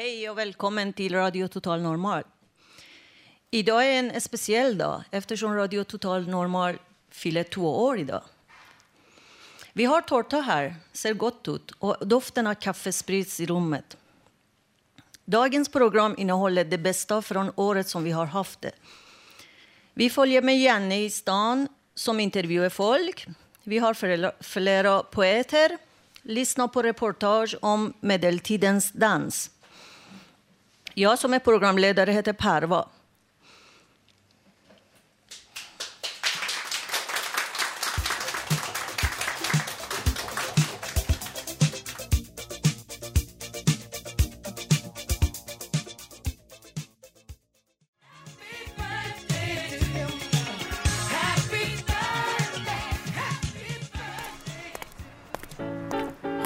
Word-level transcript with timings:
Hej 0.00 0.30
och 0.30 0.38
välkommen 0.38 0.92
till 0.92 1.14
Radio 1.14 1.48
Total 1.48 1.82
Normal. 1.82 2.22
Idag 3.50 3.86
är 3.86 3.98
en 3.98 4.20
speciell 4.20 4.78
dag 4.78 5.02
eftersom 5.10 5.54
Radio 5.54 5.84
Total 5.84 6.28
Normal 6.28 6.78
fyller 7.10 7.42
två 7.42 7.84
år 7.84 7.98
idag. 7.98 8.22
Vi 9.72 9.84
har 9.84 10.00
tårta 10.00 10.40
här, 10.40 10.76
ser 10.92 11.14
gott 11.14 11.48
ut 11.48 11.70
och 11.70 12.08
doften 12.08 12.46
av 12.46 12.54
kaffe 12.54 12.92
sprids 12.92 13.40
i 13.40 13.46
rummet. 13.46 13.96
Dagens 15.24 15.68
program 15.68 16.14
innehåller 16.18 16.64
det 16.64 16.78
bästa 16.78 17.22
från 17.22 17.52
året 17.56 17.88
som 17.88 18.04
vi 18.04 18.10
har 18.10 18.26
haft 18.26 18.60
det. 18.60 18.72
Vi 19.94 20.10
följer 20.10 20.42
med 20.42 20.60
Janne 20.60 21.04
i 21.04 21.10
stan 21.10 21.68
som 21.94 22.20
intervjuar 22.20 22.68
folk. 22.68 23.26
Vi 23.62 23.78
har 23.78 23.94
flera, 23.94 24.32
flera 24.40 25.02
poeter, 25.02 25.78
lyssnar 26.22 26.68
på 26.68 26.82
reportage 26.82 27.56
om 27.60 27.92
medeltidens 28.00 28.92
dans. 28.92 29.50
Jag 31.00 31.18
som 31.18 31.34
är 31.34 31.38
programledare 31.38 32.12
heter 32.12 32.32
Parva. 32.32 32.88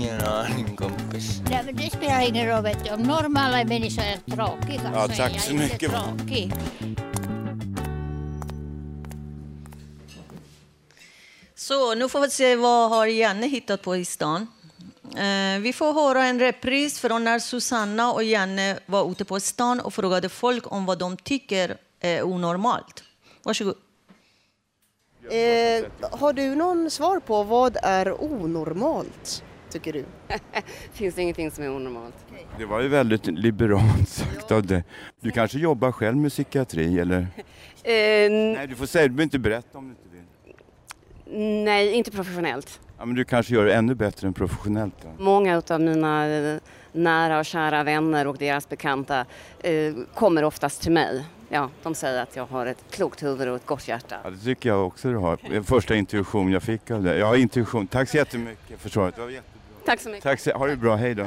Ingen 0.00 0.20
aning 0.20 0.76
kompis. 0.76 1.40
Nej, 1.50 1.62
men 1.64 1.76
det 1.76 1.90
spelar 1.90 2.20
ingen 2.28 2.46
roll. 2.48 2.62
Vet 2.62 2.84
du. 2.84 2.90
Om 2.90 3.02
normala 3.02 3.64
människor 3.64 4.02
är 4.02 4.16
tråkiga 4.36 4.90
Ja, 4.94 5.02
så 5.02 5.08
tack 5.08 5.30
är 5.30 5.34
jag 5.34 5.40
så 5.42 5.50
inte 5.52 5.64
mycket. 5.64 5.90
tråkig. 5.90 6.52
Så 11.54 11.94
nu 11.94 12.08
får 12.08 12.20
vi 12.20 12.30
se 12.30 12.56
vad 12.56 12.90
har 12.90 13.06
Janne 13.06 13.46
hittat 13.46 13.82
på 13.82 13.96
i 13.96 14.04
stan. 14.04 14.46
Eh, 15.16 15.60
vi 15.60 15.72
får 15.72 15.92
höra 15.92 16.24
en 16.24 16.38
repris 16.40 17.00
från 17.00 17.24
när 17.24 17.38
Susanna 17.38 18.12
och 18.12 18.24
Janne 18.24 18.78
var 18.86 19.10
ute 19.10 19.24
på 19.24 19.40
stan 19.40 19.80
och 19.80 19.94
frågade 19.94 20.28
folk 20.28 20.72
om 20.72 20.86
vad 20.86 20.98
de 20.98 21.16
tycker 21.16 21.76
är 22.00 22.22
onormalt. 22.22 23.04
Varsågod. 23.42 23.74
Eh, 25.30 25.84
har 26.18 26.32
du 26.32 26.54
någon 26.54 26.90
svar 26.90 27.20
på 27.20 27.42
vad 27.42 27.76
är 27.82 28.22
onormalt, 28.24 29.42
tycker 29.70 29.92
du? 29.92 30.04
finns 30.92 31.14
det 31.14 31.22
ingenting 31.22 31.50
som 31.50 31.64
är 31.64 31.70
onormalt. 31.76 32.14
Det 32.58 32.64
var 32.64 32.80
ju 32.80 32.88
väldigt 32.88 33.26
liberalt 33.26 34.08
sagt 34.08 34.52
av 34.52 34.66
dig. 34.66 34.84
Du 35.20 35.30
kanske 35.30 35.58
jobbar 35.58 35.92
själv 35.92 36.16
med 36.16 36.30
psykiatri 36.30 36.98
eller? 36.98 37.26
Eh, 37.82 38.30
Nej, 38.30 38.66
du 38.66 38.74
får 38.76 38.86
säga, 38.86 39.02
du 39.04 39.08
behöver 39.08 39.22
inte 39.22 39.38
berätta 39.38 39.78
om 39.78 39.84
du 39.84 39.90
inte 39.90 40.26
vill. 41.32 41.64
nej, 41.64 41.92
inte 41.92 42.10
professionellt. 42.10 42.80
Ja, 42.98 43.04
men 43.04 43.14
du 43.16 43.24
kanske 43.24 43.54
gör 43.54 43.64
det 43.64 43.74
ännu 43.74 43.94
bättre 43.94 44.26
än 44.26 44.32
professionellt. 44.34 44.94
Då. 45.02 45.24
Många 45.24 45.62
av 45.70 45.80
mina 45.80 46.26
eh, 46.28 46.58
nära 46.92 47.38
och 47.38 47.44
kära 47.44 47.82
vänner 47.84 48.26
och 48.26 48.36
deras 48.36 48.68
bekanta 48.68 49.26
eh, 49.60 49.94
kommer 50.14 50.44
oftast 50.44 50.82
till 50.82 50.92
mig. 50.92 51.24
Ja, 51.48 51.70
de 51.82 51.94
säger 51.94 52.22
att 52.22 52.36
jag 52.36 52.46
har 52.46 52.66
ett 52.66 52.84
klokt 52.90 53.22
huvud 53.22 53.48
och 53.48 53.56
ett 53.56 53.66
gott 53.66 53.88
hjärta. 53.88 54.16
Ja, 54.24 54.30
det 54.30 54.38
tycker 54.38 54.68
jag 54.68 54.86
också 54.86 55.08
du 55.10 55.16
har. 55.16 55.38
Det 55.50 55.56
är 55.56 55.62
Första 55.62 55.94
intuition 55.96 56.52
jag 56.52 56.62
fick 56.62 56.90
av 56.90 57.02
det. 57.02 57.18
Ja, 57.18 57.36
intuition. 57.36 57.86
Tack 57.86 58.08
så 58.08 58.16
jättemycket 58.16 58.80
för 58.80 58.88
svaret. 58.88 59.14
Det 59.16 59.20
var 59.20 59.28
jättebra. 59.30 59.59
Tack 59.90 60.00
så 60.00 60.08
mycket. 60.08 60.22
Tack 60.22 60.40
så, 60.40 60.50
ha 60.50 60.66
det 60.66 60.76
bra, 60.76 60.96
hej 60.96 61.14
då. 61.14 61.26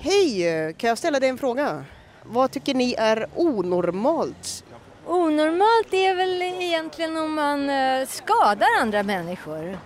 Hej, 0.00 0.74
kan 0.78 0.88
jag 0.88 0.98
ställa 0.98 1.20
dig 1.20 1.28
en 1.28 1.38
fråga? 1.38 1.84
Vad 2.22 2.50
tycker 2.50 2.74
ni 2.74 2.94
är 2.98 3.26
onormalt? 3.34 4.64
Onormalt 5.06 5.94
är 5.94 6.14
väl 6.14 6.42
egentligen 6.42 7.16
om 7.16 7.34
man 7.34 7.70
eh, 7.70 8.06
skadar 8.08 8.66
andra 8.80 9.02
människor. 9.02 9.78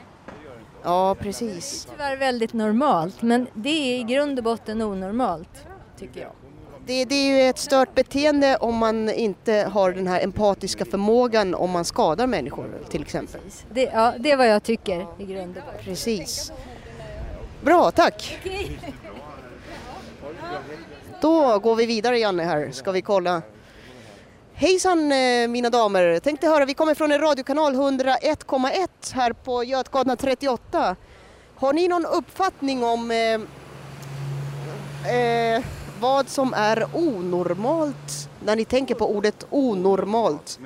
Ja, 0.83 1.16
precis. 1.21 1.89
Tyvärr 1.91 2.16
väldigt 2.16 2.53
normalt, 2.53 3.22
men 3.22 3.47
det 3.55 3.69
är 3.69 4.00
i 4.00 4.03
grund 4.03 4.39
och 4.39 4.45
botten 4.45 4.83
onormalt, 4.83 5.66
tycker 5.99 6.21
jag. 6.21 6.33
Det, 6.87 7.05
det 7.05 7.15
är 7.15 7.37
ju 7.37 7.50
ett 7.50 7.59
stört 7.59 7.95
beteende 7.95 8.56
om 8.56 8.77
man 8.77 9.10
inte 9.10 9.71
har 9.72 9.93
den 9.93 10.06
här 10.06 10.25
empatiska 10.25 10.84
förmågan 10.84 11.55
om 11.55 11.71
man 11.71 11.84
skadar 11.84 12.27
människor 12.27 12.71
till 12.91 13.03
exempel. 13.03 13.41
Det, 13.72 13.83
ja, 13.83 14.15
det 14.19 14.31
är 14.31 14.37
vad 14.37 14.49
jag 14.49 14.62
tycker 14.62 15.06
i 15.19 15.25
grund 15.25 15.56
och 15.56 15.62
botten. 15.65 15.84
Precis. 15.84 16.53
Bra, 17.63 17.91
tack. 17.91 18.39
Då 21.21 21.59
går 21.59 21.77
vi 21.77 21.87
vidare 21.87 22.19
Janne 22.19 22.43
här, 22.43 22.71
ska 22.73 22.93
vi 22.93 23.03
kolla. 23.03 23.43
Hejsan 24.55 25.13
eh, 25.13 25.49
mina 25.49 25.71
damer, 25.71 26.21
tänkte 26.21 26.47
höra, 26.47 26.65
vi 26.65 26.75
kommer 26.75 26.95
från 26.95 27.13
en 27.13 27.21
radiokanal 27.21 27.75
101,1 27.75 29.15
här 29.15 29.33
på 29.33 29.65
Götgatan 29.65 30.17
38. 30.17 30.97
Har 31.55 31.73
ni 31.73 31.89
någon 31.89 32.07
uppfattning 32.07 32.85
om 32.85 33.11
eh, 33.11 33.35
eh, 35.15 35.65
vad 36.01 36.29
som 36.29 36.55
är 36.55 36.87
onormalt 36.93 38.29
när 38.45 38.57
ni 38.57 38.65
tänker 38.65 38.95
på 38.95 39.11
ordet 39.17 39.47
onormalt? 39.51 40.59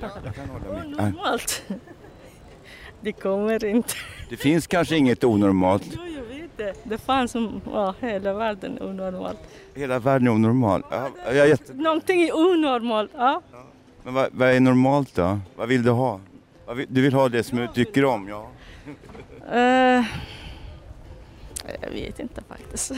Jag 0.00 0.34
kan 0.34 0.48
hålla 0.48 0.74
med. 0.74 0.94
Ja, 0.98 1.02
Normalt. 1.02 1.62
Det 3.00 3.12
kommer 3.12 3.64
inte. 3.64 3.94
Det 4.28 4.36
finns 4.36 4.66
kanske 4.66 4.96
inget 4.96 5.24
onormalt. 5.24 5.82
Jo, 5.90 6.00
jag 6.16 6.36
vet 6.36 6.56
det. 6.56 6.74
Det 6.84 6.98
fanns 6.98 7.32
som 7.32 7.60
ja, 7.72 7.94
hela 8.00 8.32
världen 8.32 8.82
onormalt. 8.82 9.38
Hela 9.74 9.98
världen 9.98 10.28
är 10.28 10.32
onormal. 10.32 10.82
Ja, 10.90 11.08
jag 11.26 11.36
är 11.36 11.46
jätte... 11.46 11.74
Någonting 11.74 12.22
är 12.22 12.36
onormalt. 12.36 13.10
Ja. 13.16 13.42
Men 14.04 14.14
vad, 14.14 14.28
vad 14.32 14.48
är 14.48 14.60
normalt 14.60 15.14
då? 15.14 15.38
Vad 15.56 15.68
vill 15.68 15.82
du 15.82 15.90
ha? 15.90 16.20
Vill, 16.74 16.86
du 16.88 17.02
vill 17.02 17.12
ha 17.12 17.28
det 17.28 17.42
som 17.42 17.58
du 17.58 17.66
tycker 17.66 18.04
om? 18.04 18.28
Ja. 18.28 18.48
Eh, 19.58 20.04
jag 21.82 21.90
vet 21.90 22.20
inte 22.20 22.42
faktiskt. 22.48 22.90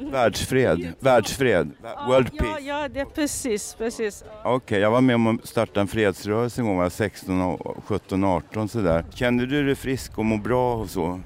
Världsfred. 0.00 0.92
Världsfred. 1.00 1.70
World 2.08 2.30
ja, 2.32 2.44
peace. 2.44 2.60
ja, 2.60 2.88
det 2.88 3.00
är 3.00 3.04
precis, 3.04 3.74
precis. 3.74 4.24
Okej, 4.44 4.80
jag 4.80 4.90
var 4.90 5.00
med 5.00 5.14
om 5.14 5.26
att 5.26 5.48
starta 5.48 5.80
en 5.80 5.88
fredsrörelse 5.88 6.60
en 6.60 6.66
gång, 6.66 6.76
jag 6.76 6.82
var 6.82 6.90
16, 6.90 7.40
och 7.40 7.84
17, 7.84 8.24
18 8.24 8.68
sådär. 8.68 9.04
Kände 9.14 9.46
du 9.46 9.66
dig 9.66 9.74
frisk 9.74 10.18
och 10.18 10.24
må 10.24 10.36
bra 10.36 10.74
och 10.74 10.90
så? 10.90 11.20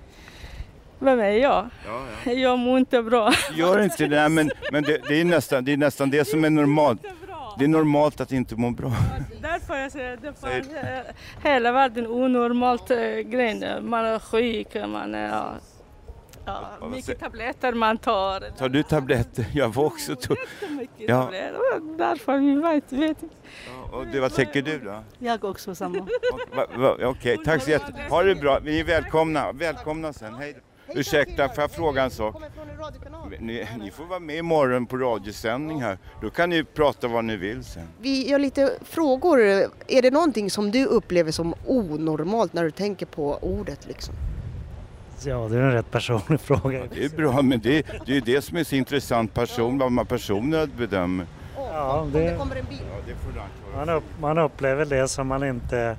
Vem 0.99 1.21
är 1.21 1.31
jag? 1.31 1.71
Jag 2.25 2.59
mår 2.59 2.79
inte 2.79 3.03
bra. 3.03 3.33
Gör 3.55 3.83
inte 3.83 4.07
det, 4.07 4.29
men, 4.29 4.51
men 4.73 4.83
det, 4.83 5.01
det, 5.09 5.21
är 5.21 5.25
nästan, 5.25 5.65
det 5.65 5.73
är 5.73 5.77
nästan 5.77 6.11
det 6.11 6.25
som 6.25 6.45
är 6.45 6.51
normalt. 6.51 7.03
Det 7.59 7.65
är 7.65 7.69
normalt 7.69 8.21
att 8.21 8.33
inte 8.33 8.57
må 8.57 8.71
bra. 8.71 8.93
Därför 9.43 9.77
jag 9.77 9.93
säger 9.93 10.17
det 10.17 10.33
fanns 10.33 10.69
hela 11.43 11.73
världen 11.73 12.07
onormalt 12.07 12.91
eh, 12.91 12.99
grej. 12.99 13.81
Man 13.83 14.05
är 14.05 14.19
sjuk, 14.19 14.75
man 14.75 15.15
är... 15.15 15.29
Ja, 15.29 15.53
ja, 16.81 16.89
mycket 16.89 17.21
tabletter 17.21 17.73
man 17.73 17.99
tar. 17.99 18.41
Tar 18.59 18.69
du 18.69 18.83
tabletter? 18.83 19.47
Jag 19.55 19.69
var 19.69 19.85
också 19.85 20.17
tog... 20.17 20.37
Mycket 20.71 21.09
Ja. 21.09 21.23
tabletter. 21.23 21.99
Därför 21.99 22.39
vi 22.39 22.55
vet, 22.55 22.93
vet 22.93 23.23
inte. 23.23 23.35
Och 23.93 24.07
det, 24.07 24.21
vad 24.21 24.35
tänker 24.35 24.63
du 24.63 24.79
då? 24.79 25.03
Jag 25.19 25.45
också 25.45 25.75
samma. 25.75 26.07
Okej, 27.05 27.39
tack 27.45 27.63
så 27.63 27.71
jättemycket. 27.71 28.11
Ha 28.11 28.23
det 28.23 28.35
bra. 28.35 28.59
Vi 28.63 28.81
är 28.81 28.85
välkomna. 28.85 29.53
Välkomna 29.53 30.13
sen. 30.13 30.35
Hej 30.35 30.53
då. 30.53 30.61
Ursäkta, 30.95 31.49
får 31.49 31.63
jag 31.63 31.71
fråga 31.71 32.03
en 32.03 32.11
sak? 32.11 32.43
Ni, 33.41 33.67
ni 33.79 33.91
får 33.91 34.05
vara 34.05 34.21
med 34.21 34.37
imorgon 34.37 34.87
på 34.87 34.97
radiosändning 34.97 35.83
här. 35.83 35.99
Då 36.23 36.31
kan 36.31 36.51
ni 36.51 36.65
prata 36.65 37.09
vad 37.09 37.25
ni 37.25 37.37
vill 37.37 37.65
sen. 37.65 37.83
Vi 38.01 38.29
gör 38.31 38.39
lite 38.39 38.79
frågor. 38.83 39.41
Är 39.87 40.03
det 40.03 40.11
någonting 40.11 40.51
som 40.51 40.71
du 40.71 40.85
upplever 40.85 41.33
som 41.33 41.55
onormalt 41.67 42.53
när 42.53 42.65
du 42.65 42.71
tänker 42.71 43.07
på 43.07 43.39
ordet 43.43 43.87
liksom? 43.87 44.15
Ja, 45.25 45.49
det 45.51 45.57
är 45.57 45.61
en 45.61 45.73
rätt 45.73 45.91
personlig 45.91 46.41
fråga. 46.41 46.83
Det 46.95 47.05
är 47.05 47.09
bra, 47.09 47.43
men 47.43 47.61
det, 47.61 47.87
det 48.07 48.13
är 48.13 48.15
ju 48.15 48.21
det 48.21 48.43
som 48.43 48.57
är 48.57 48.65
så 48.65 48.77
intressant 48.77 49.35
person, 49.35 49.79
vad 49.79 49.93
man 49.93 50.07
personer 50.07 50.69
bedömer. 50.77 51.27
Ja, 51.57 52.07
det, 52.13 52.39
kommer 52.39 52.57
en 52.57 52.65
bil. 52.65 52.79
Ja, 53.37 53.49
man, 53.77 53.89
upp, 53.89 54.05
man 54.21 54.39
upplever 54.39 54.85
det 54.85 55.09
som 55.09 55.27
man 55.27 55.45
inte 55.45 55.97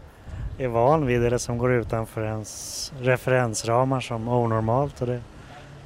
är 0.57 0.67
van 0.67 1.05
vid 1.05 1.25
eller 1.25 1.37
som 1.37 1.57
går 1.57 1.73
utanför 1.73 2.23
ens 2.23 2.93
referensramar 2.99 3.99
som 3.99 4.27
onormalt 4.27 5.01
och 5.01 5.07
det 5.07 5.21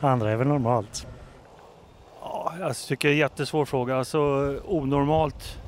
andra 0.02 0.32
är 0.32 0.36
väl 0.36 0.48
normalt. 0.48 1.08
Ja, 2.22 2.54
jag 2.60 2.78
tycker 2.78 3.08
det 3.08 3.12
är 3.12 3.16
en 3.16 3.20
jättesvår 3.20 3.66
fråga. 3.66 3.98
Alltså 3.98 4.20
onormalt. 4.66 5.60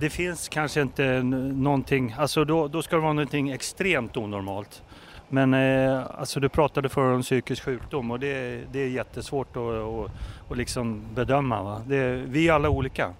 Det 0.00 0.10
finns 0.10 0.48
kanske 0.48 0.80
inte 0.80 1.22
någonting, 1.22 2.14
alltså 2.18 2.44
då, 2.44 2.68
då 2.68 2.82
ska 2.82 2.96
det 2.96 3.02
vara 3.02 3.12
någonting 3.12 3.50
extremt 3.50 4.16
onormalt. 4.16 4.82
Men 5.28 5.54
eh, 5.54 6.02
alltså 6.14 6.40
du 6.40 6.48
pratade 6.48 6.88
förr 6.88 7.12
om 7.12 7.22
psykisk 7.22 7.64
sjukdom 7.64 8.10
och 8.10 8.20
det, 8.20 8.64
det 8.72 8.78
är 8.78 8.88
jättesvårt 8.88 9.56
att, 9.56 9.62
att, 9.62 10.10
att 10.50 10.56
liksom 10.56 11.02
bedöma. 11.14 11.62
Va? 11.62 11.82
Det, 11.86 12.12
vi 12.12 12.48
är 12.48 12.52
alla 12.52 12.68
olika. 12.68 13.12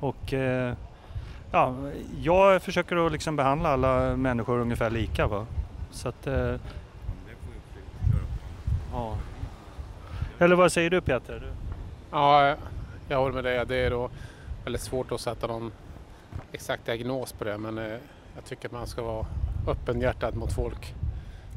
Och 0.00 0.32
eh, 0.32 0.74
ja, 1.52 1.74
jag 2.20 2.62
försöker 2.62 3.06
att 3.06 3.12
liksom 3.12 3.36
behandla 3.36 3.68
alla 3.68 4.16
människor 4.16 4.58
ungefär 4.58 4.90
lika. 4.90 5.26
Va? 5.26 5.46
Så 5.90 6.08
att, 6.08 6.26
eh, 6.26 6.54
ja. 8.92 9.16
Eller 10.38 10.56
vad 10.56 10.72
säger 10.72 10.90
du 10.90 11.00
Peter? 11.00 11.42
Ja, 12.10 12.56
jag 13.08 13.18
håller 13.18 13.34
med 13.34 13.44
dig. 13.44 13.66
Det 13.66 13.76
är 13.76 13.90
då 13.90 14.10
väldigt 14.64 14.82
svårt 14.82 15.12
att 15.12 15.20
sätta 15.20 15.46
någon 15.46 15.72
exakt 16.52 16.86
diagnos 16.86 17.32
på 17.32 17.44
det 17.44 17.58
men 17.58 17.78
eh, 17.78 17.98
jag 18.34 18.44
tycker 18.44 18.66
att 18.68 18.72
man 18.72 18.86
ska 18.86 19.02
vara 19.02 19.26
öppenhjärtad 19.68 20.36
mot 20.36 20.52
folk. 20.52 20.94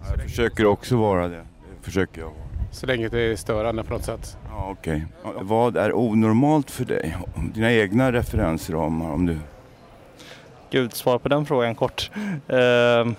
Jag 0.10 0.22
försöker 0.22 0.66
också 0.66 0.98
vara 0.98 1.28
det. 1.28 1.36
Det 1.38 1.86
försöker 1.86 2.22
jag 2.22 2.28
vara. 2.28 2.38
Så 2.72 2.86
länge 2.86 3.10
det 3.10 3.20
är 3.20 3.36
störande 3.36 3.84
på 3.84 3.94
något 3.94 4.04
sätt. 4.06 4.38
Ja, 4.50 4.68
okej. 4.72 5.06
Vad 5.42 5.78
är 5.78 5.94
onormalt 5.94 6.72
för 6.72 6.86
dig? 6.86 7.18
Dina 7.54 7.72
egna 7.74 8.12
referensramar 8.12 9.12
om 9.12 9.26
du... 9.26 9.38
Gud, 10.70 10.94
svar 10.94 11.18
på 11.20 11.30
den 11.30 11.46
frågan 11.46 11.76
kort. 11.76 12.12
Eh, 12.48 13.14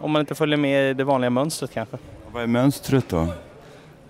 om 0.00 0.10
man 0.10 0.20
inte 0.20 0.34
följer 0.34 0.56
med 0.56 0.90
i 0.90 0.94
det 0.94 1.04
vanliga 1.04 1.30
mönstret 1.30 1.70
kanske. 1.72 1.96
Vad 2.32 2.42
är 2.42 2.46
mönstret 2.46 3.08
då? 3.08 3.28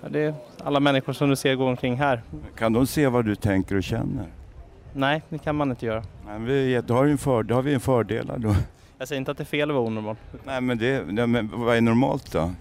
Ja, 0.02 0.08
det 0.08 0.20
är 0.20 0.34
alla 0.64 0.80
människor 0.80 1.12
som 1.12 1.28
du 1.30 1.36
ser 1.36 1.54
gå 1.54 1.66
omkring 1.66 1.96
här. 1.96 2.22
Kan 2.58 2.72
de 2.72 2.86
se 2.86 3.06
vad 3.06 3.24
du 3.24 3.34
tänker 3.34 3.76
och 3.76 3.84
känner? 3.84 4.26
Nej, 4.92 5.22
det 5.28 5.38
kan 5.38 5.56
man 5.56 5.70
inte 5.70 5.86
göra. 5.86 6.00
Nej, 6.00 6.38
men 6.38 6.44
vi, 6.44 6.82
då, 6.86 6.94
har 6.94 7.04
vi 7.04 7.10
en 7.10 7.18
för, 7.18 7.42
då 7.42 7.54
har 7.54 7.62
vi 7.62 7.74
en 7.74 7.80
fördel 7.80 8.30
då. 8.36 8.54
Jag 8.98 9.08
säger 9.08 9.18
inte 9.18 9.30
att 9.30 9.36
det 9.36 9.42
är 9.42 9.44
fel 9.44 9.70
att 9.70 9.74
vara 9.74 9.86
onormal. 9.86 10.16
Nej, 10.44 10.60
men, 10.60 10.78
det, 10.78 11.04
nej, 11.08 11.26
men 11.26 11.50
vad 11.54 11.76
är 11.76 11.80
normalt 11.80 12.32
då? 12.32 12.52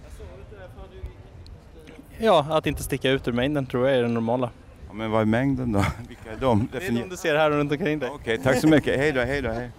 Ja, 2.18 2.46
att 2.50 2.66
inte 2.66 2.82
sticka 2.82 3.10
ut 3.10 3.28
ur 3.28 3.32
mängden 3.32 3.66
tror 3.66 3.88
jag 3.88 3.98
är 3.98 4.02
det 4.02 4.08
normala. 4.08 4.50
Ja, 4.88 4.92
men 4.92 5.10
vad 5.10 5.20
är 5.20 5.24
mängden 5.24 5.72
då? 5.72 5.78
Vilka 6.08 6.32
är 6.32 6.36
de? 6.36 6.68
Det 6.72 6.86
är 6.86 6.90
de 6.92 7.08
du 7.08 7.16
ser 7.16 7.36
här 7.36 7.50
runt 7.50 7.72
omkring 7.72 7.98
dig. 7.98 8.10
Okej, 8.10 8.38
tack 8.38 8.60
så 8.60 8.68
mycket. 8.68 8.98
Hej 8.98 9.12
då, 9.12 9.20
hej 9.20 9.42
då, 9.42 9.50
hej. 9.50 9.70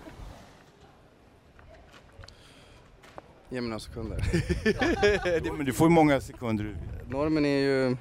Ge 3.50 3.62
mig 3.62 3.69
några 3.69 3.80
sekunder. 3.80 4.18
Det- 5.44 5.54
men 5.57 5.65
du 5.65 5.74
får 5.74 5.88
ju 5.88 5.94
många 5.94 6.21
sekunder 6.21 6.63
du. 6.63 6.75
Normen 7.13 7.45
är 7.45 7.59
ju... 7.59 7.98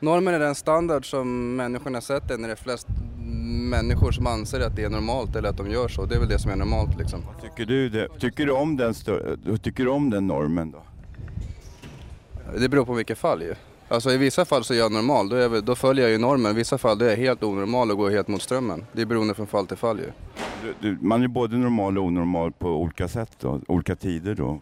Normen 0.00 0.34
är 0.34 0.38
den 0.38 0.54
standard 0.54 1.10
som 1.10 1.56
människorna 1.56 2.00
sätter 2.00 2.38
när 2.38 2.48
det 2.48 2.54
är 2.54 2.56
flest 2.56 2.86
människor 3.70 4.12
som 4.12 4.26
anser 4.26 4.60
att 4.60 4.76
det 4.76 4.84
är 4.84 4.90
normalt 4.90 5.36
eller 5.36 5.48
att 5.48 5.56
de 5.56 5.70
gör 5.70 5.88
så. 5.88 6.06
Det 6.06 6.14
är 6.14 6.18
väl 6.18 6.28
det 6.28 6.38
som 6.38 6.50
är 6.50 6.56
normalt 6.56 6.98
liksom. 6.98 7.20
Tycker 7.42 7.66
du 7.66 7.88
det? 7.88 8.08
Tycker 8.18 8.46
du 8.46 8.52
om 8.52 8.76
den, 8.76 8.94
tycker 9.62 9.84
du 9.84 9.90
om 9.90 10.10
den 10.10 10.26
normen 10.26 10.70
då? 10.70 10.82
Det 12.58 12.68
beror 12.68 12.84
på 12.84 12.94
vilka 12.94 13.16
fall 13.16 13.42
ju. 13.42 13.54
Alltså 13.88 14.12
i 14.12 14.16
vissa 14.16 14.44
fall 14.44 14.64
så 14.64 14.74
är 14.74 14.78
jag 14.78 14.92
normal, 14.92 15.28
då, 15.28 15.36
jag, 15.36 15.64
då 15.64 15.74
följer 15.74 16.04
jag 16.04 16.12
ju 16.12 16.18
normen. 16.18 16.52
I 16.52 16.54
vissa 16.54 16.78
fall 16.78 16.98
då 16.98 17.04
är 17.04 17.10
jag 17.10 17.16
helt 17.16 17.42
onormal 17.42 17.90
och 17.90 17.96
går 17.96 18.10
helt 18.10 18.28
mot 18.28 18.42
strömmen. 18.42 18.84
Det 18.92 19.02
är 19.02 19.06
beroende 19.06 19.34
från 19.34 19.46
fall 19.46 19.66
till 19.66 19.76
fall 19.76 19.98
ju. 19.98 20.10
Du, 20.62 20.74
du, 20.80 20.98
man 21.00 21.22
är 21.22 21.28
både 21.28 21.56
normal 21.56 21.98
och 21.98 22.04
onormal 22.04 22.52
på 22.52 22.68
olika 22.68 23.08
sätt 23.08 23.30
då, 23.40 23.60
olika 23.68 23.96
tider 23.96 24.34
då. 24.34 24.60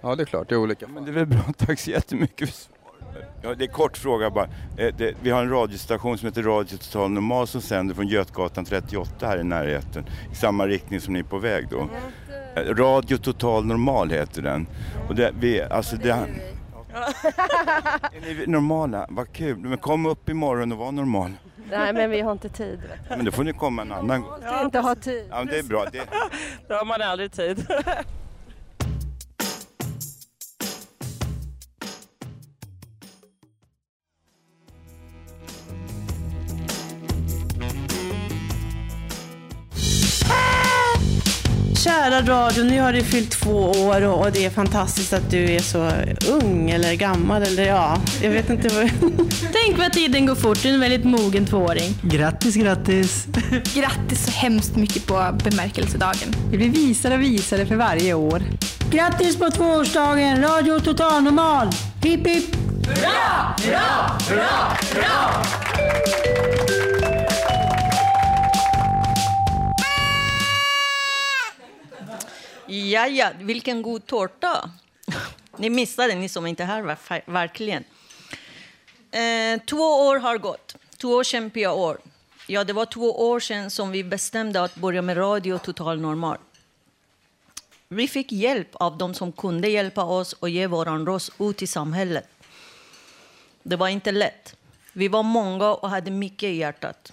Ja 0.00 0.16
det 0.16 0.22
är 0.22 0.24
klart, 0.24 0.48
det 0.48 0.54
är 0.54 0.58
olika. 0.58 0.88
Men 0.88 1.04
det 1.04 1.10
är 1.10 1.14
väl 1.14 1.26
bra, 1.26 1.40
tack 1.56 1.80
så 1.80 1.90
jättemycket 1.90 2.50
för. 2.50 2.71
Ja, 3.42 3.54
det 3.54 3.64
är 3.64 3.68
kort 3.68 3.96
fråga 3.96 4.30
bara. 4.30 4.48
Eh, 4.76 4.94
det, 4.96 5.14
vi 5.22 5.30
har 5.30 5.42
en 5.42 5.50
radiostation 5.50 6.18
som 6.18 6.28
heter 6.28 6.42
Radio 6.42 6.76
Total 6.78 7.10
Normal 7.10 7.46
som 7.46 7.60
sänder 7.60 7.94
från 7.94 8.08
Götgatan 8.08 8.64
38 8.64 9.26
här 9.26 9.38
i 9.38 9.44
närheten. 9.44 10.04
I 10.32 10.34
samma 10.34 10.66
riktning 10.66 11.00
som 11.00 11.12
ni 11.12 11.18
är 11.18 11.24
på 11.24 11.38
väg 11.38 11.68
då. 11.70 11.88
Eh, 12.56 12.74
Radio 12.74 13.16
Total 13.16 13.64
Normal 13.66 14.10
heter 14.10 14.42
den. 14.42 14.66
Och 15.08 15.14
det, 15.14 15.32
vi, 15.40 15.62
alltså 15.62 15.96
det, 15.96 16.10
är 18.12 18.36
ni 18.36 18.46
normala? 18.46 19.06
Vad 19.10 19.32
kul. 19.32 19.58
Men 19.58 19.78
kom 19.78 20.06
upp 20.06 20.28
imorgon 20.28 20.72
och 20.72 20.78
var 20.78 20.92
normal. 20.92 21.32
Nej, 21.70 21.92
men 21.92 22.10
vi 22.10 22.20
har 22.20 22.32
inte 22.32 22.48
tid. 22.48 22.80
Men 23.08 23.24
då 23.24 23.30
får 23.30 23.44
ni 23.44 23.52
komma 23.52 23.82
en 23.82 23.92
annan 23.92 24.22
gång. 24.22 24.30
Ja, 24.44 24.64
inte 24.64 24.78
ha 24.78 24.94
tid. 24.94 25.26
Ja, 25.30 25.38
men 25.38 25.46
det 25.46 25.58
är 25.58 25.62
bra. 25.62 25.84
Det, 25.92 26.02
Då 26.68 26.74
har 26.74 26.84
man 26.84 27.02
aldrig 27.02 27.32
tid. 27.32 27.66
Kära 42.02 42.22
radio, 42.22 42.64
nu 42.64 42.80
har 42.80 42.92
du 42.92 43.02
fyllt 43.02 43.30
två 43.30 43.70
år 43.70 44.02
och 44.02 44.20
och 44.20 44.32
det 44.32 44.44
är 44.44 44.50
fantastiskt 44.50 45.12
att 45.12 45.30
du 45.30 45.50
är 45.50 45.60
så 45.60 45.90
ung 46.32 46.70
eller 46.70 46.94
gammal 46.94 47.42
eller 47.42 47.66
ja, 47.66 47.98
jag 48.22 48.30
vet 48.30 48.50
inte 48.50 48.68
vad... 48.68 48.90
Tänk 49.52 49.78
vad 49.78 49.92
tiden 49.92 50.26
går 50.26 50.34
fort, 50.34 50.62
du 50.62 50.68
är 50.68 50.74
en 50.74 50.80
väldigt 50.80 51.04
mogen 51.04 51.46
tvååring. 51.46 51.94
Grattis, 52.02 52.54
grattis! 52.54 53.26
Grattis 53.74 54.24
så 54.24 54.30
hemskt 54.30 54.76
mycket 54.76 55.06
på 55.06 55.38
bemärkelsedagen. 55.44 56.34
Vi 56.50 56.56
blir 56.56 56.70
visare 56.70 57.14
och 57.14 57.22
visare 57.22 57.66
för 57.66 57.76
varje 57.76 58.14
år. 58.14 58.42
Grattis 58.90 59.38
på 59.38 59.50
tvåårsdagen, 59.50 60.42
Radio 60.42 60.80
Total 60.80 61.22
Normal! 61.22 61.68
Hipp 62.02 62.26
hipp! 62.26 62.56
Hurra, 62.86 63.54
hurra, 63.58 63.80
hurra, 64.28 64.76
hurra! 64.94 66.81
Ja, 72.72 73.06
ja, 73.06 73.30
vilken 73.40 73.82
god 73.82 74.06
tårta. 74.06 74.70
Ni 75.56 75.70
missade, 75.70 76.14
ni 76.14 76.28
som 76.28 76.46
inte 76.46 76.62
är 76.62 76.66
här, 76.66 77.30
verkligen. 77.30 77.84
Eh, 79.10 79.60
två 79.66 80.06
år 80.06 80.16
har 80.16 80.38
gått. 80.38 80.76
Två 80.96 81.24
kämpiga 81.24 81.72
år. 81.72 81.98
Ja, 82.46 82.64
det 82.64 82.72
var 82.72 82.86
två 82.86 83.28
år 83.30 83.40
sedan 83.40 83.70
som 83.70 83.90
vi 83.90 84.04
bestämde 84.04 84.62
att 84.62 84.74
börja 84.74 85.02
med 85.02 85.16
Radio 85.16 85.58
Total 85.58 86.00
Normal. 86.00 86.38
Vi 87.88 88.08
fick 88.08 88.32
hjälp 88.32 88.68
av 88.72 88.98
de 88.98 89.14
som 89.14 89.32
kunde 89.32 89.68
hjälpa 89.68 90.04
oss 90.04 90.32
och 90.32 90.48
ge 90.48 90.66
vår 90.66 91.06
röst 91.06 91.32
ut 91.38 91.62
i 91.62 91.66
samhället. 91.66 92.28
Det 93.62 93.76
var 93.76 93.88
inte 93.88 94.12
lätt. 94.12 94.56
Vi 94.92 95.08
var 95.08 95.22
många 95.22 95.74
och 95.74 95.90
hade 95.90 96.10
mycket 96.10 96.48
i 96.48 96.56
hjärtat. 96.56 97.12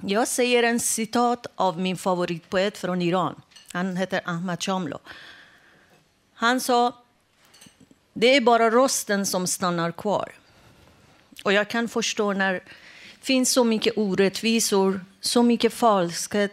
Jag 0.00 0.28
säger 0.28 0.62
en 0.62 0.80
citat 0.80 1.46
av 1.54 1.80
min 1.80 1.96
favoritpoet 1.96 2.78
från 2.78 3.02
Iran. 3.02 3.42
Han 3.74 3.96
heter 3.96 4.20
Ahmad 4.24 4.62
Shamlo. 4.62 4.98
Han 6.34 6.60
sa, 6.60 6.92
det 8.12 8.36
är 8.36 8.40
bara 8.40 8.70
rösten 8.70 9.26
som 9.26 9.46
stannar 9.46 9.92
kvar. 9.92 10.32
Och 11.44 11.52
jag 11.52 11.68
kan 11.70 11.88
förstå 11.88 12.32
när 12.32 12.52
det 12.52 12.60
finns 13.20 13.52
så 13.52 13.64
mycket 13.64 13.92
orättvisor, 13.96 15.04
så 15.20 15.42
mycket 15.42 15.72
falskhet, 15.72 16.52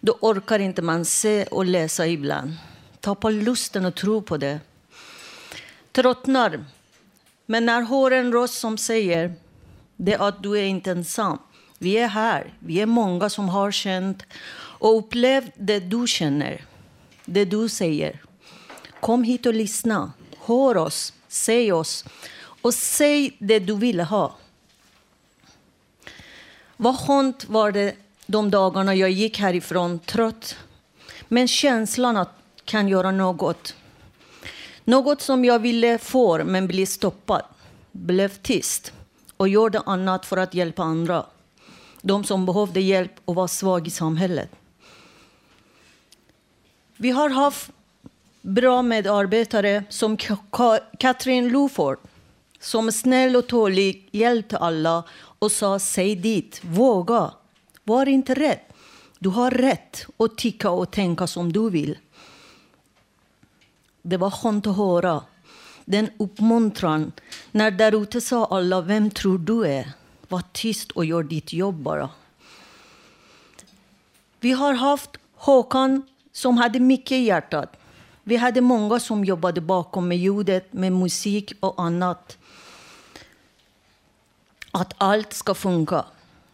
då 0.00 0.18
orkar 0.20 0.58
inte 0.58 0.82
man 0.82 1.04
se 1.04 1.44
och 1.44 1.64
läsa 1.64 2.06
ibland. 2.06 2.56
Tappar 3.00 3.30
lusten 3.30 3.86
att 3.86 3.96
tro 3.96 4.22
på 4.22 4.36
det. 4.36 4.60
Tröttnar. 5.92 6.64
Men 7.46 7.66
när 7.66 7.82
hör 7.82 8.10
en 8.10 8.32
röst 8.32 8.60
som 8.60 8.78
säger 8.78 9.34
det 9.96 10.12
är 10.12 10.28
att 10.28 10.42
du 10.42 10.58
är 10.58 10.64
inte 10.64 10.90
ensam. 10.90 11.38
Vi 11.78 11.98
är 11.98 12.08
här. 12.08 12.54
Vi 12.58 12.80
är 12.80 12.86
många 12.86 13.30
som 13.30 13.48
har 13.48 13.70
känt 13.70 14.22
och 14.80 14.98
upplev 14.98 15.50
det 15.56 15.80
du 15.80 16.06
känner, 16.06 16.64
det 17.24 17.44
du 17.44 17.68
säger. 17.68 18.22
Kom 19.00 19.22
hit 19.22 19.46
och 19.46 19.54
lyssna. 19.54 20.12
Hör 20.44 20.76
oss, 20.76 21.12
säg 21.28 21.72
oss 21.72 22.04
och 22.62 22.74
säg 22.74 23.36
det 23.38 23.58
du 23.58 23.74
vill 23.74 24.00
ha. 24.00 24.36
Vad 26.76 26.98
skönt 26.98 27.48
var 27.48 27.72
det 27.72 27.94
de 28.26 28.50
dagarna 28.50 28.94
jag 28.94 29.10
gick 29.10 29.38
härifrån 29.38 29.98
trött, 29.98 30.56
men 31.28 31.48
känslan 31.48 32.16
att 32.16 32.34
kan 32.64 32.88
göra 32.88 33.10
något. 33.10 33.74
Något 34.84 35.20
som 35.20 35.44
jag 35.44 35.58
ville 35.58 35.98
få, 35.98 36.44
men 36.44 36.66
blev 36.66 36.86
stoppad. 36.86 37.42
Blev 37.92 38.28
tyst 38.28 38.92
och 39.36 39.48
gjorde 39.48 39.80
annat 39.80 40.26
för 40.26 40.36
att 40.36 40.54
hjälpa 40.54 40.82
andra. 40.82 41.26
De 42.02 42.24
som 42.24 42.46
behövde 42.46 42.80
hjälp 42.80 43.12
och 43.24 43.34
var 43.34 43.46
svaga 43.46 43.86
i 43.86 43.90
samhället. 43.90 44.50
Vi 47.02 47.10
har 47.10 47.30
haft 47.30 47.70
bra 48.42 48.82
medarbetare 48.82 49.84
som 49.88 50.16
Katrin 50.98 51.48
Luford 51.48 51.98
som 52.58 52.92
snäll 52.92 53.36
och 53.36 53.46
tålig 53.46 54.08
hjälpte 54.12 54.58
alla 54.58 55.04
och 55.38 55.52
sa 55.52 55.78
säg 55.78 56.16
dit, 56.16 56.60
våga, 56.64 57.30
var 57.84 58.08
inte 58.08 58.34
rädd. 58.34 58.58
Du 59.18 59.28
har 59.28 59.50
rätt 59.50 60.06
att 60.16 60.38
tycka 60.38 60.70
och 60.70 60.90
tänka 60.90 61.26
som 61.26 61.52
du 61.52 61.70
vill. 61.70 61.98
Det 64.02 64.16
var 64.16 64.30
skönt 64.30 64.66
att 64.66 64.76
höra. 64.76 65.22
Den 65.84 66.10
uppmuntran. 66.18 67.12
När 67.50 67.70
där 67.70 68.02
ute 68.02 68.20
sa 68.20 68.44
alla, 68.44 68.80
vem 68.80 69.10
tror 69.10 69.38
du 69.38 69.66
är? 69.66 69.92
Var 70.28 70.42
tyst 70.52 70.90
och 70.90 71.04
gör 71.04 71.22
ditt 71.22 71.52
jobb 71.52 71.74
bara. 71.74 72.08
Vi 74.40 74.52
har 74.52 74.72
haft 74.72 75.10
Håkan 75.34 76.02
som 76.40 76.56
hade 76.56 76.80
mycket 76.80 77.12
i 77.12 77.24
hjärtat. 77.24 77.76
Vi 78.24 78.36
hade 78.36 78.60
många 78.60 79.00
som 79.00 79.24
jobbade 79.24 79.60
bakom 79.60 80.08
med 80.08 80.18
ljudet, 80.18 80.72
med 80.72 80.92
musik 80.92 81.52
och 81.60 81.82
annat. 81.82 82.38
Att 84.70 84.94
allt 84.98 85.32
ska 85.32 85.54
funka. 85.54 86.04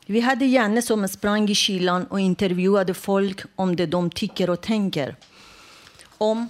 Vi 0.07 0.21
hade 0.21 0.47
Janne 0.47 0.83
som 0.83 1.09
sprang 1.09 1.49
i 1.49 1.55
kylan 1.55 2.07
och 2.07 2.21
intervjuade 2.21 2.95
folk 2.95 3.41
om 3.57 3.77
det 3.77 3.87
de 3.87 4.11
tycker 4.11 4.51
och 4.51 4.61
tänker. 4.61 5.17
Om 6.19 6.49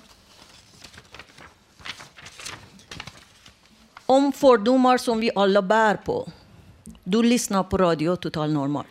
om 4.06 4.32
fördomar 4.32 4.98
som 4.98 5.20
vi 5.20 5.30
alla 5.34 5.62
bär 5.62 5.94
på. 5.94 6.28
Du 7.04 7.22
lyssnar 7.22 7.62
på 7.62 7.78
Radio 7.78 8.16
Total 8.16 8.52
Normal. 8.52 8.84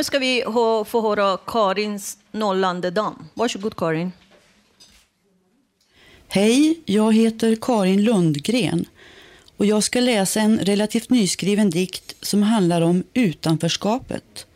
Nu 0.00 0.04
ska 0.04 0.18
vi 0.18 0.42
få 0.86 1.00
höra 1.02 1.36
Karins 1.46 2.18
nollande 2.32 2.90
dam. 2.90 3.28
Varsågod 3.34 3.76
Karin. 3.76 4.12
Hej, 6.28 6.80
jag 6.84 7.14
heter 7.14 7.56
Karin 7.60 8.04
Lundgren 8.04 8.84
och 9.56 9.66
jag 9.66 9.82
ska 9.82 10.00
läsa 10.00 10.40
en 10.40 10.58
relativt 10.58 11.10
nyskriven 11.10 11.70
dikt 11.70 12.14
som 12.20 12.42
handlar 12.42 12.80
om 12.80 13.04
utanförskapet. 13.14 14.46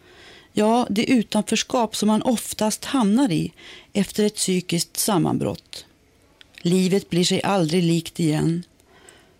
Ja, 0.52 0.86
det 0.90 1.04
utanförskap 1.04 1.96
som 1.96 2.06
man 2.06 2.22
oftast 2.22 2.84
hamnar 2.84 3.32
i 3.32 3.52
efter 3.92 4.24
ett 4.24 4.36
psykiskt 4.36 4.96
sammanbrott. 4.96 5.86
Livet 6.56 7.10
blir 7.10 7.24
sig 7.24 7.42
aldrig 7.42 7.82
likt 7.82 8.20
igen. 8.20 8.62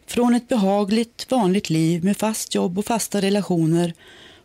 Från 0.07 0.35
ett 0.35 0.49
behagligt, 0.49 1.31
vanligt 1.31 1.71
liv 1.71 2.05
med 2.05 2.17
fast 2.17 2.55
jobb 2.55 2.79
och 2.79 2.85
fasta 2.85 3.21
relationer 3.21 3.95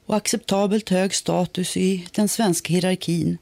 och 0.10 0.16
acceptabelt 0.16 0.90
hög 0.90 1.16
status 1.16 1.78
i 1.78 2.08
den 2.12 2.30
svenska 2.30 2.74
hierarkin 2.74 3.38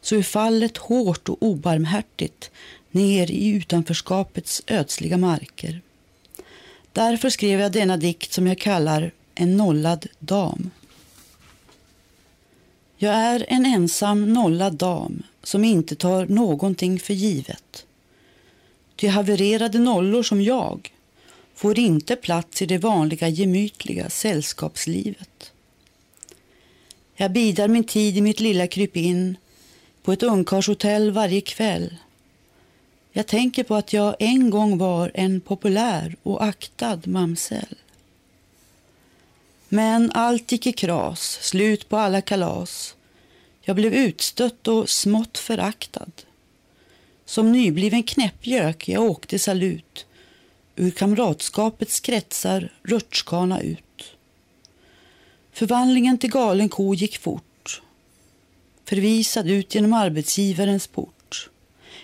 så 0.00 0.16
är 0.16 0.22
fallet 0.22 0.76
hårt 0.76 1.28
och 1.28 1.42
obarmhärtigt 1.42 2.50
ner 2.90 3.30
i 3.30 3.48
utanförskapets 3.48 4.62
ödsliga 4.66 5.16
marker. 5.16 5.80
Därför 6.92 7.30
skrev 7.30 7.60
jag 7.60 7.72
denna 7.72 7.96
dikt 7.96 8.32
som 8.32 8.46
jag 8.46 8.58
kallar 8.58 9.10
En 9.34 9.56
nollad 9.56 10.06
dam. 10.18 10.70
Jag 12.96 13.14
är 13.14 13.46
en 13.48 13.66
ensam 13.66 14.32
nollad 14.32 14.74
dam 14.74 15.22
som 15.42 15.64
inte 15.64 15.94
tar 15.94 16.26
någonting 16.26 17.00
för 17.00 17.14
givet. 17.14 17.86
De 18.96 19.08
havererade 19.08 19.78
nollor 19.78 20.22
som 20.22 20.42
jag 20.42 20.92
får 21.54 21.78
inte 21.78 22.16
plats 22.16 22.62
i 22.62 22.66
det 22.66 22.78
vanliga 22.78 23.28
gemytliga 23.28 24.10
sällskapslivet. 24.10 25.52
Jag 27.20 27.32
bidar 27.32 27.68
min 27.68 27.84
tid 27.84 28.16
i 28.16 28.20
mitt 28.20 28.40
lilla 28.40 28.66
krypin 28.66 29.36
på 30.02 30.12
ett 30.12 30.22
ungkarlshotell 30.22 31.10
varje 31.10 31.40
kväll. 31.40 31.96
Jag 33.12 33.26
tänker 33.26 33.64
på 33.64 33.74
att 33.74 33.92
jag 33.92 34.16
en 34.18 34.50
gång 34.50 34.78
var 34.78 35.10
en 35.14 35.40
populär 35.40 36.16
och 36.22 36.44
aktad 36.44 37.00
mamsell. 37.04 37.74
Men 39.68 40.10
allt 40.14 40.52
gick 40.52 40.66
i 40.66 40.72
kras, 40.72 41.38
slut 41.42 41.88
på 41.88 41.96
alla 41.96 42.20
kalas. 42.20 42.94
Jag 43.60 43.76
blev 43.76 43.94
utstött 43.94 44.68
och 44.68 44.88
smått 44.88 45.38
föraktad. 45.38 46.12
Som 47.24 47.52
nybliven 47.52 48.02
knäppgök 48.02 48.88
jag 48.88 49.02
åkte 49.02 49.38
salut 49.38 50.06
ur 50.76 50.90
kamratskapets 50.90 52.00
kretsar 52.00 52.72
rutschkana 52.82 53.60
ut. 53.60 53.87
Förvandlingen 55.58 56.18
till 56.18 56.30
galen 56.30 56.68
ko 56.68 56.94
gick 56.94 57.18
fort. 57.18 57.82
Förvisad 58.84 59.50
ut 59.50 59.74
genom 59.74 59.92
arbetsgivarens 59.92 60.86
port. 60.86 61.50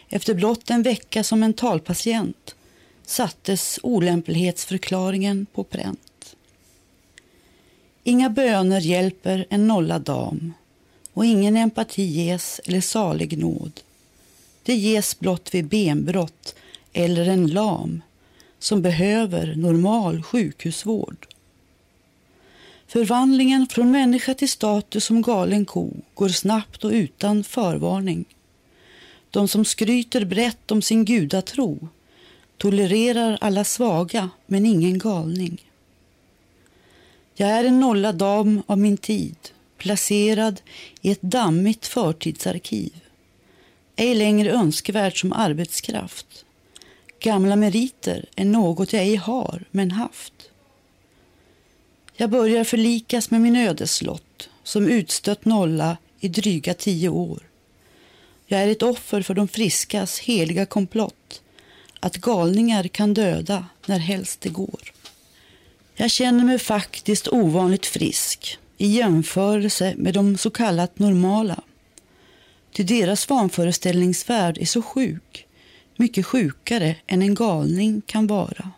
Efter 0.09 0.35
blott 0.35 0.71
en 0.71 0.83
vecka 0.83 1.25
som 1.25 1.41
mentalpatient 1.41 2.55
sattes 3.07 3.79
olämplighetsförklaringen 3.83 5.47
på 5.53 5.65
pränt. 5.65 6.37
Inga 8.05 8.31
böner 8.31 8.81
hjälper 8.81 9.47
en 9.51 9.69
nollad 9.69 10.03
dam 10.03 10.53
och 11.13 11.25
ingen 11.25 11.57
empati 11.57 12.03
ges 12.03 12.61
eller 12.65 12.81
salig 12.81 13.39
nåd. 13.39 13.81
Det 14.63 14.75
ges 14.75 15.19
blott 15.19 15.55
vid 15.55 15.67
benbrott 15.67 16.55
eller 16.93 17.29
en 17.29 17.47
lam 17.47 18.03
som 18.59 18.83
behöver 18.83 19.55
normal 19.57 20.23
sjukhusvård. 20.23 21.27
Förvandlingen 22.87 23.67
från 23.67 23.91
människa 23.91 24.35
till 24.35 24.49
status 24.49 25.05
som 25.05 25.23
galen 25.23 25.65
ko 25.65 25.91
går 26.15 26.29
snabbt 26.29 26.85
och 26.85 26.91
utan 26.91 27.45
förvarning. 27.45 28.25
De 29.31 29.49
som 29.49 29.65
skryter 29.65 30.25
brett 30.25 30.71
om 30.71 30.83
sin 30.83 31.05
gudatro 31.05 31.89
tolererar 32.59 33.39
alla 33.41 33.65
svaga 33.65 34.31
men 34.47 34.67
ingen 34.67 34.99
galning. 34.99 35.71
Jag 37.35 37.49
är 37.49 37.65
en 37.65 37.81
nollad 37.81 38.15
dam 38.15 38.63
av 38.67 38.79
min 38.79 38.97
tid, 38.97 39.37
placerad 39.79 40.61
i 41.01 41.11
ett 41.11 41.23
dammigt 41.23 41.87
förtidsarkiv. 41.87 42.93
Ej 43.97 44.15
längre 44.15 44.51
önskvärd 44.51 45.21
som 45.21 45.33
arbetskraft. 45.33 46.45
Gamla 47.21 47.57
meriter 47.57 48.27
är 48.37 48.45
något 48.45 48.93
jag 48.93 49.03
ej 49.03 49.17
har, 49.17 49.65
men 49.71 49.91
haft. 49.91 50.34
Jag 52.17 52.31
börjar 52.31 52.65
förlikas 52.65 53.31
med 53.31 53.41
min 53.41 53.57
ödeslott 53.57 54.49
som 54.63 54.89
utstött 54.89 55.45
nolla 55.45 55.97
i 56.21 56.29
dryga 56.29 56.75
tio 56.75 57.09
år. 57.09 57.43
Jag 58.47 58.63
är 58.63 58.69
ett 58.69 58.83
offer 58.83 59.23
för 59.23 59.35
de 59.35 59.49
friskas 59.49 60.19
heliga 60.19 60.67
komplott 60.67 61.43
att 62.01 62.17
galningar 62.17 62.89
kan 62.89 63.15
döda 63.15 63.67
när 63.87 63.99
helst 63.99 64.41
det 64.41 64.49
går. 64.49 64.93
Jag 65.95 66.11
känner 66.11 66.45
mig 66.45 66.59
faktiskt 66.59 67.29
ovanligt 67.29 67.87
frisk 67.87 68.59
i 68.79 68.87
jämförelse 68.87 69.95
med 69.97 70.15
de 70.15 70.39
så 70.39 70.51
kallat 70.51 70.99
normala. 70.99 71.63
Ty 72.73 72.83
deras 72.83 73.29
vanföreställningsvärld 73.29 74.59
är 74.59 74.67
så 74.67 74.83
sjuk, 74.83 75.47
mycket 75.97 76.27
sjukare 76.27 76.97
än 77.07 77.23
en 77.23 77.35
galning 77.35 78.03
kan 78.07 78.27
vara. 78.27 78.71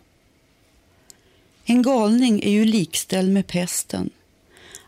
En 1.69 1.81
galning 1.81 2.43
är 2.43 2.49
ju 2.49 2.65
likställd 2.65 3.33
med 3.33 3.47
pesten, 3.47 4.09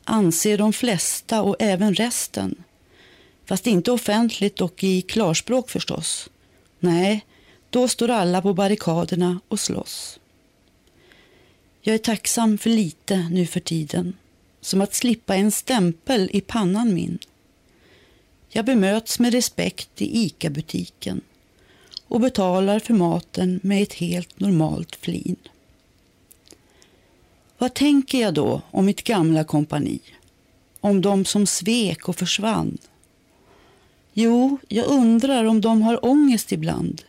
anser 0.03 0.57
de 0.57 0.73
flesta 0.73 1.41
och 1.41 1.55
även 1.59 1.93
resten. 1.93 2.55
Fast 3.45 3.67
inte 3.67 3.91
offentligt 3.91 4.61
och 4.61 4.83
i 4.83 5.01
klarspråk 5.01 5.69
förstås. 5.69 6.29
Nej, 6.79 7.25
Då 7.69 7.87
står 7.87 8.09
alla 8.09 8.41
på 8.41 8.53
barrikaderna 8.53 9.39
och 9.47 9.59
slåss. 9.59 10.19
Jag 11.81 11.93
är 11.93 11.99
tacksam 11.99 12.57
för 12.57 12.69
lite 12.69 13.29
nu 13.31 13.45
för 13.45 13.59
tiden, 13.59 14.17
som 14.61 14.81
att 14.81 14.93
slippa 14.93 15.35
en 15.35 15.51
stämpel 15.51 16.29
i 16.33 16.41
pannan 16.41 16.93
min. 16.93 17.19
Jag 18.49 18.65
bemöts 18.65 19.19
med 19.19 19.33
respekt 19.33 20.01
i 20.01 20.25
ICA-butiken 20.25 21.21
och 22.07 22.19
betalar 22.19 22.79
för 22.79 22.93
maten 22.93 23.59
med 23.63 23.83
ett 23.83 23.93
helt 23.93 24.39
normalt 24.39 24.95
flin. 24.95 25.35
Vad 27.61 27.73
tänker 27.73 28.21
jag 28.21 28.33
då 28.33 28.61
om 28.71 28.85
mitt 28.85 29.03
gamla 29.03 29.43
kompani? 29.43 29.99
Om 30.79 31.01
de 31.01 31.25
som 31.25 31.45
svek 31.45 32.09
och 32.09 32.15
försvann? 32.15 32.77
Jo, 34.13 34.57
jag 34.67 34.85
undrar 34.85 35.45
om 35.45 35.61
de 35.61 35.81
har 35.81 36.05
ångest 36.05 36.51
ibland 36.51 37.01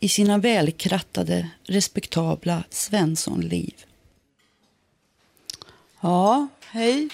i 0.00 0.08
sina 0.08 0.38
välkrattade, 0.38 1.50
respektabla 1.62 2.64
Svenssonliv. 2.70 3.74
Ja, 6.00 6.48
hej. 6.66 7.08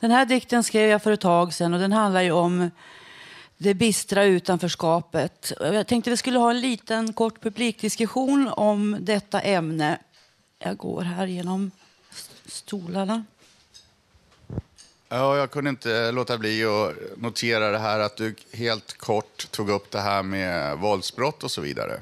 Den 0.00 0.10
här 0.10 0.24
dikten 0.24 0.64
skrev 0.64 0.90
jag 0.90 1.02
för 1.02 1.12
ett 1.12 1.20
tag 1.20 1.54
sedan 1.54 1.74
och 1.74 1.80
den 1.80 1.92
handlar 1.92 2.22
ju 2.22 2.32
om 2.32 2.70
det 3.58 3.74
bistra 3.74 4.24
utanförskapet. 4.24 5.52
Jag 5.60 5.86
tänkte 5.86 6.10
vi 6.10 6.16
skulle 6.16 6.38
ha 6.38 6.50
en 6.50 6.60
liten 6.60 7.12
kort 7.12 7.40
publikdiskussion 7.40 8.48
om 8.48 8.96
detta 9.00 9.40
ämne. 9.40 9.98
Jag 10.58 10.76
går 10.76 11.02
här 11.02 11.26
genom 11.26 11.70
stolarna. 12.46 13.24
Ja, 15.08 15.36
jag 15.36 15.50
kunde 15.50 15.70
inte 15.70 16.12
låta 16.12 16.38
bli 16.38 16.64
att 16.64 16.94
notera 17.16 17.70
det 17.70 17.78
här 17.78 18.00
att 18.00 18.16
du 18.16 18.34
helt 18.52 18.98
kort 18.98 19.50
tog 19.50 19.70
upp 19.70 19.90
det 19.90 20.00
här 20.00 20.22
med 20.22 20.78
våldsbrott 20.78 21.44
och 21.44 21.50
så 21.50 21.60
vidare. 21.60 22.00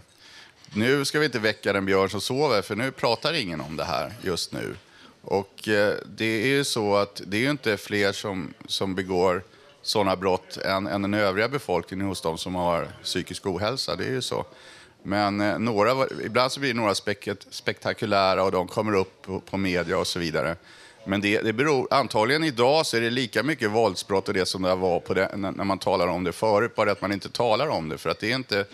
Nu 0.72 1.04
ska 1.04 1.18
vi 1.18 1.26
inte 1.26 1.38
väcka 1.38 1.72
den 1.72 1.86
björn 1.86 2.10
som 2.10 2.20
sover, 2.20 2.62
för 2.62 2.76
nu 2.76 2.90
pratar 2.90 3.32
ingen 3.32 3.60
om 3.60 3.76
det 3.76 3.84
här 3.84 4.12
just 4.22 4.52
nu. 4.52 4.76
Och 5.22 5.68
eh, 5.68 5.94
det 6.06 6.24
är 6.24 6.46
ju 6.46 6.64
så 6.64 6.96
att 6.96 7.22
det 7.26 7.36
är 7.36 7.40
ju 7.40 7.50
inte 7.50 7.76
fler 7.76 8.12
som, 8.12 8.54
som 8.66 8.94
begår 8.94 9.42
sådana 9.86 10.16
brott 10.16 10.56
än, 10.56 10.86
än 10.86 11.02
den 11.02 11.14
övriga 11.14 11.48
befolkningen 11.48 12.06
hos 12.06 12.20
de 12.20 12.38
som 12.38 12.54
har 12.54 12.88
psykisk 13.02 13.46
ohälsa. 13.46 13.96
Det 13.96 14.04
är 14.04 14.12
ju 14.12 14.22
så. 14.22 14.44
Men 15.02 15.40
eh, 15.40 15.58
några, 15.58 16.06
ibland 16.24 16.52
så 16.52 16.60
blir 16.60 16.74
det 16.74 16.80
några 16.80 16.94
speket, 16.94 17.46
spektakulära 17.50 18.44
och 18.44 18.52
de 18.52 18.68
kommer 18.68 18.94
upp 18.94 19.22
på, 19.22 19.40
på 19.40 19.56
media 19.56 19.98
och 19.98 20.06
så 20.06 20.18
vidare. 20.18 20.56
Men 21.06 21.20
det, 21.20 21.40
det 21.40 21.52
beror, 21.52 21.88
antagligen 21.90 22.44
idag 22.44 22.86
så 22.86 22.96
är 22.96 23.00
det 23.00 23.10
lika 23.10 23.42
mycket 23.42 23.70
våldsbrott 23.70 24.28
och 24.28 24.34
det 24.34 24.46
som 24.46 24.62
det 24.62 24.74
var 24.74 25.00
på 25.00 25.14
det, 25.14 25.36
när, 25.36 25.52
när 25.52 25.64
man 25.64 25.78
talar 25.78 26.06
om 26.06 26.24
det 26.24 26.32
förut, 26.32 26.74
bara 26.74 26.92
att 26.92 27.00
man 27.00 27.12
inte 27.12 27.28
talar 27.28 27.68
om 27.68 27.88
det. 27.88 27.98
För 27.98 28.10
att 28.10 28.18
det 28.20 28.30
är 28.30 28.34
inte... 28.34 28.64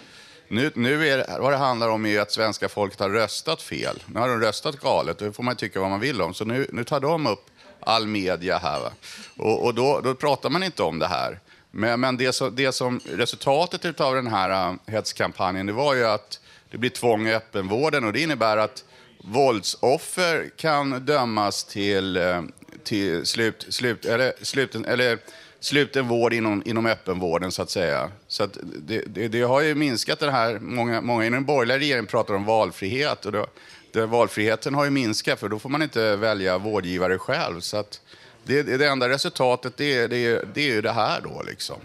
Nu, 0.49 0.71
nu 0.75 1.09
är 1.09 1.39
vad 1.41 1.53
det 1.53 1.57
handlar 1.57 1.89
om 1.89 2.07
är 2.07 2.21
att 2.21 2.33
svenska 2.33 2.69
folket 2.69 3.01
har 3.01 3.11
röstat 3.11 3.63
fel. 3.63 4.03
Nu 4.07 4.21
har 4.21 4.29
de 4.29 4.41
röstat 4.41 4.81
galet, 4.81 5.19
det 5.19 5.33
får 5.33 5.43
man 5.43 5.57
tycka 5.57 5.81
vad 5.81 5.91
man 5.91 6.01
vill 6.01 6.23
om. 6.23 6.35
Så 6.35 6.45
nu, 6.45 6.67
nu 6.73 6.85
tar 6.85 7.01
de 7.01 7.27
upp 7.27 7.47
all 7.87 8.07
media 8.07 8.59
här. 8.59 8.81
Va? 8.81 8.91
Och, 9.37 9.65
och 9.65 9.75
då, 9.75 10.01
då 10.01 10.15
pratar 10.15 10.51
man 10.51 10.63
inte 10.63 10.83
om 10.83 10.99
det 10.99 11.07
här. 11.07 11.39
Men, 11.71 12.01
men 12.01 12.17
det, 12.17 12.33
som, 12.33 12.57
det 12.57 12.73
som 12.73 13.01
resultatet 13.05 14.01
av 14.01 14.15
den 14.15 14.27
här 14.27 14.51
äh, 14.71 14.75
hetskampanjen 14.87 15.67
det 15.67 15.73
var 15.73 15.95
ju 15.95 16.05
att 16.05 16.41
det 16.71 16.79
blir 16.79 16.91
tvång 16.91 17.27
i 17.27 17.35
öppenvården 17.35 18.05
och 18.05 18.13
det 18.13 18.21
innebär 18.21 18.57
att 18.57 18.85
våldsoffer 19.25 20.51
kan 20.57 21.07
dömas 21.07 21.65
till, 21.65 22.17
äh, 22.17 22.43
till 22.85 23.27
slut, 23.27 23.67
slut, 23.69 24.05
eller, 24.05 24.33
sluten, 24.43 24.85
eller 24.85 25.19
sluten 25.61 26.09
vård 26.09 26.33
inom, 26.33 26.63
inom 26.67 26.87
öppenvården, 26.87 27.53
så 27.53 27.63
att 27.63 27.71
säga. 27.71 28.11
Så 28.29 28.45
att 28.45 28.59
det, 28.63 29.03
det, 29.07 29.29
det, 29.29 29.43
har 29.43 29.61
ju 29.61 29.75
minskat 29.75 30.19
det 30.19 30.31
här. 30.31 30.59
Många, 30.59 31.01
många 31.01 31.27
inom 31.27 31.37
den 31.37 31.45
borgerliga 31.45 31.79
regeringen 31.79 32.07
pratar 32.07 32.35
om 32.35 32.45
valfrihet. 32.45 33.27
Och 33.27 33.33
det, 33.33 33.47
det, 33.93 34.07
valfriheten 34.07 34.75
har 34.75 34.85
ju 34.85 34.91
minskat, 34.91 35.41
för 35.41 35.49
då 35.49 35.59
får 35.59 35.69
man 35.69 35.83
inte 35.83 36.17
välja 36.17 36.59
vårdgivare 36.59 37.19
själv. 37.19 37.61
Så 37.61 37.77
att 37.77 38.01
det, 38.45 38.63
det 38.63 38.87
enda 38.87 39.09
resultatet 39.09 39.77
det, 39.77 40.07
det, 40.07 40.55
det 40.55 40.61
är 40.61 40.75
ju 40.75 40.81
det 40.83 40.93
här 40.93 41.21
då. 41.21 41.43
Liksom. 41.43 41.77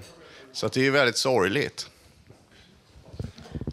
Så 0.52 0.66
att 0.66 0.74
det 0.74 0.88
är 0.88 0.92
väldigt 0.92 1.18
sorgligt. 1.18 1.90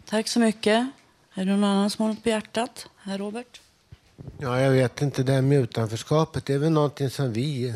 Tack 0.04 0.28
så 0.28 0.40
mycket. 0.40 0.90
Är 1.34 1.44
det 1.44 1.50
någon 1.50 1.64
annan 1.64 1.90
som 1.90 2.02
har 2.02 2.12
något 2.12 2.22
på 2.22 2.28
hjärtat? 2.28 2.86
Herr 2.96 3.18
Robert? 3.18 3.60
Ja, 4.38 4.60
jag 4.60 4.70
vet 4.70 5.02
inte. 5.02 5.22
Det 5.22 5.32
här 5.32 5.42
med 5.42 5.58
utanförskapet, 5.58 6.46
det 6.46 6.54
är 6.54 6.58
väl 6.58 6.70
någonting 6.70 7.10
som 7.10 7.32
vi, 7.32 7.74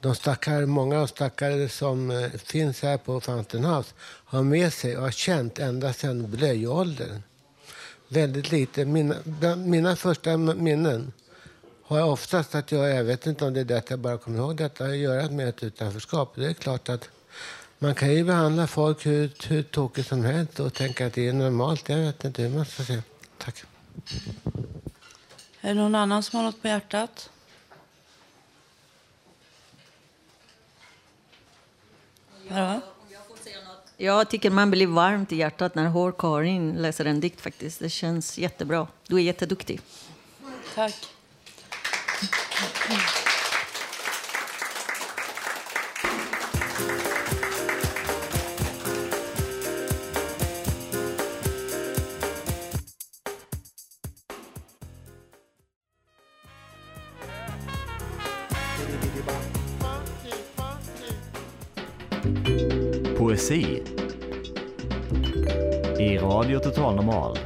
de 0.00 0.14
stackare, 0.14 0.66
många 0.66 0.94
av 0.94 1.00
de 1.00 1.08
stackare 1.08 1.68
som 1.68 2.10
eh, 2.10 2.30
finns 2.30 2.82
här 2.82 2.96
på 2.96 3.20
Fountain 3.20 3.64
House, 3.64 3.94
har 4.00 4.42
med 4.42 4.72
sig 4.72 4.96
och 4.96 5.02
har 5.02 5.10
känt 5.10 5.58
ända 5.58 5.92
sedan 5.92 6.30
blöjåldern. 6.30 7.22
Väldigt 8.08 8.52
lite. 8.52 8.84
Mina, 8.84 9.16
mina 9.56 9.96
första 9.96 10.36
minnen 10.36 11.12
har 11.82 12.02
oftast 12.02 12.54
att 12.54 12.72
göra, 12.72 12.88
jag 12.88 13.04
vet 13.04 13.26
inte 13.26 13.44
om 13.44 13.54
det 13.54 13.60
är 13.60 13.64
det 13.64 13.78
att 13.78 13.90
jag 13.90 13.98
bara 13.98 14.18
kommer 14.18 14.38
ihåg 14.38 14.56
detta, 14.56 14.84
att 14.84 14.96
göra 14.96 15.30
med 15.30 15.48
ett 15.48 15.62
utanförskap. 15.62 16.32
Det 16.34 16.46
är 16.46 16.54
klart 16.54 16.88
att 16.88 17.08
man 17.78 17.94
kan 17.94 18.14
ju 18.14 18.24
behandla 18.24 18.66
folk 18.66 19.06
hur, 19.06 19.30
hur 19.48 19.62
tokigt 19.62 20.08
som 20.08 20.24
helst 20.24 20.60
och 20.60 20.74
tänka 20.74 21.06
att 21.06 21.12
det 21.12 21.28
är 21.28 21.32
normalt. 21.32 21.88
Jag 21.88 21.96
vet 21.98 22.24
inte 22.24 22.42
hur 22.42 22.56
man 22.56 22.66
ska 22.66 22.82
se. 22.82 23.02
Tack. 23.38 23.64
Är 25.60 25.68
det 25.68 25.74
någon 25.74 25.94
annan 25.94 26.22
som 26.22 26.36
har 26.36 26.44
något 26.44 26.62
på 26.62 26.68
hjärtat? 26.68 27.30
Ja. 32.48 32.80
Jag 34.00 34.30
tycker 34.30 34.50
man 34.50 34.70
blir 34.70 34.86
varmt 34.86 35.32
i 35.32 35.36
hjärtat 35.36 35.74
när 35.74 35.86
Hår-Karin 35.86 36.82
läser 36.82 37.04
en 37.04 37.20
dikt 37.20 37.40
faktiskt. 37.40 37.80
Det 37.80 37.90
känns 37.90 38.38
jättebra. 38.38 38.86
Du 39.08 39.16
är 39.16 39.20
jätteduktig. 39.20 39.80
Tack. 40.74 40.94
Normal. 66.92 67.38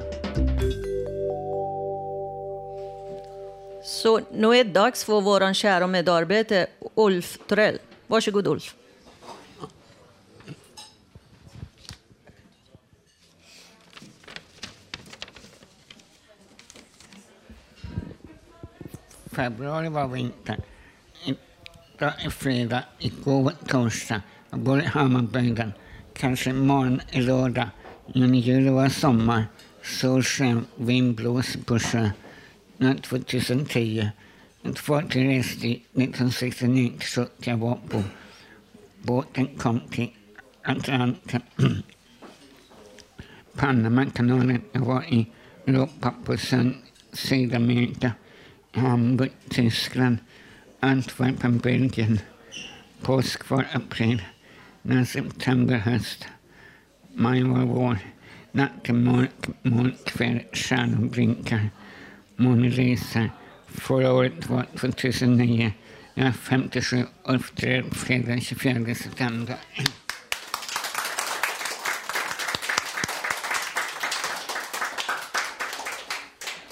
Så 3.85 4.21
nu 4.33 4.57
är 4.57 4.65
det 4.65 4.71
dags 4.71 5.05
för 5.05 5.21
vår 5.21 5.55
kära 5.55 5.87
medarbetare 5.87 6.67
Ulf 6.95 7.39
Torell. 7.47 7.79
Varsågod 8.07 8.47
Ulf. 8.47 8.75
Februari 19.33 19.89
var 19.89 20.09
vinter. 20.09 20.59
Idag 21.25 22.13
är 22.25 22.31
fredag, 22.31 22.83
igår 22.99 23.53
torsdag. 23.69 24.23
Jag 24.51 24.61
bor 24.61 24.81
i 24.81 24.87
Hammarbyhöjden. 24.87 25.73
Kanske 26.15 26.51
imorgon 26.51 27.01
är 27.11 27.21
lördag. 27.21 27.69
Men 28.07 28.35
jul 28.35 28.69
var 28.69 28.89
sommar. 28.89 29.45
Solsken, 29.83 30.65
vind 30.77 31.17
blåser 31.17 31.61
på 31.61 31.79
sjö. 31.79 32.11
2010. 33.03 34.11
Ett 34.63 34.79
fartyg 34.79 35.29
reste 35.29 35.69
1969 35.69 36.93
till 37.01 37.27
jag. 37.45 37.79
Båten 39.03 39.47
kom 39.47 39.81
till 39.91 40.11
Atlanten. 40.65 41.43
Panamakanalen. 43.57 44.63
Var 44.73 45.03
i 45.15 45.27
Europa 45.67 46.15
på 46.25 46.37
Sydamerika. 47.13 48.13
Hamburg, 48.73 49.33
Tyskland. 49.49 50.19
Antwerpen, 50.81 51.59
Belgien. 51.59 52.21
Påsk 53.03 53.51
var 53.51 53.67
april. 53.73 54.23
När 54.83 55.05
september, 55.05 55.77
höst. 55.77 56.29
Maj 57.15 57.43
var 57.43 57.65
vår. 57.65 57.99
Natten 58.53 59.05
mörk, 59.05 59.49
mörk 59.63 60.05
kväll, 60.05 60.41
stjärnor 60.53 61.09
blinkar. 61.09 61.71
Förra 63.67 64.13
året 64.13 64.51
var 64.51 64.67
2009. 64.81 65.73
Jag 66.15 66.27
är 66.27 66.33
57 66.33 67.05
och 67.23 67.35
uppträder 67.35 67.91
fredag 67.91 68.41
24 68.41 68.95
september. 68.95 69.57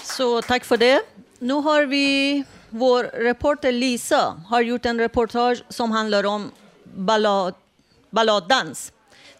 Så 0.01 0.41
tack 0.41 0.65
för 0.65 0.77
det. 0.77 1.01
Nu 1.39 1.53
har 1.53 1.85
vi 1.85 2.43
vår 2.69 3.03
reporter 3.03 3.71
Lisa 3.71 4.43
har 4.47 4.61
gjort 4.61 4.85
en 4.85 4.99
reportage 4.99 5.63
som 5.69 5.91
handlar 5.91 6.25
om 6.25 6.51
ballad, 6.83 7.53
balladdans. 8.09 8.93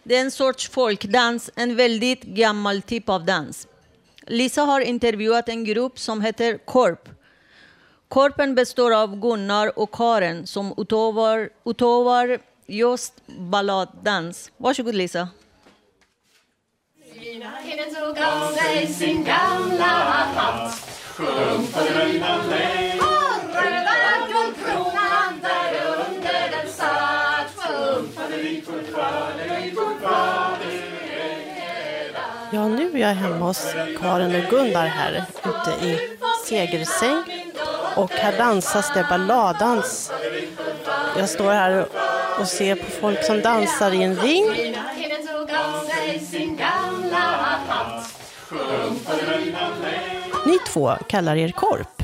Det 0.04 0.16
är 0.16 0.20
en 0.20 0.30
sorts 0.30 0.68
folkdans, 0.68 1.50
en 1.56 1.76
väldigt 1.76 2.22
gammal 2.22 2.82
typ 2.82 3.08
av 3.08 3.24
dans. 3.24 3.68
Lisa 4.26 4.62
har 4.62 4.80
intervjuat 4.80 5.48
en 5.48 5.64
grupp 5.64 5.98
som 5.98 6.20
heter 6.20 6.58
Korp. 6.58 7.08
Korpen 8.08 8.54
består 8.54 8.94
av 8.94 9.20
Gunnar 9.20 9.78
och 9.78 9.92
Karen 9.92 10.46
som 10.46 10.74
utövar, 10.76 11.50
utövar 11.64 12.38
just 12.66 13.14
balladdans. 13.26 14.50
Varsågod 14.56 14.94
Lisa. 14.94 15.28
Hinnet 17.62 17.94
tog 17.94 18.18
av 18.18 18.52
sig 18.52 18.86
sin 18.86 19.24
gamla 19.24 19.84
hatt 19.84 20.88
Sjung 21.16 21.66
för 21.66 21.84
den 21.84 21.94
röda 21.94 22.42
lej 22.50 23.00
röda 23.54 23.92
guldkronan 24.32 25.40
där 25.42 25.86
under 25.86 26.50
den 26.50 26.72
satt 26.72 27.56
Sjung 27.56 28.08
på 28.12 28.20
den 28.30 29.81
Ja, 32.50 32.68
nu 32.68 32.90
är 32.94 32.98
jag 32.98 33.08
hemma 33.08 33.46
hos 33.46 33.74
Karin 34.00 34.44
och 34.44 34.50
Gunnar 34.50 34.86
här 34.86 35.24
ute 35.44 35.86
i 35.86 35.98
Segersäng. 36.48 37.24
Och 37.96 38.10
här 38.10 38.38
dansas 38.38 38.90
det 38.94 39.06
balladans. 39.08 40.12
Jag 41.18 41.28
står 41.28 41.52
här 41.52 41.86
och 42.40 42.48
ser 42.48 42.74
på 42.74 42.90
folk 42.90 43.24
som 43.24 43.40
dansar 43.40 43.90
i 43.90 44.02
en 44.02 44.16
ring. 44.16 44.44
Ni 50.46 50.58
två 50.68 50.96
kallar 51.08 51.36
er 51.36 51.48
Korp. 51.48 52.02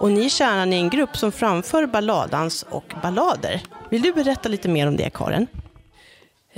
Och 0.00 0.10
ni 0.10 0.24
är 0.24 0.28
kärnan 0.28 0.72
i 0.72 0.76
en 0.76 0.90
grupp 0.90 1.16
som 1.16 1.32
framför 1.32 1.86
balladans 1.86 2.66
och 2.70 2.94
ballader. 3.02 3.62
Vill 3.90 4.02
du 4.02 4.12
berätta 4.12 4.48
lite 4.48 4.68
mer 4.68 4.86
om 4.88 4.96
det, 4.96 5.10
Karin? 5.10 5.46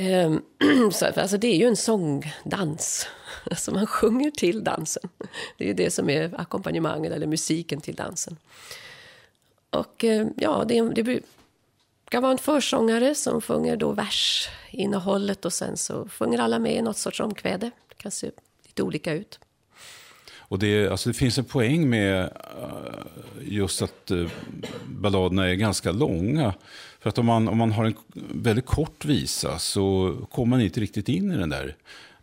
Ehm, 0.00 0.42
så, 0.92 1.06
alltså 1.06 1.38
det 1.38 1.46
är 1.46 1.56
ju 1.56 1.66
en 1.66 1.76
sångdans. 1.76 3.06
Alltså 3.50 3.74
man 3.74 3.86
sjunger 3.86 4.30
till 4.30 4.64
dansen. 4.64 5.08
Det 5.58 5.64
är 5.64 5.68
ju 5.68 5.74
det 5.74 5.90
som 5.90 6.10
är 6.10 6.40
ackompanjemanget 6.40 7.12
eller 7.12 7.26
musiken 7.26 7.80
till 7.80 7.94
dansen. 7.94 8.36
Och 9.70 10.04
ehm, 10.04 10.34
ja, 10.36 10.64
det, 10.68 10.82
det 10.82 11.20
kan 12.08 12.22
vara 12.22 12.32
en 12.32 12.38
försångare 12.38 13.14
som 13.14 13.40
sjunger 13.40 13.76
då 13.76 13.92
versinnehållet 13.92 15.44
och 15.44 15.52
sen 15.52 15.76
så 15.76 16.08
sjunger 16.08 16.38
alla 16.38 16.58
med 16.58 16.74
i 16.74 16.82
något 16.82 16.96
sorts 16.96 17.20
omkväde. 17.20 17.70
Det 17.88 17.94
kan 17.94 18.10
se 18.10 18.30
lite 18.66 18.82
olika 18.82 19.12
ut. 19.12 19.38
Och 20.38 20.58
det, 20.58 20.88
alltså 20.88 21.08
det 21.08 21.14
finns 21.14 21.38
en 21.38 21.44
poäng 21.44 21.90
med 21.90 22.20
eh, 22.22 22.28
just 23.40 23.82
att 23.82 24.10
eh, 24.10 24.26
balladerna 24.86 25.48
är 25.48 25.54
ganska 25.54 25.92
långa. 25.92 26.54
För 27.00 27.08
att 27.08 27.18
om 27.18 27.26
man, 27.26 27.48
om 27.48 27.58
man 27.58 27.72
har 27.72 27.84
en 27.84 27.94
väldigt 28.34 28.66
kort 28.66 29.04
visa 29.04 29.58
så 29.58 30.16
kommer 30.30 30.50
man 30.50 30.60
inte 30.60 30.80
riktigt 30.80 31.08
in 31.08 31.32
i 31.32 31.36
den 31.36 31.50
där 31.50 31.76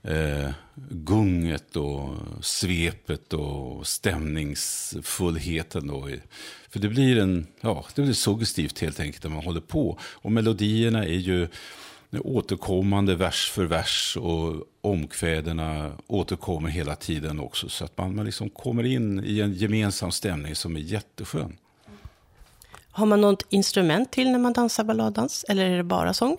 eh, 0.04 0.50
gunget 0.90 1.76
och 1.76 2.10
svepet 2.42 3.34
och 3.34 3.88
stämningsfullheten. 3.88 5.88
Då. 5.88 6.10
För 6.70 6.80
det 6.80 6.90
blir, 6.90 7.18
en, 7.18 7.48
ja, 7.62 7.86
det 7.96 8.02
blir 8.02 8.14
suggestivt 8.14 8.80
helt 8.80 9.00
enkelt 9.00 9.24
när 9.24 9.32
man 9.32 9.44
håller 9.44 9.62
på. 9.62 10.00
Och 10.02 10.32
melodierna 10.32 11.06
är 11.06 11.18
ju 11.18 11.48
återkommande 12.12 13.16
vers 13.16 13.50
för 13.50 13.66
vers 13.66 14.18
och 14.20 14.64
omkvädena 14.82 15.92
återkommer 16.08 16.70
hela 16.70 16.96
tiden 16.96 17.40
också. 17.40 17.70
Så 17.70 17.86
att 17.86 17.98
man, 17.98 18.16
man 18.16 18.26
liksom 18.26 18.50
kommer 18.50 18.84
in 18.84 19.24
i 19.26 19.40
en 19.40 19.54
gemensam 19.54 20.12
stämning 20.12 20.56
som 20.56 20.76
är 20.76 20.80
jätteskön. 20.80 21.58
Har 22.98 23.06
man 23.06 23.22
något 23.22 23.46
instrument 23.50 24.12
till 24.12 24.32
när 24.32 24.40
man 24.40 24.54
dansar 24.54 24.84
balladans? 24.84 25.46
Eller 25.50 25.66
är 25.66 25.78
det 25.78 25.84
bara 25.84 26.14
sång? 26.14 26.38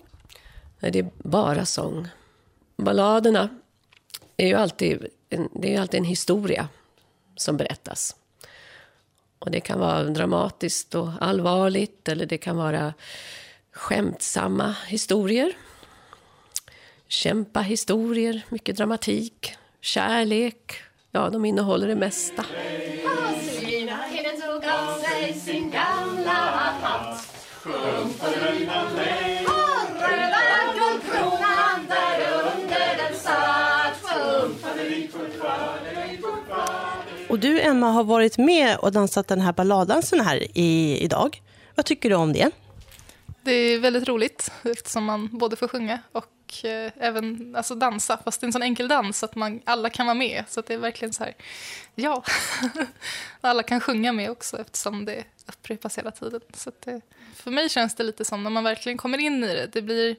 Nej, 0.79 0.91
det 0.91 0.99
är 0.99 1.09
bara 1.17 1.65
sång. 1.65 2.07
Balladerna 2.77 3.49
är 4.37 4.47
ju 4.47 4.53
alltid 4.53 5.07
en, 5.29 5.49
det 5.53 5.75
är 5.75 5.81
alltid 5.81 5.97
en 5.97 6.05
historia 6.05 6.67
som 7.35 7.57
berättas. 7.57 8.15
Och 9.39 9.51
det 9.51 9.59
kan 9.59 9.79
vara 9.79 10.03
dramatiskt 10.03 10.95
och 10.95 11.09
allvarligt 11.21 12.07
eller 12.07 12.25
det 12.25 12.37
kan 12.37 12.57
vara 12.57 12.93
skämtsamma 13.71 14.75
historier. 14.87 15.53
Kämpa-historier, 17.07 18.41
mycket 18.49 18.77
dramatik, 18.77 19.55
kärlek. 19.81 20.73
Ja, 21.11 21.29
de 21.29 21.45
innehåller 21.45 21.87
det 21.87 21.95
mesta. 21.95 22.45
Hinnet 24.09 24.41
tog 24.41 24.65
av 24.65 24.99
sig 24.99 25.33
sin 25.33 25.71
gamla 25.71 26.49
hatt 26.89 27.27
och 28.21 28.29
där 31.87 32.19
under 32.53 32.97
den 32.97 33.15
satt 33.15 34.03
Och 37.29 37.39
du, 37.39 37.61
Emma, 37.61 37.91
har 37.91 38.03
varit 38.03 38.37
med 38.37 38.77
och 38.77 38.91
dansat 38.91 39.27
den 39.27 39.41
här 39.41 39.53
balladdansen 39.53 40.19
här 40.19 40.47
i, 40.57 40.99
idag. 41.01 41.41
Vad 41.75 41.85
tycker 41.85 42.09
du 42.09 42.15
om 42.15 42.33
det? 42.33 42.51
Det 43.43 43.51
är 43.51 43.79
väldigt 43.79 44.07
roligt 44.07 44.51
eftersom 44.63 45.05
man 45.05 45.29
både 45.31 45.55
får 45.55 45.67
sjunga 45.67 45.99
och 46.11 46.65
eh, 46.65 46.91
även 46.97 47.55
alltså, 47.55 47.75
dansa. 47.75 48.19
Fast 48.23 48.41
det 48.41 48.45
är 48.45 48.47
en 48.47 48.53
sån 48.53 48.63
enkel 48.63 48.87
dans 48.87 49.23
att 49.23 49.35
man, 49.35 49.61
alla 49.65 49.89
kan 49.89 50.05
vara 50.05 50.13
med. 50.13 50.43
Så 50.47 50.59
att 50.59 50.65
det 50.65 50.73
är 50.73 50.77
verkligen 50.77 51.13
så 51.13 51.23
här, 51.23 51.33
ja. 51.95 52.23
alla 53.41 53.63
kan 53.63 53.79
sjunga 53.79 54.11
med 54.11 54.31
också 54.31 54.57
eftersom 54.57 55.05
det 55.05 55.23
upprepas 55.47 55.97
hela 55.97 56.11
tiden. 56.11 56.41
Så 56.53 56.69
att 56.69 56.81
det, 56.81 57.01
för 57.35 57.51
mig 57.51 57.69
känns 57.69 57.95
det 57.95 58.03
lite 58.03 58.25
som 58.25 58.43
när 58.43 58.49
man 58.49 58.63
verkligen 58.63 58.97
kommer 58.97 59.17
in 59.17 59.43
i 59.43 59.47
det. 59.47 59.69
det 59.73 59.81
blir, 59.81 60.15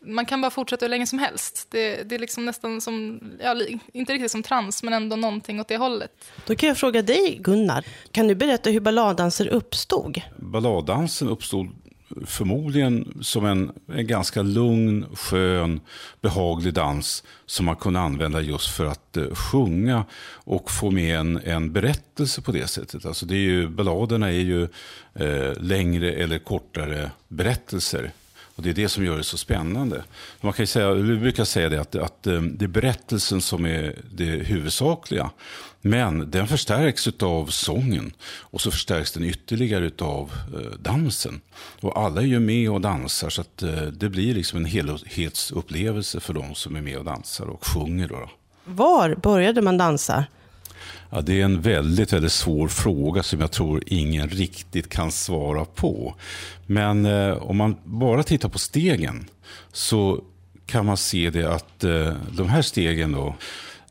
man 0.00 0.26
kan 0.26 0.40
bara 0.40 0.50
fortsätta 0.50 0.84
hur 0.84 0.90
länge 0.90 1.06
som 1.06 1.18
helst. 1.18 1.66
Det, 1.70 2.02
det 2.02 2.14
är 2.14 2.18
liksom 2.18 2.44
nästan 2.44 2.80
som, 2.80 3.20
ja, 3.40 3.56
inte 3.92 4.12
riktigt 4.12 4.32
som 4.32 4.42
trans 4.42 4.82
men 4.82 4.92
ändå 4.92 5.16
någonting 5.16 5.60
åt 5.60 5.68
det 5.68 5.76
hållet. 5.76 6.24
Då 6.46 6.56
kan 6.56 6.68
jag 6.68 6.78
fråga 6.78 7.02
dig, 7.02 7.38
Gunnar. 7.40 7.86
Kan 8.10 8.28
du 8.28 8.34
berätta 8.34 8.70
hur 8.70 8.80
balladdanser 8.80 9.48
uppstod? 9.48 10.20
Balladdansen 10.36 11.28
uppstod 11.28 11.83
förmodligen 12.26 13.18
som 13.22 13.44
en, 13.44 13.72
en 13.86 14.06
ganska 14.06 14.42
lugn, 14.42 15.06
skön, 15.14 15.80
behaglig 16.20 16.74
dans 16.74 17.24
som 17.46 17.66
man 17.66 17.76
kunde 17.76 18.00
använda 18.00 18.40
just 18.40 18.68
för 18.68 18.86
att 18.86 19.16
eh, 19.16 19.34
sjunga 19.34 20.04
och 20.32 20.70
få 20.70 20.90
med 20.90 21.18
en, 21.18 21.40
en 21.44 21.72
berättelse 21.72 22.42
på 22.42 22.52
det 22.52 22.66
sättet. 22.66 23.06
Alltså 23.06 23.26
det 23.26 23.34
är 23.34 23.38
ju, 23.38 23.68
balladerna 23.68 24.26
är 24.26 24.32
ju 24.32 24.62
eh, 25.14 25.52
längre 25.60 26.12
eller 26.12 26.38
kortare 26.38 27.10
berättelser. 27.28 28.12
Och 28.56 28.62
Det 28.62 28.70
är 28.70 28.74
det 28.74 28.88
som 28.88 29.04
gör 29.04 29.16
det 29.16 29.24
så 29.24 29.38
spännande. 29.38 30.04
Man 30.40 30.52
kan 30.52 30.66
säga, 30.66 30.94
vi 30.94 31.16
brukar 31.16 31.44
säga 31.44 31.68
det 31.68 31.80
att, 31.80 31.94
att 31.94 32.26
eh, 32.26 32.40
det 32.40 32.64
är 32.64 32.68
berättelsen 32.68 33.40
som 33.40 33.66
är 33.66 33.98
det 34.12 34.24
huvudsakliga. 34.24 35.30
Men 35.86 36.30
den 36.30 36.46
förstärks 36.46 37.08
av 37.22 37.46
sången 37.46 38.12
och 38.24 38.60
så 38.60 38.70
förstärks 38.70 39.12
den 39.12 39.24
ytterligare 39.24 39.90
av 39.98 40.32
eh, 40.54 40.78
dansen. 40.78 41.40
Och 41.80 41.98
alla 41.98 42.20
är 42.20 42.26
ju 42.26 42.40
med 42.40 42.70
och 42.70 42.80
dansar 42.80 43.30
så 43.30 43.40
att 43.40 43.62
eh, 43.62 43.82
det 43.82 44.08
blir 44.08 44.34
liksom 44.34 44.58
en 44.58 44.64
helhetsupplevelse 44.64 46.20
för 46.20 46.34
de 46.34 46.54
som 46.54 46.76
är 46.76 46.80
med 46.80 46.98
och 46.98 47.04
dansar 47.04 47.46
och 47.46 47.66
sjunger. 47.66 48.08
Då. 48.08 48.30
Var 48.64 49.14
började 49.14 49.62
man 49.62 49.78
dansa? 49.78 50.24
Ja, 51.10 51.20
det 51.20 51.40
är 51.40 51.44
en 51.44 51.60
väldigt, 51.60 52.12
väldigt 52.12 52.32
svår 52.32 52.68
fråga 52.68 53.22
som 53.22 53.40
jag 53.40 53.52
tror 53.52 53.82
ingen 53.86 54.28
riktigt 54.28 54.88
kan 54.88 55.12
svara 55.12 55.64
på. 55.64 56.14
Men 56.66 57.06
eh, 57.06 57.32
om 57.32 57.56
man 57.56 57.76
bara 57.84 58.22
tittar 58.22 58.48
på 58.48 58.58
stegen 58.58 59.28
så 59.72 60.24
kan 60.66 60.86
man 60.86 60.96
se 60.96 61.30
det 61.30 61.54
att 61.54 61.84
eh, 61.84 62.12
de 62.30 62.48
här 62.48 62.62
stegen 62.62 63.12
då 63.12 63.34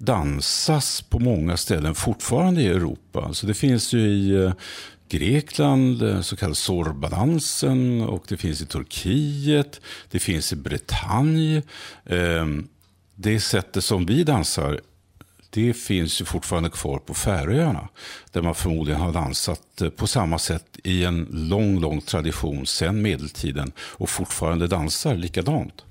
dansas 0.05 1.01
på 1.01 1.19
många 1.19 1.57
ställen 1.57 1.95
fortfarande 1.95 2.61
i 2.61 2.67
Europa. 2.67 3.33
Så 3.33 3.47
det 3.47 3.53
finns 3.53 3.93
ju 3.93 3.99
i 3.99 4.29
eh, 4.29 4.53
Grekland, 5.09 6.01
eh, 6.01 6.21
så 6.21 6.35
kallad 6.35 6.57
Sorbadansen 6.57 8.01
och 8.01 8.23
det 8.27 8.37
finns 8.37 8.61
i 8.61 8.65
Turkiet, 8.65 9.81
det 10.11 10.19
finns 10.19 10.53
i 10.53 10.55
Bretagne. 10.55 11.61
Ehm, 12.05 12.67
det 13.15 13.39
sättet 13.39 13.83
som 13.83 14.05
vi 14.05 14.23
dansar 14.23 14.79
det 15.49 15.73
finns 15.73 16.21
ju 16.21 16.25
fortfarande 16.25 16.69
kvar 16.69 16.99
på 16.99 17.13
Färöarna. 17.13 17.89
Där 18.31 18.41
man 18.41 18.55
förmodligen 18.55 19.01
har 19.01 19.13
dansat 19.13 19.81
eh, 19.81 19.89
på 19.89 20.07
samma 20.07 20.39
sätt 20.39 20.79
i 20.83 21.03
en 21.03 21.27
lång, 21.31 21.79
lång 21.79 22.01
tradition 22.01 22.65
sedan 22.65 23.01
medeltiden 23.01 23.71
och 23.79 24.09
fortfarande 24.09 24.67
dansar 24.67 25.15
likadant. 25.15 25.83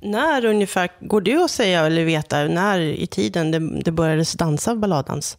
När 0.00 0.44
ungefär, 0.44 0.90
går 1.00 1.20
det 1.20 1.44
att 1.44 1.50
säga 1.50 1.86
eller 1.86 2.04
veta 2.04 2.44
när 2.44 2.80
i 2.80 3.06
tiden 3.06 3.50
det, 3.50 3.80
det 3.82 3.92
började 3.92 4.24
dansa 4.38 4.76
balladans? 4.76 5.38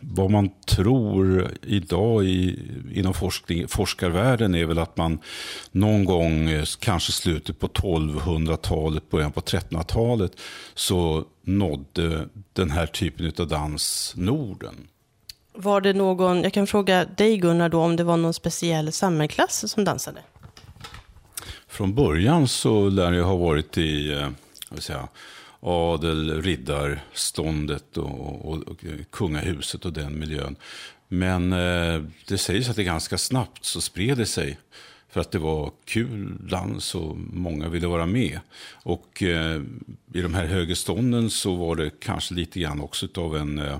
Vad 0.00 0.30
man 0.30 0.50
tror 0.66 1.50
idag 1.62 2.24
i, 2.24 2.58
inom 2.94 3.14
forskning, 3.14 3.68
forskarvärlden 3.68 4.54
är 4.54 4.64
väl 4.64 4.78
att 4.78 4.96
man 4.96 5.18
någon 5.70 6.04
gång, 6.04 6.48
eh, 6.48 6.64
kanske 6.78 7.12
slutet 7.12 7.58
på 7.58 7.66
1200-talet, 7.66 9.10
början 9.10 9.32
på 9.32 9.40
1300-talet, 9.40 10.32
så 10.74 11.24
nådde 11.42 12.28
den 12.52 12.70
här 12.70 12.86
typen 12.86 13.32
av 13.38 13.48
dans 13.48 14.12
Norden. 14.16 14.74
Var 15.58 15.80
det 15.80 15.92
någon, 15.92 16.42
jag 16.42 16.52
kan 16.52 16.66
fråga 16.66 17.04
dig 17.04 17.36
Gunnar 17.36 17.68
då, 17.68 17.80
om 17.80 17.96
det 17.96 18.04
var 18.04 18.16
någon 18.16 18.34
speciell 18.34 18.92
samhällsklass 18.92 19.72
som 19.72 19.84
dansade? 19.84 20.20
Från 21.76 21.94
början 21.94 22.48
så 22.48 22.88
lär 22.88 23.12
det 23.12 23.22
ha 23.22 23.36
varit 23.36 23.78
i 23.78 24.12
eh, 24.12 24.28
jag 24.70 24.82
säga, 24.82 25.08
adel, 25.60 26.42
riddarståndet 26.42 27.96
och, 27.96 28.50
och, 28.50 28.62
och 28.62 28.84
kungahuset 29.10 29.84
och 29.84 29.92
den 29.92 30.18
miljön. 30.18 30.56
Men 31.08 31.52
eh, 31.52 32.02
det 32.28 32.38
sägs 32.38 32.68
att 32.68 32.76
det 32.76 32.84
ganska 32.84 33.18
snabbt 33.18 33.64
så 33.64 33.80
spred 33.80 34.18
det 34.18 34.26
sig 34.26 34.58
för 35.08 35.20
att 35.20 35.30
det 35.30 35.38
var 35.38 35.72
kul 35.84 36.36
dans 36.50 36.94
och 36.94 37.16
många 37.16 37.68
ville 37.68 37.86
vara 37.86 38.06
med. 38.06 38.40
Och 38.72 39.22
eh, 39.22 39.62
i 40.14 40.20
de 40.20 40.34
här 40.34 40.46
högre 40.46 40.76
stånden 40.76 41.30
så 41.30 41.54
var 41.54 41.76
det 41.76 41.90
kanske 42.00 42.34
lite 42.34 42.60
grann 42.60 42.80
också 42.80 43.08
av 43.14 43.36
en 43.36 43.58
eh, 43.58 43.78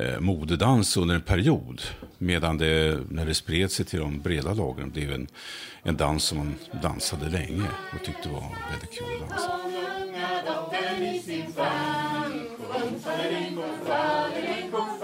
eh, 0.00 0.20
modedans 0.20 0.96
under 0.96 1.14
en 1.14 1.20
period. 1.20 1.82
Medan 2.18 2.58
det, 2.58 3.00
när 3.10 3.26
det 3.26 3.34
spred 3.34 3.70
sig 3.70 3.86
till 3.86 3.98
de 4.00 4.20
breda 4.20 4.54
lagren, 4.54 4.90
blev 4.90 5.12
en, 5.12 5.28
en 5.82 5.96
dans 5.96 6.24
som 6.24 6.38
man 6.38 6.54
dansade 6.82 7.28
länge 7.30 7.68
och 7.94 8.04
tyckte 8.04 8.28
var 8.28 8.56
väldigt 8.70 8.98
kul 8.98 9.06
att 9.22 9.28
dansa. 9.30 9.60
Mm. 14.72 14.97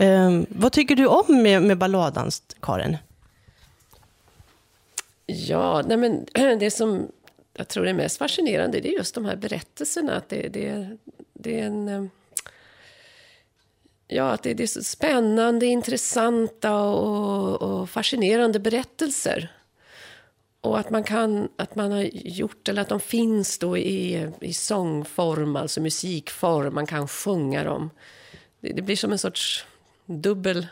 Eh, 0.00 0.42
vad 0.48 0.72
tycker 0.72 0.96
du 0.96 1.06
om 1.06 1.42
med, 1.42 1.62
med 1.62 1.78
balladdans, 1.78 2.42
Karin? 2.62 2.96
Ja, 5.26 5.82
nej 5.86 5.96
men 5.96 6.26
det 6.58 6.70
som 6.70 7.08
jag 7.54 7.68
tror 7.68 7.86
är 7.86 7.94
mest 7.94 8.18
fascinerande 8.18 8.80
det 8.80 8.88
är 8.88 8.92
just 8.92 9.14
de 9.14 9.24
här 9.24 9.36
berättelserna. 9.36 10.16
Att 10.16 10.28
det, 10.28 10.48
det, 10.48 10.96
det 11.32 11.60
är 11.60 11.66
en... 11.66 11.88
Ehm, 11.88 12.10
ja, 14.08 14.30
att 14.30 14.42
det, 14.42 14.54
det 14.54 14.62
är 14.62 14.66
så 14.66 14.82
spännande, 14.82 15.66
intressanta 15.66 16.80
och, 16.80 17.62
och 17.62 17.90
fascinerande 17.90 18.58
berättelser. 18.58 19.52
Och 20.60 20.78
att 20.78 20.90
man, 20.90 21.04
kan, 21.04 21.48
att 21.56 21.74
man 21.74 21.92
har 21.92 22.08
gjort, 22.12 22.68
eller 22.68 22.82
att 22.82 22.88
de 22.88 23.00
finns 23.00 23.58
då 23.58 23.78
i, 23.78 24.28
i 24.40 24.52
sångform, 24.52 25.56
alltså 25.56 25.80
musikform. 25.80 26.74
Man 26.74 26.86
kan 26.86 27.08
sjunga 27.08 27.64
dem. 27.64 27.90
Det, 28.60 28.72
det 28.72 28.82
blir 28.82 28.96
som 28.96 29.12
en 29.12 29.18
sorts 29.18 29.66
dubbel 30.10 30.66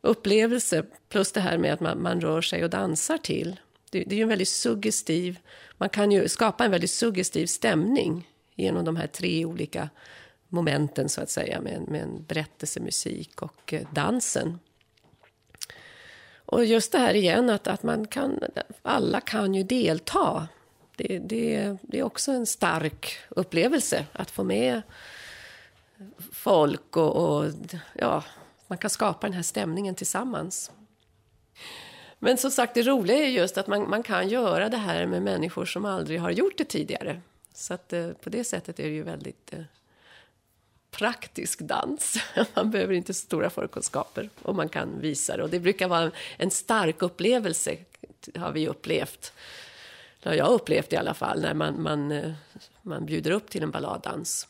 upplevelse. 0.00 0.84
Plus 1.08 1.32
det 1.32 1.40
här 1.40 1.58
med 1.58 1.72
att 1.72 1.80
man, 1.80 2.02
man 2.02 2.20
rör 2.20 2.40
sig 2.40 2.64
och 2.64 2.70
dansar 2.70 3.18
till. 3.18 3.60
Det, 3.90 4.04
det 4.04 4.14
är 4.14 4.16
ju 4.16 4.22
en 4.22 4.28
väldigt 4.28 4.48
suggestiv... 4.48 5.38
Man 5.78 5.88
kan 5.88 6.12
ju 6.12 6.28
skapa 6.28 6.64
en 6.64 6.70
väldigt 6.70 6.90
suggestiv 6.90 7.46
stämning 7.46 8.28
genom 8.54 8.84
de 8.84 8.96
här 8.96 9.06
tre 9.06 9.44
olika 9.44 9.88
momenten, 10.48 11.08
så 11.08 11.20
att 11.20 11.30
säga, 11.30 11.60
med, 11.60 11.88
med 11.88 12.02
en 12.02 12.24
berättelse, 12.24 12.80
musik 12.80 13.42
och 13.42 13.72
eh, 13.72 13.86
dansen. 13.92 14.58
Och 16.46 16.64
just 16.64 16.92
det 16.92 16.98
här 16.98 17.14
igen, 17.14 17.50
att, 17.50 17.66
att 17.66 17.82
man 17.82 18.06
kan, 18.06 18.40
alla 18.82 19.20
kan 19.20 19.54
ju 19.54 19.62
delta. 19.62 20.48
Det, 20.96 21.18
det, 21.18 21.76
det 21.82 21.98
är 21.98 22.02
också 22.02 22.32
en 22.32 22.46
stark 22.46 23.18
upplevelse 23.28 24.06
att 24.12 24.30
få 24.30 24.44
med 24.44 24.82
folk 26.32 26.96
och, 26.96 27.16
och 27.16 27.52
ja, 27.94 28.24
man 28.66 28.78
kan 28.78 28.90
skapa 28.90 29.26
den 29.26 29.34
här 29.34 29.42
stämningen 29.42 29.94
tillsammans. 29.94 30.70
Men 32.18 32.38
som 32.38 32.50
sagt, 32.50 32.74
det 32.74 32.82
roliga 32.82 33.16
är 33.16 33.28
just 33.28 33.58
att 33.58 33.66
man, 33.66 33.90
man 33.90 34.02
kan 34.02 34.28
göra 34.28 34.68
det 34.68 34.76
här 34.76 35.06
med 35.06 35.22
människor 35.22 35.64
som 35.64 35.84
aldrig 35.84 36.20
har 36.20 36.30
gjort 36.30 36.58
det 36.58 36.64
tidigare. 36.64 37.20
Så 37.52 37.74
att, 37.74 37.92
eh, 37.92 38.10
på 38.12 38.30
det 38.30 38.44
sättet 38.44 38.80
är 38.80 38.84
det 38.84 38.94
ju 38.94 39.02
väldigt 39.02 39.52
eh, 39.52 39.62
praktisk 40.90 41.60
dans. 41.60 42.16
Man 42.54 42.70
behöver 42.70 42.94
inte 42.94 43.14
så 43.14 43.20
stora 43.26 43.50
förkunskaper 43.50 44.30
och 44.42 44.54
man 44.54 44.68
kan 44.68 45.00
visa 45.00 45.36
det. 45.36 45.42
Och 45.42 45.50
det 45.50 45.60
brukar 45.60 45.88
vara 45.88 46.10
en, 46.36 46.50
stark 46.50 47.02
upplevelse, 47.02 47.76
har 48.34 48.52
vi 48.52 48.68
upplevt. 48.68 49.32
Det 50.22 50.28
har 50.28 50.36
jag 50.36 50.48
upplevt 50.48 50.92
i 50.92 50.96
alla 50.96 51.14
fall, 51.14 51.40
när 51.40 51.54
man, 51.54 51.82
man, 51.82 52.12
eh, 52.12 52.32
man 52.82 53.06
bjuder 53.06 53.30
upp 53.30 53.50
till 53.50 53.62
en 53.62 53.70
balladdans 53.70 54.48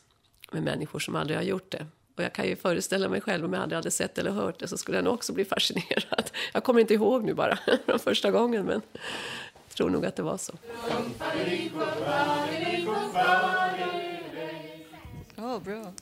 med 0.51 0.63
människor 0.63 0.99
som 0.99 1.15
aldrig 1.15 1.37
har 1.37 1.43
gjort 1.43 1.71
det. 1.71 1.85
Och 2.17 2.23
jag 2.23 2.33
kan 2.33 2.47
ju 2.47 2.55
föreställa 2.55 3.09
mig 3.09 3.21
själv, 3.21 3.45
om 3.45 3.53
jag 3.53 3.63
aldrig 3.63 3.77
hade 3.77 3.91
sett 3.91 4.17
eller 4.17 4.31
hört 4.31 4.59
det, 4.59 4.67
så 4.67 4.77
skulle 4.77 4.97
jag 4.97 5.03
nog 5.03 5.13
också 5.13 5.33
bli 5.33 5.45
fascinerad. 5.45 6.31
Jag 6.53 6.63
kommer 6.63 6.81
inte 6.81 6.93
ihåg 6.93 7.23
nu 7.23 7.33
bara, 7.33 7.59
från 7.85 7.99
första 7.99 8.31
gången, 8.31 8.65
men 8.65 8.81
jag 9.67 9.75
tror 9.75 9.89
nog 9.89 10.05
att 10.05 10.15
det 10.15 10.23
var 10.23 10.37
så. 10.37 10.53
Ja, 15.35 15.61
bra. 15.65 15.93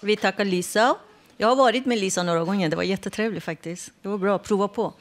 Vi 0.00 0.16
tackar 0.16 0.44
Lisa. 0.44 0.96
Jag 1.36 1.48
har 1.48 1.56
varit 1.56 1.86
med 1.86 1.98
Lisa 1.98 2.22
några 2.22 2.44
gånger. 2.44 2.68
Det 2.68 2.76
var 2.76 2.82
jättetrevligt 2.82 3.44
faktiskt. 3.44 3.90
Det 4.02 4.08
var 4.08 4.18
bra. 4.18 4.38
Prova 4.38 4.68
på. 4.68 4.94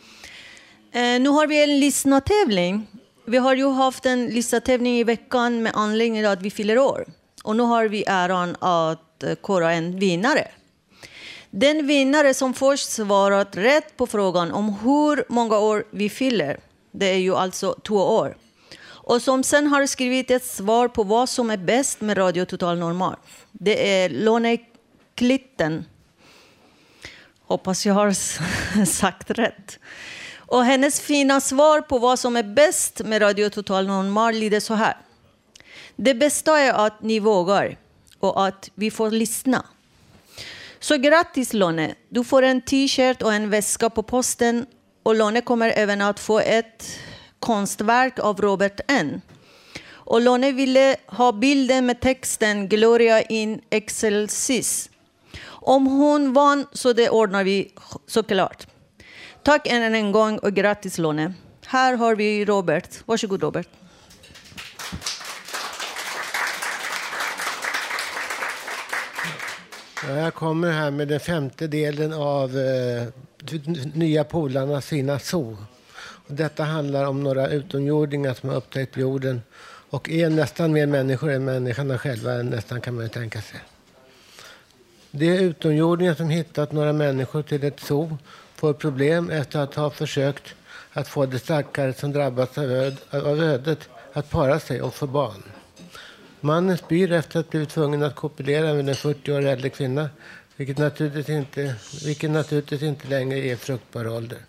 Eh, 0.91 1.01
nu 1.21 1.29
har 1.29 1.47
vi 1.47 1.63
en 1.63 1.79
lyssnartävling. 1.79 2.87
Vi 3.27 3.37
har 3.37 3.55
ju 3.55 3.69
haft 3.69 4.05
en 4.05 4.27
listatävling 4.27 4.97
i 4.97 5.03
veckan 5.03 5.63
med 5.63 5.71
anledning 5.75 6.25
av 6.25 6.31
att 6.31 6.41
vi 6.41 6.51
fyller 6.51 6.77
år. 6.77 7.05
Och 7.43 7.55
nu 7.55 7.63
har 7.63 7.85
vi 7.85 8.03
äran 8.07 8.55
att 8.59 9.23
eh, 9.23 9.35
kora 9.35 9.73
en 9.73 9.99
vinnare. 9.99 10.47
Den 11.49 11.87
vinnare 11.87 12.33
som 12.33 12.53
först 12.53 12.89
svarat 12.89 13.57
rätt 13.57 13.97
på 13.97 14.07
frågan 14.07 14.51
om 14.51 14.73
hur 14.73 15.25
många 15.29 15.59
år 15.59 15.83
vi 15.91 16.09
fyller, 16.09 16.59
det 16.91 17.05
är 17.05 17.17
ju 17.17 17.35
alltså 17.35 17.75
två 17.83 17.95
år, 17.95 18.37
och 18.83 19.21
som 19.21 19.43
sen 19.43 19.67
har 19.67 19.85
skrivit 19.85 20.31
ett 20.31 20.45
svar 20.45 20.87
på 20.87 21.03
vad 21.03 21.29
som 21.29 21.49
är 21.49 21.57
bäst 21.57 22.01
med 22.01 22.17
Radio 22.17 22.45
Total 22.45 22.77
Normal. 22.77 23.15
Det 23.51 24.03
är 24.03 24.09
Lone 24.09 24.57
Klitten. 25.15 25.85
Hoppas 27.45 27.85
jag 27.85 27.93
har 27.93 28.13
sagt 28.85 29.29
rätt. 29.29 29.79
Och 30.47 30.65
hennes 30.65 31.01
fina 31.01 31.41
svar 31.41 31.81
på 31.81 31.99
vad 31.99 32.19
som 32.19 32.35
är 32.35 32.43
bäst 32.43 33.01
med 33.05 33.21
Radio 33.21 33.49
Total 33.49 33.87
Normal 33.87 34.35
lyder 34.35 34.59
så 34.59 34.73
här. 34.73 34.97
Det 35.95 36.13
bästa 36.13 36.59
är 36.59 36.85
att 36.85 37.01
ni 37.01 37.19
vågar 37.19 37.77
och 38.19 38.45
att 38.45 38.69
vi 38.75 38.91
får 38.91 39.11
lyssna. 39.11 39.65
Så 40.79 40.97
grattis 40.97 41.53
Lone! 41.53 41.95
Du 42.09 42.23
får 42.23 42.41
en 42.41 42.61
t-shirt 42.61 43.21
och 43.21 43.33
en 43.33 43.49
väska 43.49 43.89
på 43.89 44.03
posten 44.03 44.65
och 45.03 45.15
Lone 45.15 45.41
kommer 45.41 45.69
även 45.75 46.01
att 46.01 46.19
få 46.19 46.39
ett 46.39 46.99
konstverk 47.39 48.19
av 48.19 48.41
Robert 48.41 48.79
N. 48.87 49.21
Och 49.87 50.21
Lone 50.21 50.51
ville 50.51 50.95
ha 51.07 51.31
bilden 51.31 51.85
med 51.85 51.99
texten 52.01 52.69
Gloria 52.69 53.21
in 53.21 53.61
excelsis. 53.69 54.89
Om 55.45 55.85
hon 55.85 56.33
vann 56.33 56.67
så 56.73 56.93
det 56.93 57.09
ordnar 57.09 57.43
vi 57.43 57.71
såklart. 58.07 58.67
Tack 59.45 59.67
än 59.67 59.95
en 59.95 60.11
gång 60.11 60.37
och 60.37 60.53
grattis 60.53 60.97
Lone. 60.97 61.33
Här 61.65 61.93
har 61.93 62.15
vi 62.15 62.45
Robert. 62.45 62.89
Varsågod 63.05 63.41
Robert. 63.41 63.67
Jag 70.07 70.33
kommer 70.33 70.71
här 70.71 70.91
med 70.91 71.07
den 71.07 71.19
femte 71.19 71.67
delen 71.67 72.13
av 72.13 72.57
eh, 72.57 73.07
Nya 73.93 74.23
Polarnas 74.23 74.85
fina 74.85 75.19
zoo. 75.19 75.57
Och 75.97 76.33
detta 76.33 76.63
handlar 76.63 77.05
om 77.05 77.23
några 77.23 77.47
utomjordingar 77.47 78.33
som 78.33 78.49
har 78.49 78.55
upptäckt 78.55 78.97
jorden 78.97 79.41
och 79.89 80.09
är 80.09 80.29
nästan 80.29 80.71
mer 80.71 80.85
människor 80.85 81.31
än 81.31 81.45
människorna 81.45 81.97
själva, 81.97 82.31
nästan 82.31 82.81
kan 82.81 82.95
man 82.95 83.03
ju 83.03 83.09
tänka 83.09 83.41
sig. 83.41 83.59
Det 85.11 85.37
är 85.37 85.41
utomjordingar 85.41 86.13
som 86.13 86.29
hittat 86.29 86.71
några 86.71 86.93
människor 86.93 87.41
till 87.41 87.63
ett 87.63 87.79
zoo 87.79 88.17
får 88.55 88.73
problem 88.73 89.29
efter 89.29 89.59
att 89.59 89.75
ha 89.75 89.89
försökt 89.89 90.55
att 90.93 91.07
få 91.07 91.25
de 91.25 91.39
stackare 91.39 91.93
som 91.93 92.11
drabbats 92.11 92.57
av 92.57 92.63
öd- 92.71 93.01
av 93.09 93.43
ödet 93.43 93.89
att 94.13 94.29
para 94.29 94.59
sig 94.59 94.81
och 94.81 94.93
få 94.93 95.07
barn. 95.07 95.43
Mannen 96.39 96.77
spyr 96.77 97.11
efter 97.11 97.39
att 97.39 97.45
ha 97.45 97.49
blivit 97.49 97.69
tvungen 97.69 98.03
att 98.03 98.15
kopulera 98.15 98.73
med 98.73 98.89
en 98.89 98.95
40 98.95 99.31
år 99.31 99.45
äldre 99.45 99.69
kvinna, 99.69 100.09
vilket 100.55 100.77
naturligtvis 100.77 101.29
inte, 101.29 101.75
vilket 102.05 102.31
naturligtvis 102.31 102.81
inte 102.81 103.07
längre 103.07 103.39
är 103.39 103.55
fruktbar 103.55 104.07
ålder. 104.07 104.39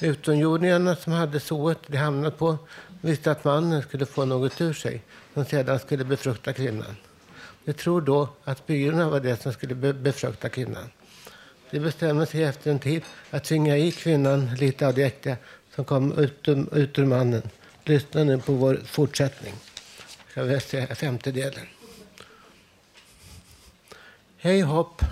Utomjordingarna 0.00 0.96
som 0.96 1.12
hade 1.12 1.40
zooet 1.40 1.78
de 1.86 1.96
hamnat 1.96 2.38
på 2.38 2.58
visste 3.00 3.30
att 3.30 3.44
mannen 3.44 3.82
skulle 3.82 4.06
få 4.06 4.24
något 4.24 4.60
ur 4.60 4.72
sig 4.72 5.02
som 5.34 5.44
sedan 5.44 5.78
skulle 5.78 6.04
befrukta 6.04 6.52
kvinnan. 6.52 6.96
De 7.64 7.72
tror 7.72 8.00
då 8.00 8.28
att 8.44 8.58
spyorna 8.58 9.10
var 9.10 9.20
det 9.20 9.42
som 9.42 9.52
skulle 9.52 9.74
be- 9.74 9.92
befrukta 9.92 10.48
kvinnan. 10.48 10.90
De 11.70 11.80
bestämmer 11.80 12.26
sig 12.26 12.44
efter 12.44 12.70
en 12.70 12.78
tid 12.78 13.02
att 13.30 13.44
tvinga 13.44 13.76
i 13.76 13.92
kvinnan 13.92 14.54
lite 14.54 14.86
av 14.86 14.94
det 14.94 15.02
äkta 15.02 15.36
som 15.74 15.84
kom 15.84 16.18
ut 16.18 16.48
ur, 16.48 16.78
ut 16.78 16.98
ur 16.98 17.04
mannen. 17.04 17.42
Lyssna 17.84 18.24
nu 18.24 18.38
på 18.38 18.52
vår 18.52 18.80
fortsättning. 18.86 19.54
Jag 20.34 20.60
ska 20.60 20.70
säga 20.70 20.94
femtedelen. 20.94 21.66
Hej 24.36 24.60
hopp. 24.60 25.02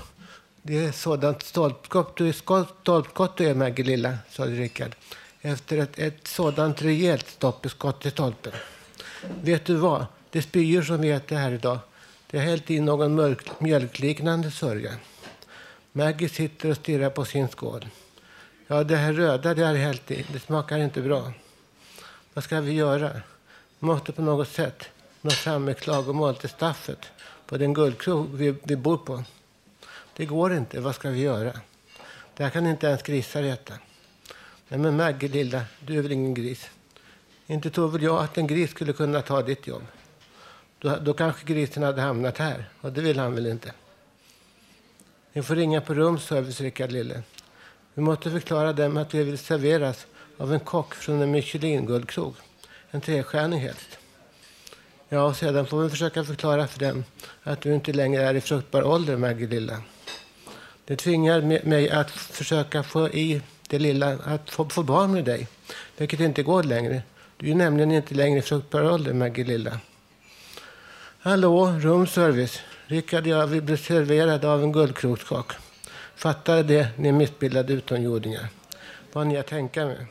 Det 0.62 0.84
är 0.84 0.92
sådant 0.92 1.42
stolpskott 1.42 2.16
du 2.16 2.28
är, 2.28 2.32
stolpskott 2.82 3.36
du 3.36 3.44
är 3.44 3.54
Maggie 3.54 3.84
lilla, 3.84 4.18
sa 4.30 4.46
Rickard. 4.46 4.94
Efter 5.40 5.78
ett, 5.78 5.98
ett 5.98 6.26
sådant 6.26 6.82
rejält 6.82 7.28
stopp 7.28 7.66
i 7.66 7.68
skott 7.68 8.06
i 8.06 8.10
stolpen. 8.10 8.52
Vet 9.42 9.64
du 9.64 9.74
vad? 9.74 10.06
Det 10.30 10.42
spyor 10.42 10.82
som 10.82 11.00
vi 11.00 11.10
äter 11.10 11.36
här 11.36 11.52
idag. 11.52 11.78
Det 12.30 12.38
har 12.38 12.44
hällt 12.44 12.70
in 12.70 12.84
någon 12.84 13.14
mörk, 13.14 13.60
mjölkliknande 13.60 14.50
sörja. 14.50 14.92
Maggie 15.96 16.28
sitter 16.28 16.70
och 16.70 16.76
stirrar 16.76 17.10
på 17.10 17.24
sin 17.24 17.48
skål. 17.48 17.86
Ja, 18.66 18.84
det 18.84 18.96
här 18.96 19.12
röda 19.12 19.54
det 19.54 19.64
har 19.64 19.74
hällt 19.74 20.10
i. 20.10 20.26
Det 20.32 20.38
smakar 20.38 20.78
inte 20.78 21.00
bra. 21.00 21.32
Vad 22.34 22.44
ska 22.44 22.60
vi 22.60 22.72
göra? 22.72 23.12
Vi 23.78 23.86
måste 23.86 24.12
på 24.12 24.22
något 24.22 24.48
sätt 24.48 24.88
nå 25.20 25.30
fram 25.30 25.64
med 25.64 25.78
klagomål 25.78 26.36
till 26.36 26.48
staffet 26.48 26.98
på 27.46 27.56
den 27.56 27.74
guldkrog 27.74 28.34
vi, 28.34 28.54
vi 28.62 28.76
bor 28.76 28.96
på. 28.96 29.24
Det 30.16 30.26
går 30.26 30.52
inte. 30.52 30.80
Vad 30.80 30.94
ska 30.94 31.10
vi 31.10 31.20
göra? 31.20 31.52
Det 32.34 32.42
här 32.42 32.50
kan 32.50 32.66
inte 32.66 32.86
ens 32.86 33.02
grisar 33.02 33.42
äta. 33.42 33.74
Nej, 34.68 34.80
men 34.80 34.96
Maggie 34.96 35.28
lilla, 35.28 35.62
du 35.80 35.98
är 35.98 36.02
väl 36.02 36.12
ingen 36.12 36.34
gris? 36.34 36.70
Inte 37.46 37.70
tror 37.70 37.88
väl 37.88 38.02
jag 38.02 38.24
att 38.24 38.38
en 38.38 38.46
gris 38.46 38.70
skulle 38.70 38.92
kunna 38.92 39.22
ta 39.22 39.42
ditt 39.42 39.66
jobb. 39.66 39.86
Då, 40.78 40.96
då 40.96 41.14
kanske 41.14 41.46
grisen 41.46 41.82
hade 41.82 42.00
hamnat 42.02 42.38
här 42.38 42.68
och 42.80 42.92
det 42.92 43.00
vill 43.00 43.18
han 43.18 43.34
väl 43.34 43.46
inte. 43.46 43.72
Ni 45.36 45.42
får 45.42 45.56
ringa 45.56 45.80
på 45.80 45.94
rumsservice, 45.94 46.60
Rickard 46.60 46.92
Lille. 46.92 47.22
Vi 47.94 48.02
måste 48.02 48.30
förklara 48.30 48.72
dem 48.72 48.96
att 48.96 49.14
vi 49.14 49.24
vill 49.24 49.38
serveras 49.38 50.06
av 50.38 50.52
en 50.52 50.60
kock 50.60 50.94
från 50.94 51.22
en 51.22 51.30
Michelin-guldkrog. 51.30 52.34
En 52.90 53.00
trestjärnig 53.00 53.58
helst. 53.58 53.98
Ja, 55.08 55.22
och 55.22 55.36
sedan 55.36 55.66
får 55.66 55.82
vi 55.82 55.90
försöka 55.90 56.24
förklara 56.24 56.66
för 56.66 56.80
dem 56.80 57.04
att 57.42 57.60
du 57.60 57.74
inte 57.74 57.92
längre 57.92 58.22
är 58.22 58.34
i 58.34 58.40
fruktbar 58.40 58.82
ålder, 58.82 59.16
Maggie 59.16 59.48
lilla. 59.48 59.82
Det 60.84 60.96
tvingar 60.96 61.66
mig 61.66 61.90
att 61.90 62.10
försöka 62.10 62.82
få 62.82 63.08
i 63.08 63.42
det 63.68 63.78
lilla 63.78 64.18
att 64.24 64.50
få, 64.50 64.68
få 64.68 64.82
barn 64.82 65.12
med 65.12 65.24
dig, 65.24 65.48
vilket 65.96 66.20
inte 66.20 66.42
går 66.42 66.62
längre. 66.62 67.02
Du 67.36 67.50
är 67.50 67.54
nämligen 67.54 67.92
inte 67.92 68.14
längre 68.14 68.38
i 68.38 68.42
fruktbar 68.42 68.92
ålder, 68.92 69.12
Maggie 69.12 69.44
lilla. 69.44 69.80
Hallå, 71.18 71.66
rumservice. 71.66 72.60
Rickard 72.88 73.22
och 73.22 73.28
jag 73.28 73.46
vi 73.46 73.60
blev 73.60 73.76
serverade 73.76 74.48
av 74.48 74.62
en 74.62 74.72
guldkrokskak. 74.72 75.52
Fattar 76.16 76.62
det, 76.62 76.88
ni 76.96 77.12
missbildade 77.12 77.72
utomjordingar. 77.72 78.48
Vad 79.12 79.26
ni 79.26 79.36
att 79.36 79.46
tänka 79.46 79.86
med. 79.86 80.06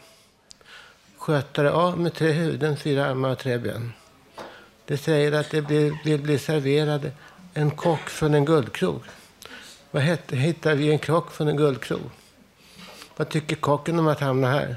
Skötare 1.17 1.71
A 1.73 1.95
med 1.97 2.13
tre 2.13 2.31
huvuden, 2.31 2.77
fyra 2.77 3.05
armar 3.05 3.29
och 3.29 3.37
tre 3.37 3.57
ben. 3.57 3.93
Det 4.85 4.97
säger 4.97 5.31
att 5.31 5.51
det 5.51 5.61
blir, 5.61 5.97
vill 6.05 6.21
bli 6.21 6.39
serverade 6.39 7.11
en 7.53 7.71
kock 7.71 8.09
från 8.09 8.33
en 8.33 8.45
guldkrog. 8.45 9.01
Vad 9.91 10.03
heter, 10.03 10.35
hittar 10.35 10.75
vi 10.75 10.91
en 10.91 10.99
kock 10.99 11.31
från 11.31 11.47
en 11.47 11.57
guldkrog? 11.57 12.09
Vad 13.15 13.29
tycker 13.29 13.55
kocken 13.55 13.99
om 13.99 14.07
att 14.07 14.19
hamna 14.19 14.51
här? 14.51 14.75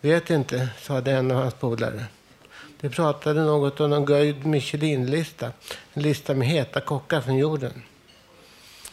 Vet 0.00 0.30
inte, 0.30 0.68
sade 0.80 1.12
en 1.12 1.30
av 1.30 1.36
hans 1.36 1.54
polare. 1.54 2.04
De 2.80 2.88
pratade 2.88 3.44
något 3.44 3.80
om 3.80 3.90
någon 3.90 4.04
göjd 4.04 4.46
Michelin-lista. 4.46 5.52
En 5.92 6.02
lista 6.02 6.34
med 6.34 6.48
heta 6.48 6.80
kockar 6.80 7.20
från 7.20 7.36
jorden. 7.36 7.82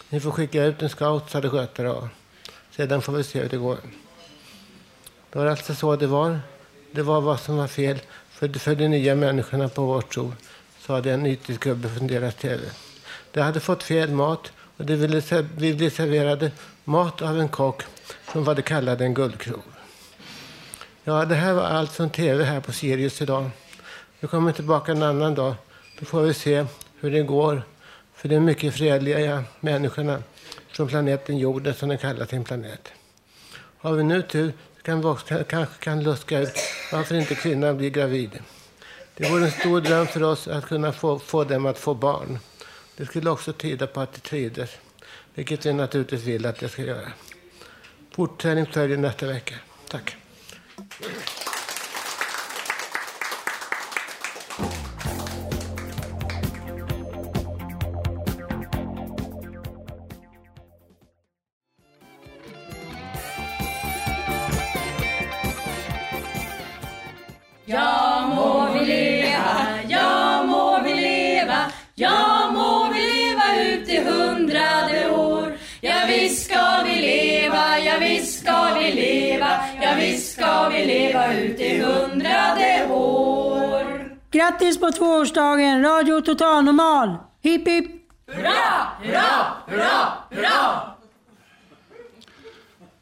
Ni 0.09 0.19
får 0.19 0.31
skicka 0.31 0.63
ut 0.63 0.81
en 0.81 0.89
scout, 0.89 1.29
sade 1.29 1.49
skötare 1.49 1.91
A. 1.91 2.09
Sedan 2.71 3.01
får 3.01 3.13
vi 3.13 3.23
se 3.23 3.39
hur 3.39 3.49
det 3.49 3.57
går. 3.57 3.77
Det 5.31 5.39
var 5.39 5.45
alltså 5.45 5.75
så 5.75 5.95
det 5.95 6.07
var. 6.07 6.39
Det 6.91 7.01
var 7.01 7.21
vad 7.21 7.39
som 7.39 7.57
var 7.57 7.67
fel 7.67 7.99
för, 8.29 8.59
för 8.59 8.75
de 8.75 8.87
nya 8.87 9.15
människorna 9.15 9.69
på 9.69 9.85
vår 9.85 10.03
jord, 10.11 10.33
sade 10.79 11.11
en 11.11 11.25
ytlig 11.25 11.59
gubbe 11.59 11.89
från 11.89 12.07
deras 12.07 12.35
tv. 12.35 12.61
De 13.31 13.41
hade 13.41 13.59
fått 13.59 13.83
fel 13.83 14.11
mat 14.11 14.51
och 14.77 14.85
de 14.85 14.95
ville, 14.95 15.21
vi 15.57 15.73
blev 15.73 15.89
serverade 15.89 16.51
mat 16.83 17.21
av 17.21 17.39
en 17.39 17.49
kock 17.49 17.83
som 18.31 18.43
vad 18.43 18.55
de 18.55 18.61
kallade 18.61 19.05
en 19.05 19.13
guldkrog. 19.13 19.61
Ja, 21.03 21.25
det 21.25 21.35
här 21.35 21.53
var 21.53 21.63
allt 21.63 21.91
från 21.91 22.09
tv 22.09 22.43
här 22.43 22.59
på 22.59 22.71
Sirius 22.71 23.21
idag. 23.21 23.49
Vi 24.21 24.27
kommer 24.27 24.51
tillbaka 24.51 24.91
en 24.91 25.03
annan 25.03 25.35
dag. 25.35 25.55
Då 25.99 26.05
får 26.05 26.21
vi 26.21 26.33
se 26.33 26.65
hur 26.99 27.11
det 27.11 27.21
går 27.21 27.63
för 28.13 28.29
de 28.29 28.39
mycket 28.39 28.73
fredliga 28.73 29.43
människorna 29.59 30.23
från 30.67 30.87
planeten 30.87 31.37
jorden 31.37 31.73
som 31.73 31.89
den 31.89 31.97
kallar 31.97 32.25
sin 32.25 32.43
planet. 32.43 32.91
Har 33.77 33.93
vi 33.93 34.03
nu 34.03 34.21
tur 34.21 34.53
kan 34.81 35.01
vi 35.01 35.07
också, 35.07 35.43
kanske 35.49 35.83
kan 35.83 36.03
luska 36.03 36.39
ut 36.39 36.59
varför 36.91 37.15
inte 37.15 37.35
kvinnan 37.35 37.77
blir 37.77 37.89
gravid. 37.89 38.39
Det 39.15 39.29
vore 39.29 39.45
en 39.45 39.51
stor 39.51 39.81
dröm 39.81 40.07
för 40.07 40.23
oss 40.23 40.47
att 40.47 40.65
kunna 40.65 40.91
få, 40.91 41.19
få 41.19 41.43
dem 41.43 41.65
att 41.65 41.77
få 41.77 41.93
barn. 41.93 42.39
Det 42.97 43.05
skulle 43.05 43.29
också 43.29 43.53
tyda 43.53 43.87
på 43.87 44.01
att 44.01 44.23
trivdes, 44.23 44.69
vilket 45.33 45.65
vi 45.65 45.73
naturligtvis 45.73 46.23
vill 46.23 46.45
att 46.45 46.59
det 46.59 46.69
ska 46.69 46.81
göra. 46.81 47.11
Fortsättning 48.11 48.65
följer 48.65 48.97
nästa 48.97 49.25
vecka. 49.25 49.55
Tack. 49.87 50.15
Leva 81.21 81.41
ut 81.41 81.59
i 81.59 81.79
hundrade 81.79 82.87
år. 82.93 84.15
Grattis 84.31 84.79
på 84.79 84.91
tvåårsdagen, 84.91 85.81
Radio 85.81 86.21
Total 86.21 86.63
Normal. 86.63 87.15
Hipp 87.41 87.67
hipp! 87.67 87.85
Hurra, 88.27 88.49
hurra, 89.01 89.21
hurra, 89.67 90.13
hurra! 90.29 90.81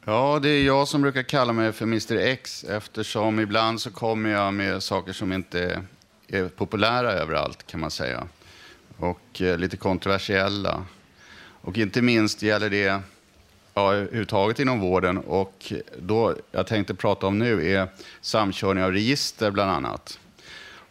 Ja, 0.04 0.38
det 0.42 0.48
är 0.48 0.62
jag 0.62 0.88
som 0.88 1.02
brukar 1.02 1.22
kalla 1.22 1.52
mig 1.52 1.72
för 1.72 1.84
Mr 1.84 2.16
X 2.16 2.64
eftersom 2.64 3.40
ibland 3.40 3.80
så 3.80 3.90
kommer 3.90 4.30
jag 4.30 4.54
med 4.54 4.82
saker 4.82 5.12
som 5.12 5.32
inte 5.32 5.82
är 6.28 6.48
populära 6.48 7.12
överallt 7.12 7.66
kan 7.66 7.80
man 7.80 7.90
säga. 7.90 8.26
Och 8.96 9.42
eh, 9.42 9.58
lite 9.58 9.76
kontroversiella. 9.76 10.84
Och 11.62 11.78
inte 11.78 12.02
minst 12.02 12.42
gäller 12.42 12.70
det 12.70 13.02
ja, 13.74 13.94
överhuvudtaget 13.94 14.58
inom 14.58 14.80
vården. 14.80 15.18
Och 15.18 15.72
då 15.98 16.34
jag 16.52 16.66
tänkte 16.66 16.94
prata 16.94 17.26
om 17.26 17.38
nu 17.38 17.72
är 17.72 17.88
samkörning 18.20 18.84
av 18.84 18.92
register 18.92 19.50
bland 19.50 19.70
annat. 19.70 20.18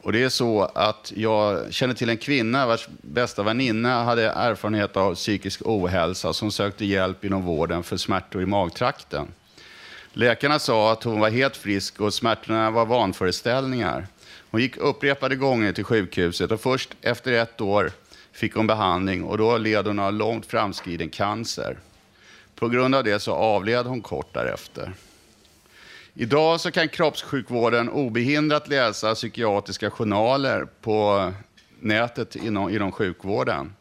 Och 0.01 0.11
det 0.11 0.23
är 0.23 0.29
så 0.29 0.61
att 0.61 1.13
jag 1.15 1.73
känner 1.73 1.93
till 1.93 2.09
en 2.09 2.17
kvinna 2.17 2.65
vars 2.65 2.87
bästa 3.01 3.43
väninna 3.43 4.03
hade 4.03 4.29
erfarenhet 4.29 4.97
av 4.97 5.15
psykisk 5.15 5.61
ohälsa 5.65 6.33
som 6.33 6.51
sökte 6.51 6.85
hjälp 6.85 7.25
inom 7.25 7.41
vården 7.41 7.83
för 7.83 7.97
smärtor 7.97 8.41
i 8.41 8.45
magtrakten. 8.45 9.27
Läkarna 10.13 10.59
sa 10.59 10.91
att 10.91 11.03
hon 11.03 11.19
var 11.19 11.29
helt 11.29 11.57
frisk 11.57 12.01
och 12.01 12.13
smärtorna 12.13 12.71
var 12.71 12.85
vanföreställningar. 12.85 14.07
Hon 14.51 14.61
gick 14.61 14.77
upprepade 14.77 15.35
gånger 15.35 15.73
till 15.73 15.83
sjukhuset 15.83 16.51
och 16.51 16.61
först 16.61 16.95
efter 17.01 17.31
ett 17.31 17.61
år 17.61 17.91
fick 18.31 18.55
hon 18.55 18.67
behandling 18.67 19.23
och 19.23 19.37
då 19.37 19.57
led 19.57 19.87
hon 19.87 19.99
av 19.99 20.13
långt 20.13 20.45
framskriden 20.45 21.09
cancer. 21.09 21.77
På 22.59 22.69
grund 22.69 22.95
av 22.95 23.03
det 23.03 23.19
så 23.19 23.33
avled 23.33 23.85
hon 23.85 24.01
kort 24.01 24.33
därefter. 24.33 24.93
Idag 26.13 26.61
så 26.61 26.71
kan 26.71 26.89
kroppssjukvården 26.89 27.89
obehindrat 27.89 28.67
läsa 28.67 29.15
psykiatriska 29.15 29.89
journaler 29.89 30.67
på 30.81 31.31
nätet 31.79 32.35
inom, 32.35 32.69
inom 32.69 32.91
sjukvården. 32.91 33.73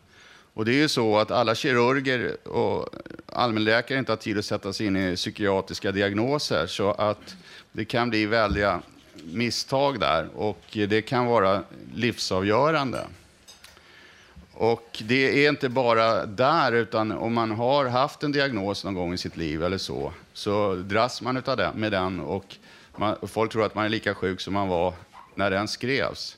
Och 0.55 0.65
det 0.65 0.73
är 0.73 0.77
ju 0.77 0.89
så 0.89 1.19
att 1.19 1.31
alla 1.31 1.55
kirurger 1.55 2.49
och 2.49 2.89
allmänläkare 3.27 3.99
inte 3.99 4.13
har 4.13 4.17
tid 4.17 4.39
att 4.39 4.45
sätta 4.45 4.73
sig 4.73 4.87
in 4.87 4.97
i 4.97 5.17
psykiatriska 5.17 5.93
diagnoser 5.93 6.67
så 6.67 6.93
att 6.93 7.37
det 7.73 7.85
kan 7.85 8.11
bli 8.11 8.27
väldiga 8.27 8.81
misstag 9.25 10.01
där 10.01 10.29
och 10.37 10.63
det 10.73 11.03
kan 11.03 11.27
vara 11.27 11.63
livsavgörande. 11.95 13.07
Och 14.61 15.03
det 15.07 15.45
är 15.45 15.49
inte 15.49 15.69
bara 15.69 16.27
där, 16.27 16.73
utan 16.73 17.13
om 17.13 17.35
man 17.35 17.51
har 17.51 17.87
haft 17.87 18.23
en 18.23 18.33
diagnos 18.33 18.85
någon 18.85 18.95
gång 18.95 19.15
i 19.15 19.19
sitt 19.19 19.37
liv 19.37 19.63
eller 19.63 19.79
så, 19.79 20.13
så 20.33 20.75
dras 20.75 21.23
man 21.23 21.37
utav 21.37 21.57
den, 21.57 21.77
med 21.77 21.93
den 21.93 22.21
och 22.21 22.57
man, 22.97 23.17
folk 23.23 23.53
tror 23.53 23.65
att 23.65 23.75
man 23.75 23.85
är 23.85 23.89
lika 23.89 24.15
sjuk 24.15 24.41
som 24.41 24.55
man 24.55 24.69
var 24.69 24.95
när 25.35 25.51
den 25.51 25.69
skrevs. 25.69 26.37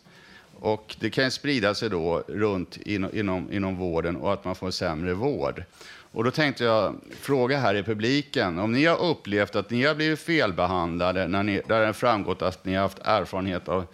Och 0.61 0.97
det 1.01 1.11
kan 1.11 1.31
sprida 1.31 1.75
sig 1.75 1.91
då 1.91 2.23
runt 2.29 2.77
inom, 2.77 3.11
inom, 3.13 3.53
inom 3.53 3.77
vården 3.77 4.17
och 4.17 4.33
att 4.33 4.45
man 4.45 4.55
får 4.55 4.71
sämre 4.71 5.15
vård. 5.15 5.65
Och 6.13 6.25
då 6.25 6.31
tänkte 6.31 6.65
jag 6.65 6.95
fråga 7.21 7.59
här 7.59 7.75
i 7.75 7.83
publiken, 7.83 8.59
om 8.59 8.73
ni 8.73 8.85
har 8.85 9.03
upplevt 9.03 9.57
att 9.57 9.71
ni 9.71 9.85
har 9.85 9.95
blivit 9.95 10.21
felbehandlade 10.21 11.29
när 11.29 11.43
ni, 11.43 11.61
där 11.67 11.81
det 11.81 11.87
har 11.87 11.93
framgått 11.93 12.43
att 12.43 12.65
ni 12.65 12.75
har 12.75 12.83
haft 12.83 12.99
erfarenhet 13.05 13.69
av, 13.69 13.87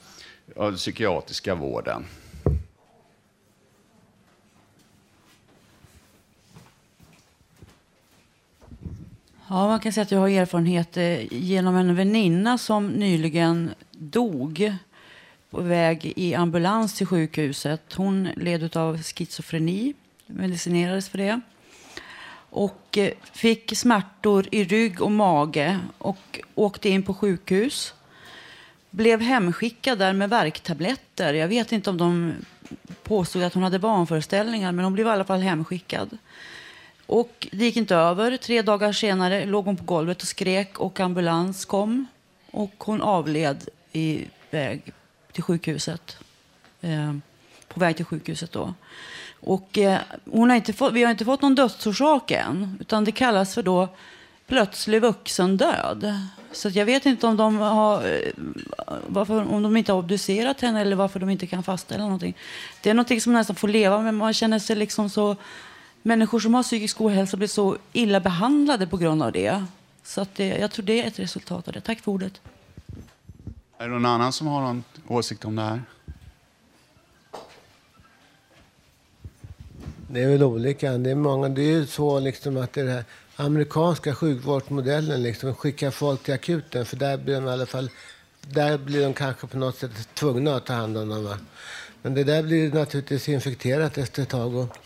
av 0.56 0.76
psykiatriska 0.76 1.54
vården. 1.54 2.04
Ja, 9.48 9.66
man 9.66 9.80
kan 9.80 9.92
säga 9.92 10.02
att 10.02 10.10
jag 10.10 10.20
har 10.20 10.28
erfarenhet 10.28 10.96
eh, 10.96 11.32
genom 11.32 11.76
en 11.76 11.94
väninna 11.94 12.58
som 12.58 12.88
nyligen 12.88 13.70
dog 13.90 14.72
på 15.50 15.60
väg 15.60 16.12
i 16.16 16.34
ambulans 16.34 16.94
till 16.94 17.06
sjukhuset. 17.06 17.92
Hon 17.92 18.28
led 18.36 18.76
av 18.76 19.02
schizofreni, 19.02 19.94
medicinerades 20.26 21.08
för 21.08 21.18
det 21.18 21.40
och 22.50 22.98
eh, 22.98 23.10
fick 23.32 23.76
smärtor 23.76 24.46
i 24.50 24.64
rygg 24.64 25.02
och 25.02 25.12
mage 25.12 25.78
och 25.98 26.40
åkte 26.54 26.88
in 26.88 27.02
på 27.02 27.14
sjukhus. 27.14 27.94
Blev 28.90 29.20
hemskickad 29.20 29.98
där 29.98 30.12
med 30.12 30.30
värktabletter. 30.30 31.34
Jag 31.34 31.48
vet 31.48 31.72
inte 31.72 31.90
om 31.90 31.98
de 31.98 32.34
påstod 33.02 33.42
att 33.42 33.54
hon 33.54 33.62
hade 33.62 33.78
vanföreställningar, 33.78 34.72
men 34.72 34.84
hon 34.84 34.94
blev 34.94 35.06
i 35.06 35.10
alla 35.10 35.24
fall 35.24 35.40
hemskickad. 35.40 36.18
Och 37.06 37.48
det 37.52 37.64
gick 37.64 37.76
inte 37.76 37.96
över. 37.96 38.36
Tre 38.36 38.62
dagar 38.62 38.92
senare 38.92 39.44
låg 39.44 39.64
hon 39.64 39.76
på 39.76 39.84
golvet 39.84 40.22
och 40.22 40.28
skrek 40.28 40.78
och 40.78 41.00
ambulans 41.00 41.64
kom. 41.64 42.06
Och 42.50 42.74
hon 42.78 43.02
avled 43.02 43.68
i 43.92 44.24
väg 44.50 44.92
till 45.32 45.42
sjukhuset. 45.42 46.16
Eh, 46.80 47.14
på 47.68 47.80
väg 47.80 47.96
till 47.96 48.04
sjukhuset 48.04 48.52
då. 48.52 48.74
Och 49.40 49.78
eh, 49.78 50.00
hon 50.30 50.50
har 50.50 50.56
inte 50.56 50.72
fått, 50.72 50.92
vi 50.92 51.04
har 51.04 51.10
inte 51.10 51.24
fått 51.24 51.42
någon 51.42 51.54
dödsorsak 51.54 52.30
än. 52.30 52.78
Utan 52.80 53.04
det 53.04 53.12
kallas 53.12 53.54
för 53.54 53.62
då 53.62 53.88
plötslig 54.46 55.02
vuxendöd. 55.02 56.18
Så 56.52 56.68
att 56.68 56.74
jag 56.74 56.86
vet 56.86 57.06
inte 57.06 57.26
om 57.26 57.36
de, 57.36 57.56
har, 57.56 58.04
eh, 58.04 58.32
varför, 59.06 59.52
om 59.52 59.62
de 59.62 59.76
inte 59.76 59.92
har 59.92 59.98
obducerat 59.98 60.60
henne 60.60 60.80
eller 60.80 60.96
varför 60.96 61.20
de 61.20 61.30
inte 61.30 61.46
kan 61.46 61.62
fastställa 61.62 62.04
någonting. 62.04 62.36
Det 62.82 62.90
är 62.90 62.94
någonting 62.94 63.20
som 63.20 63.32
man 63.32 63.40
nästan 63.40 63.56
får 63.56 63.68
leva 63.68 64.00
med. 64.00 64.14
Man 64.14 64.34
känner 64.34 64.58
sig 64.58 64.76
liksom 64.76 65.10
så 65.10 65.36
människor 66.06 66.40
som 66.40 66.54
har 66.54 66.62
psykisk 66.62 67.00
ohälsa 67.00 67.36
blir 67.36 67.48
så 67.48 67.76
illa 67.92 68.20
behandlade 68.20 68.86
på 68.86 68.96
grund 68.96 69.22
av 69.22 69.32
det. 69.32 69.64
Så 70.04 70.20
att 70.20 70.34
det, 70.34 70.46
jag 70.46 70.70
tror 70.70 70.86
det 70.86 71.02
är 71.02 71.06
ett 71.06 71.18
resultat 71.18 71.68
av 71.68 71.74
det. 71.74 71.80
Tack 71.80 72.00
för 72.00 72.12
ordet. 72.12 72.40
Är 73.78 73.84
det 73.84 73.92
någon 73.92 74.06
annan 74.06 74.32
som 74.32 74.46
har 74.46 74.60
någon 74.60 74.84
åsikt 75.08 75.44
om 75.44 75.56
det 75.56 75.62
här? 75.62 75.82
Det 80.10 80.22
är 80.22 80.28
väl 80.28 80.42
olika. 80.42 80.98
Det 80.98 81.10
är, 81.10 81.14
många, 81.14 81.48
det 81.48 81.62
är 81.62 81.72
ju 81.72 81.86
så 81.86 82.20
liksom 82.20 82.56
att 82.56 82.72
det 82.72 82.80
är 82.80 82.84
den 82.84 82.94
här 82.94 83.04
amerikanska 83.36 84.14
sjukvårdsmodellen, 84.14 85.22
liksom, 85.22 85.54
skicka 85.54 85.90
folk 85.90 86.22
till 86.22 86.34
akuten, 86.34 86.86
för 86.86 86.96
där 86.96 87.16
blir 87.16 87.34
de 87.34 87.46
i 87.46 87.50
alla 87.50 87.66
fall 87.66 87.90
där 88.40 88.78
blir 88.78 89.02
de 89.02 89.14
kanske 89.14 89.46
på 89.46 89.58
något 89.58 89.76
sätt 89.76 90.14
tvungna 90.14 90.56
att 90.56 90.66
ta 90.66 90.72
hand 90.72 90.96
om 90.96 91.08
dem. 91.08 91.24
Va? 91.24 91.38
Men 92.02 92.14
det 92.14 92.24
där 92.24 92.42
blir 92.42 92.72
naturligtvis 92.72 93.28
infekterat 93.28 93.98
efter 93.98 94.22
ett 94.22 94.28
tag. 94.28 94.54
Och 94.54 94.76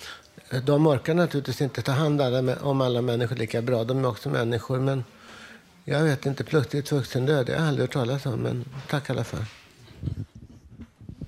de 0.50 0.86
orkar 0.86 1.14
naturligtvis 1.14 1.60
inte 1.60 1.82
ta 1.82 1.92
hand 1.92 2.20
om 2.60 2.80
alla 2.80 3.02
människor 3.02 3.36
lika 3.36 3.62
bra. 3.62 3.84
De 3.84 4.04
är 4.04 4.08
också 4.08 4.28
människor. 4.28 4.78
Men 4.78 5.04
jag 5.84 6.02
vet 6.02 6.26
inte, 6.26 6.44
plötsligt 6.44 6.92
vuxendöd, 6.92 7.46
det 7.46 7.52
har 7.52 7.60
jag 7.60 7.68
aldrig 7.68 7.82
hört 7.82 7.92
talas 7.92 8.26
om. 8.26 8.40
Men 8.40 8.64
tack 8.88 9.08
i 9.08 9.12
alla 9.12 9.24
fall. 9.24 9.44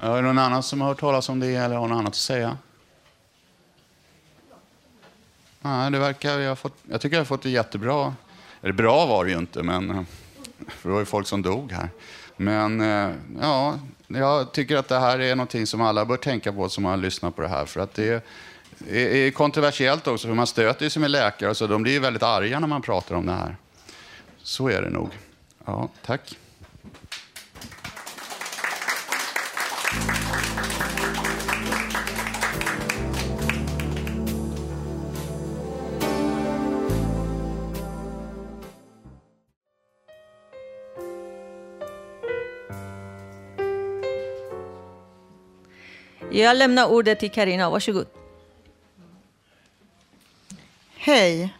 Är 0.01 0.17
det 0.17 0.23
någon 0.23 0.39
annan 0.39 0.63
som 0.63 0.81
har 0.81 0.89
hört 0.89 1.01
talas 1.01 1.29
om 1.29 1.41
det 1.41 1.55
eller 1.55 1.77
har 1.77 1.89
något 1.89 1.99
annat 1.99 2.09
att 2.09 2.15
säga? 2.15 2.59
Nej, 5.61 5.91
det 5.91 5.99
verkar 5.99 6.39
jag, 6.39 6.59
fått, 6.59 6.77
jag 6.91 7.01
tycker 7.01 7.17
jag 7.17 7.21
har 7.21 7.25
fått 7.25 7.43
det 7.43 7.51
jättebra. 7.51 8.15
Eller 8.63 8.73
bra 8.73 9.07
var 9.07 9.25
det 9.25 9.31
ju 9.31 9.39
inte, 9.39 9.63
men 9.63 9.91
eh, 9.91 10.03
för 10.69 10.89
det 10.89 10.93
var 10.93 11.01
ju 11.01 11.07
folk 11.07 11.27
som 11.27 11.43
dog 11.43 11.73
här. 11.73 11.89
Men 12.37 12.81
eh, 12.81 13.15
ja, 13.41 13.79
jag 14.07 14.53
tycker 14.53 14.77
att 14.77 14.89
det 14.89 14.99
här 14.99 15.19
är 15.19 15.37
någonting 15.37 15.67
som 15.67 15.81
alla 15.81 16.05
bör 16.05 16.17
tänka 16.17 16.53
på 16.53 16.69
som 16.69 16.85
har 16.85 16.97
lyssnat 16.97 17.37
på 17.37 17.43
det 17.43 17.49
här. 17.49 17.67
För 17.67 17.81
att 17.81 17.95
det 17.95 18.25
är 18.91 19.31
kontroversiellt 19.31 20.07
också, 20.07 20.27
för 20.29 20.35
man 20.35 20.47
stöter 20.47 20.89
sig 20.89 21.01
med 21.01 21.11
läkare, 21.11 21.55
så 21.55 21.67
de 21.67 21.83
blir 21.83 22.01
väldigt 22.01 22.23
arga 22.23 22.61
när 22.61 22.69
man 22.69 22.83
pratar 22.83 23.15
om 23.15 23.27
det 23.27 23.33
här. 23.33 23.57
Så 24.43 24.69
är 24.69 24.83
det 24.83 24.91
nog. 24.91 25.11
Ja, 25.65 25.89
tack. 26.07 26.37
Jag 46.35 46.57
lämnar 46.57 46.87
ordet 46.87 47.21
till 47.21 47.31
Karina. 47.31 47.71
Varsågod. 47.71 48.22
Hej. 51.05 51.55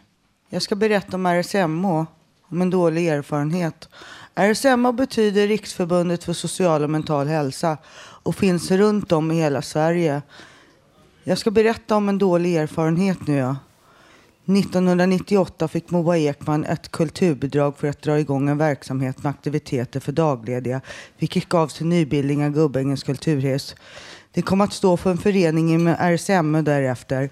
Jag 0.49 0.61
ska 0.61 0.75
berätta 0.75 1.15
om 1.15 1.25
RSMH, 1.25 2.05
om 2.47 2.61
en 2.61 2.69
dålig 2.69 3.07
erfarenhet. 3.07 3.89
RSMH 4.35 4.91
betyder 4.91 5.47
Riksförbundet 5.47 6.23
för 6.23 6.33
social 6.33 6.83
och 6.83 6.89
mental 6.89 7.27
hälsa 7.27 7.77
och 7.97 8.35
finns 8.35 8.71
runt 8.71 9.11
om 9.11 9.31
i 9.31 9.35
hela 9.35 9.61
Sverige. 9.61 10.21
Jag 11.23 11.37
ska 11.37 11.51
berätta 11.51 11.95
om 11.95 12.09
en 12.09 12.17
dålig 12.17 12.55
erfarenhet 12.55 13.27
nu. 13.27 13.35
Ja. 13.37 13.55
1998 14.45 15.67
fick 15.67 15.91
Moa 15.91 16.17
Ekman 16.17 16.65
ett 16.65 16.91
kulturbidrag 16.91 17.77
för 17.77 17.87
att 17.87 18.01
dra 18.01 18.19
igång 18.19 18.49
en 18.49 18.57
verksamhet 18.57 19.23
med 19.23 19.29
aktiviteter 19.29 19.99
för 19.99 20.11
daglediga, 20.11 20.81
vilket 21.17 21.49
gavs 21.49 21.73
till 21.73 21.85
nybildningen 21.85 22.53
Gubbängens 22.53 23.03
kulturhus. 23.03 23.75
Det 24.31 24.41
kom 24.41 24.61
att 24.61 24.73
stå 24.73 24.97
för 24.97 25.11
en 25.11 25.17
förening 25.17 25.83
med 25.83 25.97
RSMH 25.99 26.61
därefter. 26.61 27.29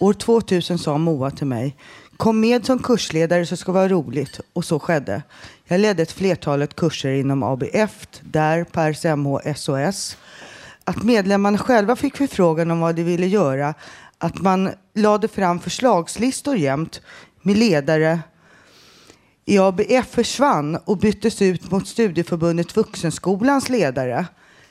År 0.00 0.12
2000 0.12 0.78
sa 0.78 0.98
Moa 0.98 1.30
till 1.30 1.46
mig, 1.46 1.76
kom 2.16 2.40
med 2.40 2.66
som 2.66 2.78
kursledare 2.78 3.46
så 3.46 3.56
ska 3.56 3.72
det 3.72 3.78
vara 3.78 3.88
roligt. 3.88 4.40
Och 4.52 4.64
så 4.64 4.78
skedde. 4.78 5.22
Jag 5.64 5.80
ledde 5.80 6.02
ett 6.02 6.12
flertalet 6.12 6.76
kurser 6.76 7.12
inom 7.12 7.42
ABF, 7.42 8.06
där 8.20 8.64
på 8.64 8.80
RSMH 8.80 9.54
SOS. 9.56 10.16
Att 10.84 11.02
medlemmarna 11.02 11.58
själva 11.58 11.96
fick 11.96 12.16
förfrågan 12.16 12.70
om 12.70 12.80
vad 12.80 12.94
de 12.94 13.02
ville 13.02 13.26
göra. 13.26 13.74
Att 14.18 14.40
man 14.40 14.70
lade 14.94 15.28
fram 15.28 15.60
förslagslistor 15.60 16.56
jämt 16.56 17.00
med 17.42 17.56
ledare 17.56 18.20
i 19.44 19.58
ABF 19.58 20.10
försvann 20.10 20.78
och 20.84 20.98
byttes 20.98 21.42
ut 21.42 21.70
mot 21.70 21.88
Studieförbundet 21.88 22.76
Vuxenskolans 22.76 23.68
ledare. 23.68 24.26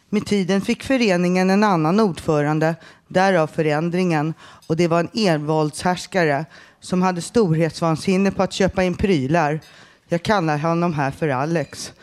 Med 0.10 0.26
tiden 0.26 0.62
fick 0.62 0.84
föreningen 0.84 1.50
en 1.50 1.64
annan 1.64 2.00
ordförande, 2.00 2.76
därav 3.08 3.48
förändringen. 3.48 4.34
Och 4.68 4.78
det 4.78 4.88
var 4.88 5.00
en 5.00 5.10
envåldshärskare 5.14 6.46
som 6.80 7.02
hade 7.02 7.22
storhetsvansinne 7.22 8.32
på 8.32 8.44
att 8.44 8.54
köpa 8.54 8.84
in 8.84 8.94
prylar. 8.96 9.60
Jag 10.08 10.24
kallar 10.24 10.58
honom 10.58 10.94
här 10.94 11.12
för 11.12 11.28
Alex. 11.28 11.94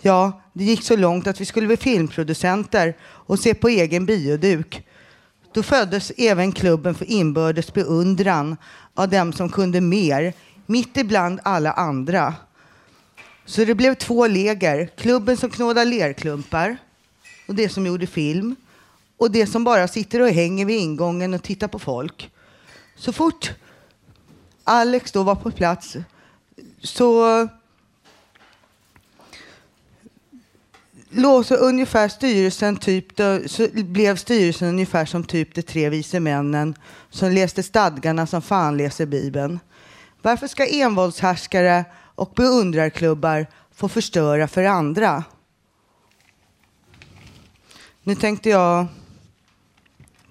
Ja, 0.00 0.40
det 0.52 0.64
gick 0.64 0.82
så 0.82 0.96
långt 0.96 1.26
att 1.26 1.40
vi 1.40 1.44
skulle 1.44 1.66
bli 1.66 1.76
filmproducenter 1.76 2.96
och 3.02 3.38
se 3.38 3.54
på 3.54 3.68
egen 3.68 4.06
bioduk. 4.06 4.86
Då 5.52 5.62
föddes 5.62 6.12
även 6.16 6.52
klubben 6.52 6.94
för 6.94 7.10
inbördes 7.10 7.72
beundran 7.72 8.56
av 8.94 9.08
dem 9.08 9.32
som 9.32 9.48
kunde 9.48 9.80
mer, 9.80 10.32
mitt 10.66 10.96
ibland 10.96 11.40
alla 11.42 11.72
andra. 11.72 12.34
Så 13.44 13.64
det 13.64 13.74
blev 13.74 13.94
två 13.94 14.26
läger. 14.26 14.86
Klubben 14.96 15.36
som 15.36 15.50
knådade 15.50 15.90
lerklumpar 15.90 16.76
och 17.48 17.54
det 17.54 17.68
som 17.68 17.86
gjorde 17.86 18.06
film 18.06 18.56
och 19.16 19.30
det 19.30 19.46
som 19.46 19.64
bara 19.64 19.88
sitter 19.88 20.20
och 20.20 20.28
hänger 20.28 20.64
vid 20.64 20.78
ingången 20.78 21.34
och 21.34 21.42
tittar 21.42 21.68
på 21.68 21.78
folk. 21.78 22.30
Så 22.96 23.12
fort 23.12 23.52
Alex 24.64 25.12
då 25.12 25.22
var 25.22 25.34
på 25.34 25.50
plats 25.50 25.96
så 26.82 27.48
låg 31.10 31.44
ungefär 31.50 32.08
styrelsen 32.08 32.76
typ, 32.76 33.16
då, 33.16 33.40
så 33.46 33.68
blev 33.72 34.16
styrelsen 34.16 34.68
ungefär 34.68 35.04
som 35.04 35.24
typ 35.24 35.54
de 35.54 35.62
tre 35.62 35.88
vise 35.88 36.20
männen 36.20 36.74
som 37.10 37.30
läste 37.30 37.62
stadgarna 37.62 38.26
som 38.26 38.42
fan 38.42 38.76
läser 38.76 39.06
Bibeln. 39.06 39.60
Varför 40.22 40.46
ska 40.46 40.66
envåldshärskare 40.66 41.84
och 41.94 42.32
beundrarklubbar 42.36 43.46
få 43.74 43.88
förstöra 43.88 44.48
för 44.48 44.64
andra? 44.64 45.24
Nu 48.02 48.14
tänkte 48.14 48.50
jag 48.50 48.86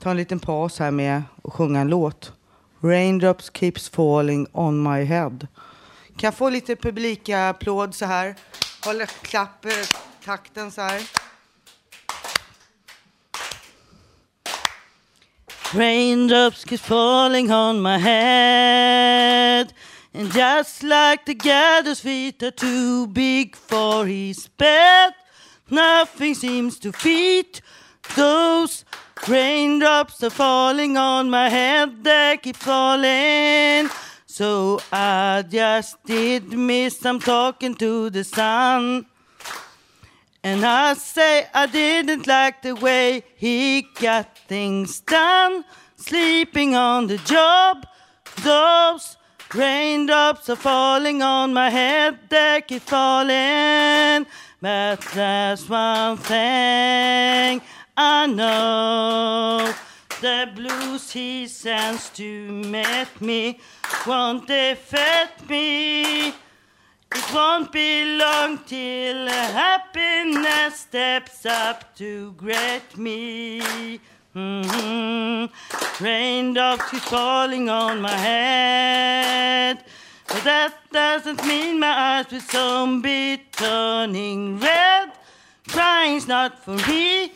ta 0.06 0.12
en 0.12 0.18
liten 0.18 0.40
paus 0.40 0.80
här 0.80 0.92
med 0.92 1.24
att 1.44 1.54
sjunga 1.54 1.80
en 1.80 1.88
låt. 1.88 2.34
Raindrops 2.82 3.52
keeps 3.54 3.90
falling 3.90 4.48
on 4.52 4.84
my 4.84 5.04
head. 5.04 5.48
Kan 6.08 6.28
jag 6.28 6.34
få 6.34 6.50
lite 6.50 6.76
publikapplåd 6.76 7.96
så 7.96 8.06
här? 8.06 8.36
Hålla 8.86 9.06
klapp, 9.06 9.66
takten 10.26 10.72
så 10.72 10.82
här. 10.82 11.02
Raindrops 15.74 16.66
keep 16.66 16.82
falling 16.82 17.54
on 17.54 17.82
my 17.82 17.98
head 17.98 19.74
And 20.14 20.36
just 20.36 20.84
like 20.84 21.26
the 21.26 21.34
gather's 21.34 22.02
feet 22.02 22.44
are 22.44 22.52
too 22.52 23.08
big 23.08 23.56
for 23.56 24.06
his 24.06 24.58
bed 24.58 25.14
Nothing 25.68 26.36
seems 26.36 26.80
to 26.80 26.92
fit 26.92 27.62
those 28.16 28.86
raindrops 29.28 30.24
are 30.24 30.30
falling 30.30 30.98
on 30.98 31.30
my 31.30 31.50
head. 31.50 32.04
They 32.04 32.38
keep 32.42 32.56
falling. 32.56 33.90
So 34.26 34.80
I 34.92 35.44
just 35.50 36.04
did 36.04 36.52
me 36.52 36.90
some 36.90 37.20
talking 37.20 37.76
to 37.76 38.10
the 38.10 38.24
sun. 38.24 39.06
And 40.44 40.66
I 40.66 40.94
say 40.94 41.48
I 41.54 41.66
didn't 41.66 42.28
like 42.28 42.62
the 42.62 42.76
way 42.76 43.24
he 43.36 43.88
got 44.00 44.38
things 44.48 45.00
done. 45.00 45.66
Sleeping 45.96 46.76
on 46.76 47.08
the 47.08 47.18
job, 47.18 47.88
those 48.44 49.18
raindrops 49.54 50.50
are 50.50 50.56
falling 50.56 51.22
on 51.22 51.54
my 51.54 51.70
head, 51.70 52.20
they 52.30 52.62
keep 52.68 52.84
falling. 52.84 54.28
But 54.62 55.02
there's 55.14 55.68
one 55.70 56.18
thing 56.18 57.62
I 57.98 58.28
know. 58.28 59.74
The 60.22 60.50
blues 60.54 61.12
he 61.12 61.48
sends 61.48 62.10
to 62.12 62.52
meet 62.52 63.22
me 63.22 63.60
won't 64.06 64.50
affect 64.50 65.50
me. 65.50 66.30
It 66.30 67.34
won't 67.34 67.72
be 67.72 68.18
long 68.18 68.60
till 68.66 69.28
happiness 69.28 70.80
steps 70.80 71.46
up 71.46 71.96
to 71.96 72.34
greet 72.34 72.98
me. 72.98 74.00
Mhm. 74.36 75.50
Raindrops 76.02 76.90
keep 76.92 77.02
falling 77.02 77.70
on 77.70 78.02
my 78.02 78.18
head. 78.30 79.84
But 80.28 80.44
that 80.44 80.74
doesn't 80.92 81.46
mean 81.46 81.80
my 81.80 81.94
eyes 82.18 82.30
will 82.30 82.42
soon 82.42 83.02
be 83.02 83.38
turning 83.54 84.60
red. 84.60 85.12
Crying's 85.70 86.28
not 86.28 86.64
for 86.64 86.76
me, 86.90 87.32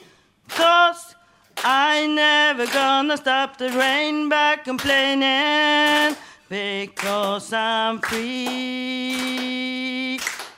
cause 0.49 1.15
I 1.63 2.07
never 2.07 2.65
gonna 2.67 3.17
stop 3.17 3.57
the 3.57 3.69
rain 3.69 4.29
by 4.29 4.57
complaining. 4.63 6.15
Because 6.49 7.53
I'm 7.53 7.99
free, 7.99 9.39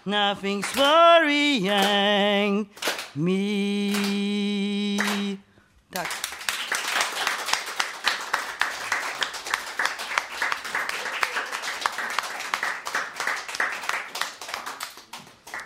nothing's 0.05 0.73
worrying 0.75 2.69
me. 3.15 3.91
Tack. 5.91 6.07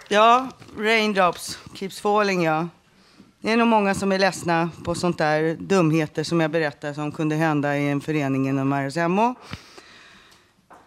Ja, 0.07 0.49
raindrops 0.75 1.57
keeps 1.73 1.99
falling, 1.99 2.41
ja. 2.41 2.69
Det 3.45 3.51
är 3.51 3.57
nog 3.57 3.67
många 3.67 3.95
som 3.95 4.11
är 4.11 4.19
ledsna 4.19 4.69
på 4.83 4.95
sånt 4.95 5.17
där 5.17 5.55
dumheter 5.59 6.23
som 6.23 6.41
jag 6.41 6.51
berättar 6.51 6.93
som 6.93 7.11
kunde 7.11 7.35
hända 7.35 7.77
i 7.77 7.89
en 7.89 8.01
förening 8.01 8.49
inom 8.49 8.73
RSMH. 8.73 9.33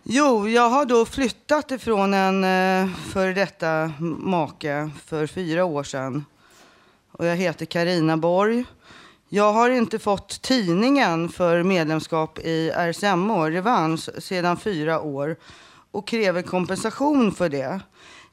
Jo, 0.02 0.48
jag 0.48 0.70
har 0.70 0.84
då 0.84 1.06
flyttat 1.06 1.70
ifrån 1.70 2.14
en 2.14 2.44
eh, 2.44 2.94
före 2.96 3.32
detta 3.32 3.92
make 4.18 4.90
för 5.04 5.26
fyra 5.26 5.64
år 5.64 5.82
sedan. 5.82 6.24
Och 7.12 7.26
jag 7.26 7.36
heter 7.36 7.66
Karina 7.66 8.16
Borg. 8.16 8.64
Jag 9.28 9.52
har 9.52 9.70
inte 9.70 9.98
fått 9.98 10.42
tidningen 10.42 11.28
för 11.28 11.62
medlemskap 11.62 12.38
i 12.38 12.70
RSMH, 12.70 13.44
Revansch, 13.44 14.08
sedan 14.18 14.56
fyra 14.56 15.00
år 15.00 15.36
och 15.90 16.06
kräver 16.06 16.42
kompensation 16.42 17.32
för 17.32 17.48
det. 17.48 17.80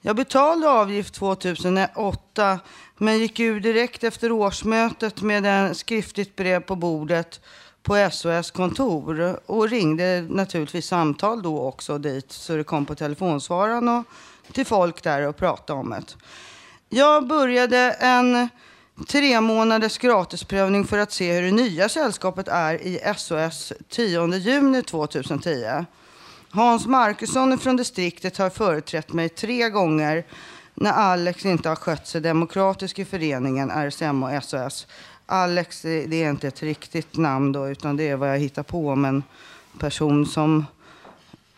Jag 0.01 0.15
betalade 0.15 0.69
avgift 0.69 1.13
2008 1.13 2.59
men 2.98 3.20
gick 3.20 3.39
ur 3.39 3.60
direkt 3.60 4.04
efter 4.04 4.32
årsmötet 4.32 5.22
med 5.22 5.46
en 5.46 5.76
skriftligt 5.76 6.36
brev 6.36 6.60
på 6.60 6.76
bordet 6.76 7.41
på 7.84 8.10
SOS 8.12 8.52
kontor 8.52 9.39
och 9.46 9.70
ringde 9.70 10.26
naturligtvis 10.30 10.88
samtal 10.88 11.41
då 11.41 11.62
också 11.62 11.98
dit 11.98 12.32
så 12.32 12.56
det 12.56 12.64
kom 12.64 12.86
på 12.86 12.96
telefonsvararen 12.96 13.88
och 13.88 14.06
till 14.52 14.66
folk 14.66 15.04
där 15.04 15.28
och 15.28 15.38
pratade 15.38 15.80
om 15.80 15.89
det. 15.89 16.16
Jag 16.89 17.28
började 17.28 17.78
en 17.91 18.50
tre 19.08 19.41
månaders 19.41 19.98
gratisprövning 19.98 20.86
för 20.86 20.98
att 20.98 21.12
se 21.12 21.34
hur 21.34 21.41
det 21.41 21.52
nya 21.52 21.89
sällskapet 21.89 22.48
är 22.48 22.74
i 22.76 23.14
SOS 23.18 23.74
10 23.89 24.36
juni 24.36 24.82
2010. 24.82 25.86
Hans 26.50 26.86
Markusson 26.86 27.58
från 27.58 27.76
distriktet 27.76 28.38
har 28.38 28.50
företrätt 28.50 29.14
mig 29.14 29.30
tre 29.30 29.70
gånger 29.70 30.26
när 30.76 30.91
Alex 30.91 31.45
inte 31.45 31.69
har 31.69 31.76
skött 31.76 32.07
sig 32.07 32.21
demokratiskt 32.21 32.99
i 32.99 33.05
föreningen 33.05 33.71
RSM 33.71 34.23
och 34.23 34.43
SOS. 34.43 34.88
Alex, 35.26 35.82
det 35.82 36.23
är 36.23 36.30
inte 36.30 36.47
ett 36.47 36.63
riktigt 36.63 37.17
namn 37.17 37.51
då, 37.51 37.69
utan 37.69 37.97
det 37.97 38.09
är 38.09 38.15
vad 38.15 38.30
jag 38.30 38.39
hittar 38.39 38.63
på 38.63 38.89
om 38.89 39.05
en 39.05 39.23
person 39.80 40.26
som 40.26 40.65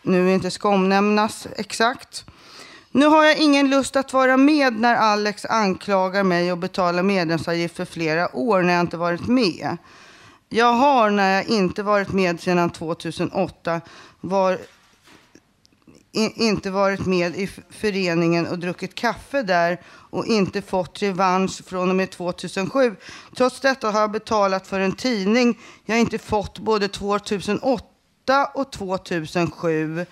nu 0.01 0.33
inte 0.33 0.51
ska 0.51 0.69
omnämnas 0.69 1.47
exakt. 1.55 2.25
Nu 2.91 3.05
har 3.05 3.23
jag 3.23 3.37
ingen 3.37 3.69
lust 3.69 3.95
att 3.95 4.13
vara 4.13 4.37
med 4.37 4.79
när 4.79 4.95
Alex 4.95 5.45
anklagar 5.45 6.23
mig 6.23 6.51
och 6.51 6.57
betalar 6.57 7.03
medlemsavgift 7.03 7.75
för 7.75 7.85
flera 7.85 8.35
år 8.35 8.61
när 8.61 8.73
jag 8.73 8.81
inte 8.81 8.97
varit 8.97 9.27
med. 9.27 9.77
Jag 10.49 10.73
har, 10.73 11.09
när 11.09 11.35
jag 11.35 11.45
inte 11.45 11.83
varit 11.83 12.11
med 12.11 12.41
sedan 12.41 12.69
2008, 12.69 13.81
var, 14.21 14.57
in, 16.17 16.31
inte 16.35 16.69
varit 16.69 17.05
med 17.05 17.35
i 17.35 17.49
föreningen 17.69 18.47
och 18.47 18.59
druckit 18.59 18.95
kaffe 18.95 19.43
där 19.43 19.81
och 20.09 20.25
inte 20.25 20.61
fått 20.61 21.01
revansch 21.01 21.65
från 21.65 21.89
och 21.89 21.95
med 21.95 22.11
2007. 22.11 22.95
Trots 23.35 23.59
detta 23.59 23.91
har 23.91 24.01
jag 24.01 24.11
betalat 24.11 24.67
för 24.67 24.79
en 24.79 24.95
tidning 24.95 25.59
jag 25.85 25.99
inte 25.99 26.17
fått 26.17 26.59
både 26.59 26.87
2008 26.87 27.83
och 28.53 28.71
2007. 28.71 30.05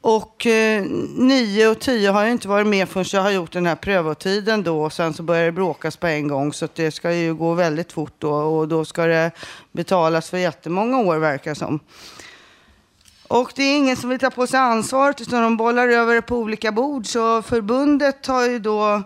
Och 0.00 0.46
eh, 0.46 0.84
9 1.16 1.68
och 1.68 1.80
10 1.80 2.10
har 2.10 2.22
jag 2.22 2.30
inte 2.30 2.48
varit 2.48 2.66
med 2.66 2.88
förrän 2.88 3.06
jag 3.12 3.20
har 3.20 3.30
gjort 3.30 3.52
den 3.52 3.66
här 3.66 3.76
prövotiden 3.76 4.62
då. 4.62 4.82
Och 4.84 4.92
sen 4.92 5.14
så 5.14 5.22
börjar 5.22 5.44
det 5.44 5.52
bråkas 5.52 5.96
på 5.96 6.06
en 6.06 6.28
gång. 6.28 6.52
Så 6.52 6.64
att 6.64 6.74
det 6.74 6.90
ska 6.90 7.12
ju 7.12 7.34
gå 7.34 7.54
väldigt 7.54 7.92
fort 7.92 8.14
då. 8.18 8.32
Och 8.32 8.68
då 8.68 8.84
ska 8.84 9.06
det 9.06 9.30
betalas 9.72 10.30
för 10.30 10.38
jättemånga 10.38 10.98
år 10.98 11.16
verkar 11.16 11.50
det 11.50 11.54
som. 11.54 11.80
Och 13.34 13.52
det 13.54 13.62
är 13.62 13.78
ingen 13.78 13.96
som 13.96 14.10
vill 14.10 14.18
ta 14.18 14.30
på 14.30 14.46
sig 14.46 14.60
ansvaret 14.60 15.20
utan 15.20 15.42
de 15.42 15.56
bollar 15.56 15.88
över 15.88 16.14
det 16.14 16.22
på 16.22 16.36
olika 16.36 16.72
bord. 16.72 17.06
Så 17.06 17.42
förbundet 17.42 18.26
har 18.26 18.46
ju 18.46 18.58
då 18.58 19.02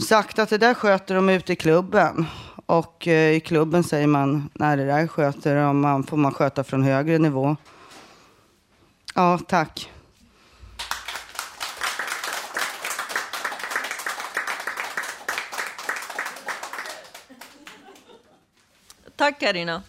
sagt 0.00 0.38
att 0.38 0.48
det 0.48 0.58
där 0.58 0.74
sköter 0.74 1.14
de 1.14 1.28
ute 1.28 1.52
i 1.52 1.56
klubben. 1.56 2.26
Och 2.66 3.08
eh, 3.08 3.32
i 3.32 3.40
klubben 3.40 3.84
säger 3.84 4.06
man, 4.06 4.50
nej 4.54 4.76
det 4.76 4.86
där 4.86 5.06
sköter 5.06 5.56
de, 5.56 5.80
man, 5.80 6.04
får 6.04 6.16
man 6.16 6.34
sköta 6.34 6.64
från 6.64 6.82
högre 6.82 7.18
nivå. 7.18 7.56
Ja, 9.14 9.38
tack. 9.48 9.90
Tack 19.16 19.40
Karina. 19.40 19.82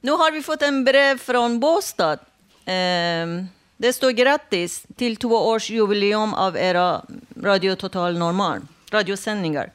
Nu 0.00 0.12
har 0.12 0.32
vi 0.32 0.42
fått 0.42 0.62
en 0.62 0.84
brev 0.84 1.18
från 1.18 1.60
Båstad. 1.60 2.18
Eh, 2.64 3.44
Det 3.76 3.92
står 3.92 4.10
grattis 4.10 4.86
till 4.96 5.16
tvåårsjubileum 5.16 6.34
av 6.34 6.56
era 6.56 7.02
Radio 7.42 7.74
Total 7.76 8.18
Normal 8.18 8.60
radiosändningar. 8.90 9.72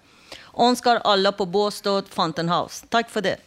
Önskar 0.57 0.95
alla 1.03 1.31
på 1.31 1.45
Båstad 1.45 2.03
Fountain 2.09 2.49
House. 2.49 2.85
Tack 2.89 3.09
för 3.09 3.21
det. 3.21 3.37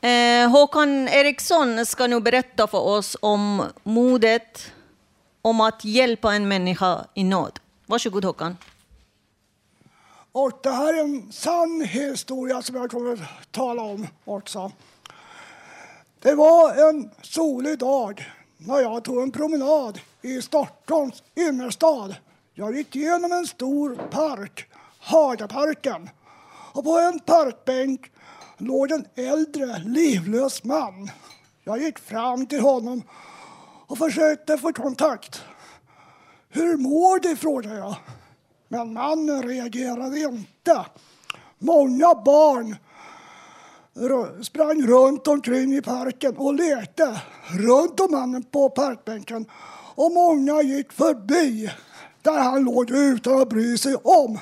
Eh, 0.00 0.50
Håkan 0.50 1.08
Eriksson 1.08 1.86
ska 1.86 2.06
nu 2.06 2.20
berätta 2.20 2.66
för 2.66 2.78
oss 2.78 3.16
om 3.20 3.62
modet 3.82 4.72
om 5.42 5.60
att 5.60 5.84
hjälpa 5.84 6.34
en 6.34 6.48
människa 6.48 7.04
i 7.14 7.24
nöd. 7.24 7.58
Varsågod 7.86 8.24
Håkan. 8.24 8.56
Och 10.36 10.52
det 10.62 10.70
här 10.70 10.94
är 10.94 11.00
en 11.00 11.32
sann 11.32 11.80
historia 11.80 12.62
som 12.62 12.76
jag 12.76 12.90
kommer 12.90 13.12
att 13.12 13.52
tala 13.52 13.82
om 13.82 14.06
också. 14.24 14.72
Det 16.18 16.34
var 16.34 16.88
en 16.88 17.10
solig 17.22 17.78
dag 17.78 18.32
när 18.58 18.80
jag 18.80 19.04
tog 19.04 19.22
en 19.22 19.30
promenad 19.30 20.00
i 20.22 20.42
Stockholms 20.42 21.22
innerstad. 21.34 22.16
Jag 22.54 22.76
gick 22.76 22.96
igenom 22.96 23.32
en 23.32 23.46
stor 23.46 23.96
park, 24.10 24.66
Hagaparken. 24.98 26.10
Och 26.72 26.84
på 26.84 26.98
en 26.98 27.20
parkbänk 27.20 28.10
låg 28.58 28.90
en 28.90 29.06
äldre, 29.14 29.78
livlös 29.84 30.64
man. 30.64 31.10
Jag 31.64 31.82
gick 31.82 31.98
fram 31.98 32.46
till 32.46 32.60
honom 32.60 33.02
och 33.86 33.98
försökte 33.98 34.58
få 34.58 34.72
kontakt. 34.72 35.42
Hur 36.48 36.76
mår 36.76 37.20
du? 37.20 37.36
frågade 37.36 37.76
jag. 37.76 37.96
Men 38.68 38.92
mannen 38.92 39.42
reagerade 39.42 40.18
inte. 40.18 40.86
Många 41.58 42.14
barn 42.14 42.76
sprang 44.42 44.86
runt 44.86 45.28
omkring 45.28 45.76
i 45.76 45.82
parken 45.82 46.36
och 46.36 46.54
lekte 46.54 47.20
runt 47.58 48.00
om 48.00 48.10
mannen 48.10 48.42
på 48.42 48.70
parkbänken. 48.70 49.46
Och 49.94 50.12
många 50.12 50.62
gick 50.62 50.92
förbi 50.92 51.70
där 52.22 52.38
han 52.38 52.64
låg 52.64 52.90
utan 52.90 53.40
att 53.40 53.48
bry 53.48 53.78
sig 53.78 53.94
om. 53.94 54.38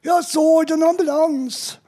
Jag 0.00 0.24
såg 0.24 0.70
en 0.70 0.82
ambulans 0.82 1.78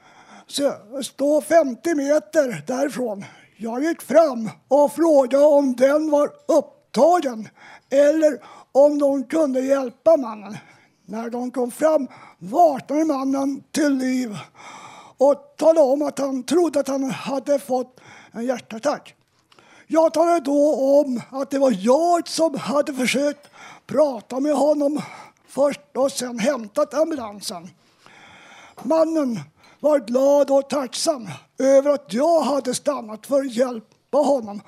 stå 1.02 1.40
50 1.40 1.94
meter 1.94 2.64
därifrån. 2.66 3.24
Jag 3.56 3.82
gick 3.84 4.02
fram 4.02 4.50
och 4.68 4.92
frågade 4.92 5.44
om 5.44 5.76
den 5.76 6.10
var 6.10 6.30
upptagen 6.48 7.48
eller 7.90 8.38
om 8.72 8.98
de 8.98 9.24
kunde 9.24 9.60
hjälpa 9.60 10.16
mannen. 10.16 10.56
När 11.06 11.30
de 11.30 11.50
kom 11.50 11.70
fram 11.70 12.08
vaknade 12.38 13.04
mannen 13.04 13.62
till 13.72 13.94
liv 13.94 14.38
och 15.18 15.54
talade 15.56 15.80
om 15.80 16.02
att 16.02 16.18
han 16.18 16.42
trodde 16.42 16.80
att 16.80 16.88
han 16.88 17.10
hade 17.10 17.58
fått 17.58 18.00
en 18.32 18.46
hjärtattack. 18.46 19.14
Jag 19.86 20.14
talade 20.14 20.40
då 20.40 20.74
om 21.00 21.20
att 21.30 21.50
det 21.50 21.58
var 21.58 21.74
jag 21.78 22.28
som 22.28 22.58
hade 22.58 22.94
försökt 22.94 23.50
prata 23.86 24.40
med 24.40 24.54
honom 24.54 25.00
först 25.48 25.80
och 25.94 26.12
sen 26.12 26.38
hämtat 26.38 26.94
ambulansen. 26.94 27.68
Mannen 28.82 29.40
var 29.80 29.98
glad 29.98 30.50
och 30.50 30.70
tacksam 30.70 31.28
över 31.58 31.90
att 31.90 32.12
jag 32.12 32.40
hade 32.40 32.74
stannat 32.74 33.26
för 33.26 33.40
att 33.40 33.54
hjälpa 33.54 34.18
honom 34.18 34.60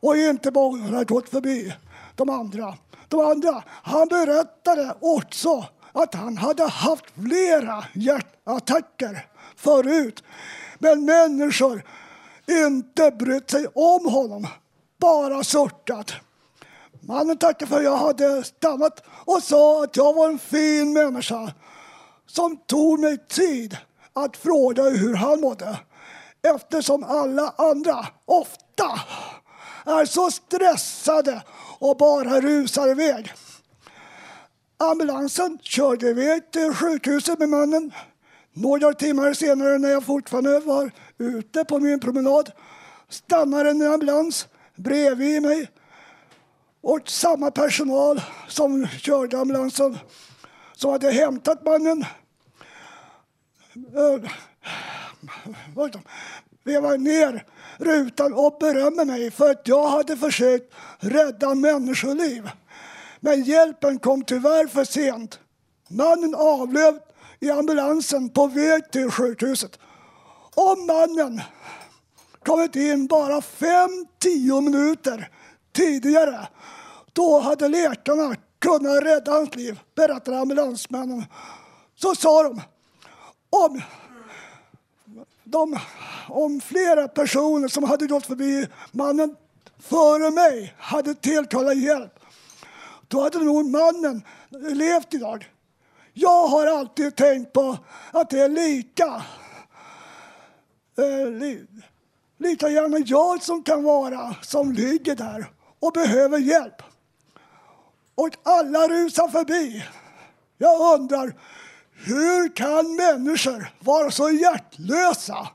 och 0.00 0.16
inte 0.16 0.50
bara 0.50 1.04
gått 1.04 1.28
förbi 1.28 1.74
de 2.14 2.30
andra. 2.30 2.74
De 3.08 3.20
andra, 3.20 3.62
han 3.66 4.08
berättade 4.08 4.94
också 5.00 5.64
att 5.92 6.14
han 6.14 6.36
hade 6.36 6.66
haft 6.68 7.04
flera 7.22 7.84
hjärtattacker 7.94 9.26
förut. 9.56 10.22
Men 10.78 11.04
människor 11.04 11.82
inte 12.46 13.10
brytt 13.10 13.50
sig 13.50 13.66
om 13.74 14.06
honom, 14.06 14.46
bara 15.00 15.44
sörtat. 15.44 16.12
Mannen 17.00 17.36
tackade 17.36 17.66
för 17.66 17.76
att 17.76 17.84
jag 17.84 17.96
hade 17.96 18.44
stannat 18.44 19.02
och 19.24 19.42
sa 19.42 19.84
att 19.84 19.96
jag 19.96 20.14
var 20.14 20.28
en 20.28 20.38
fin 20.38 20.92
människa 20.92 21.52
som 22.26 22.56
tog 22.56 23.00
mig 23.00 23.18
tid 23.28 23.76
att 24.12 24.36
fråga 24.36 24.82
hur 24.82 25.14
han 25.14 25.40
mådde 25.40 25.78
eftersom 26.42 27.04
alla 27.04 27.54
andra 27.58 28.06
ofta 28.24 29.00
är 29.86 30.04
så 30.04 30.30
stressade 30.30 31.42
och 31.78 31.96
bara 31.96 32.40
rusar 32.40 32.88
iväg. 32.88 33.32
Ambulansen 34.90 35.58
körde 35.62 36.08
iväg 36.08 36.50
till 36.50 36.62
eh, 36.62 36.74
sjukhuset 36.74 37.38
med 37.38 37.48
mannen. 37.48 37.92
Några 38.52 38.92
timmar 38.92 39.32
senare 39.32 39.78
när 39.78 39.88
jag 39.88 40.04
fortfarande 40.04 40.60
var 40.60 40.90
ute 41.18 41.64
på 41.64 41.78
min 41.78 42.00
promenad 42.00 42.52
stannade 43.08 43.70
en 43.70 43.82
ambulans 43.82 44.48
bredvid 44.76 45.42
mig 45.42 45.70
och 46.80 47.00
samma 47.10 47.50
personal 47.50 48.20
som 48.48 48.86
körde 48.88 49.38
ambulansen 49.38 49.98
som 50.72 50.90
hade 50.90 51.10
hämtat 51.10 51.64
mannen 51.64 52.04
eh, 53.96 54.30
vevade 56.64 56.96
ner 56.98 57.44
rutan 57.78 58.32
och 58.32 58.56
berömde 58.60 59.04
mig 59.04 59.30
för 59.30 59.50
att 59.50 59.68
jag 59.68 59.88
hade 59.88 60.16
försökt 60.16 60.74
rädda 60.98 61.54
människoliv. 61.54 62.50
Men 63.24 63.42
hjälpen 63.42 63.98
kom 63.98 64.24
tyvärr 64.24 64.66
för 64.66 64.84
sent. 64.84 65.38
Mannen 65.88 66.34
avled 66.34 66.98
i 67.40 67.50
ambulansen 67.50 68.28
på 68.28 68.46
väg 68.46 68.90
till 68.90 69.10
sjukhuset. 69.10 69.78
Om 70.54 70.86
mannen 70.86 71.40
kommit 72.42 72.76
in 72.76 73.06
bara 73.06 73.40
5-10 73.40 74.60
minuter 74.60 75.30
tidigare 75.72 76.48
då 77.12 77.40
hade 77.40 77.68
läkarna 77.68 78.36
kunnat 78.58 79.02
rädda 79.02 79.32
hans 79.32 79.54
liv, 79.54 79.80
berättade 79.94 80.38
ambulansmännen. 80.38 81.24
Så 81.94 82.14
sa 82.14 82.42
de. 82.42 82.60
Om, 83.50 83.82
de, 85.44 85.78
om 86.28 86.60
flera 86.60 87.08
personer 87.08 87.68
som 87.68 87.84
hade 87.84 88.06
gått 88.06 88.26
förbi 88.26 88.66
mannen 88.92 89.36
före 89.78 90.30
mig 90.30 90.74
hade 90.78 91.14
tillkallat 91.14 91.76
hjälp, 91.76 92.18
då 93.12 93.20
hade 93.20 93.38
nog 93.38 93.70
mannen 93.70 94.22
levt 94.50 95.14
idag. 95.14 95.50
Jag 96.12 96.48
har 96.48 96.66
alltid 96.66 97.16
tänkt 97.16 97.52
på 97.52 97.78
att 98.10 98.30
det 98.30 98.40
är 98.40 98.48
lika, 98.48 99.22
eh, 100.98 101.30
li, 101.30 101.66
lika 102.38 102.68
gärna 102.68 102.98
jag 102.98 103.42
som 103.42 103.62
kan 103.62 103.82
vara 103.82 104.36
som 104.42 104.72
ligger 104.72 105.16
där 105.16 105.46
och 105.80 105.92
behöver 105.92 106.38
hjälp. 106.38 106.82
Och 108.14 108.30
alla 108.42 108.88
rusar 108.88 109.28
förbi. 109.28 109.84
Jag 110.58 111.00
undrar, 111.00 111.34
hur 111.92 112.56
kan 112.56 112.96
människor 112.96 113.72
vara 113.78 114.10
så 114.10 114.30
hjärtlösa 114.30 115.48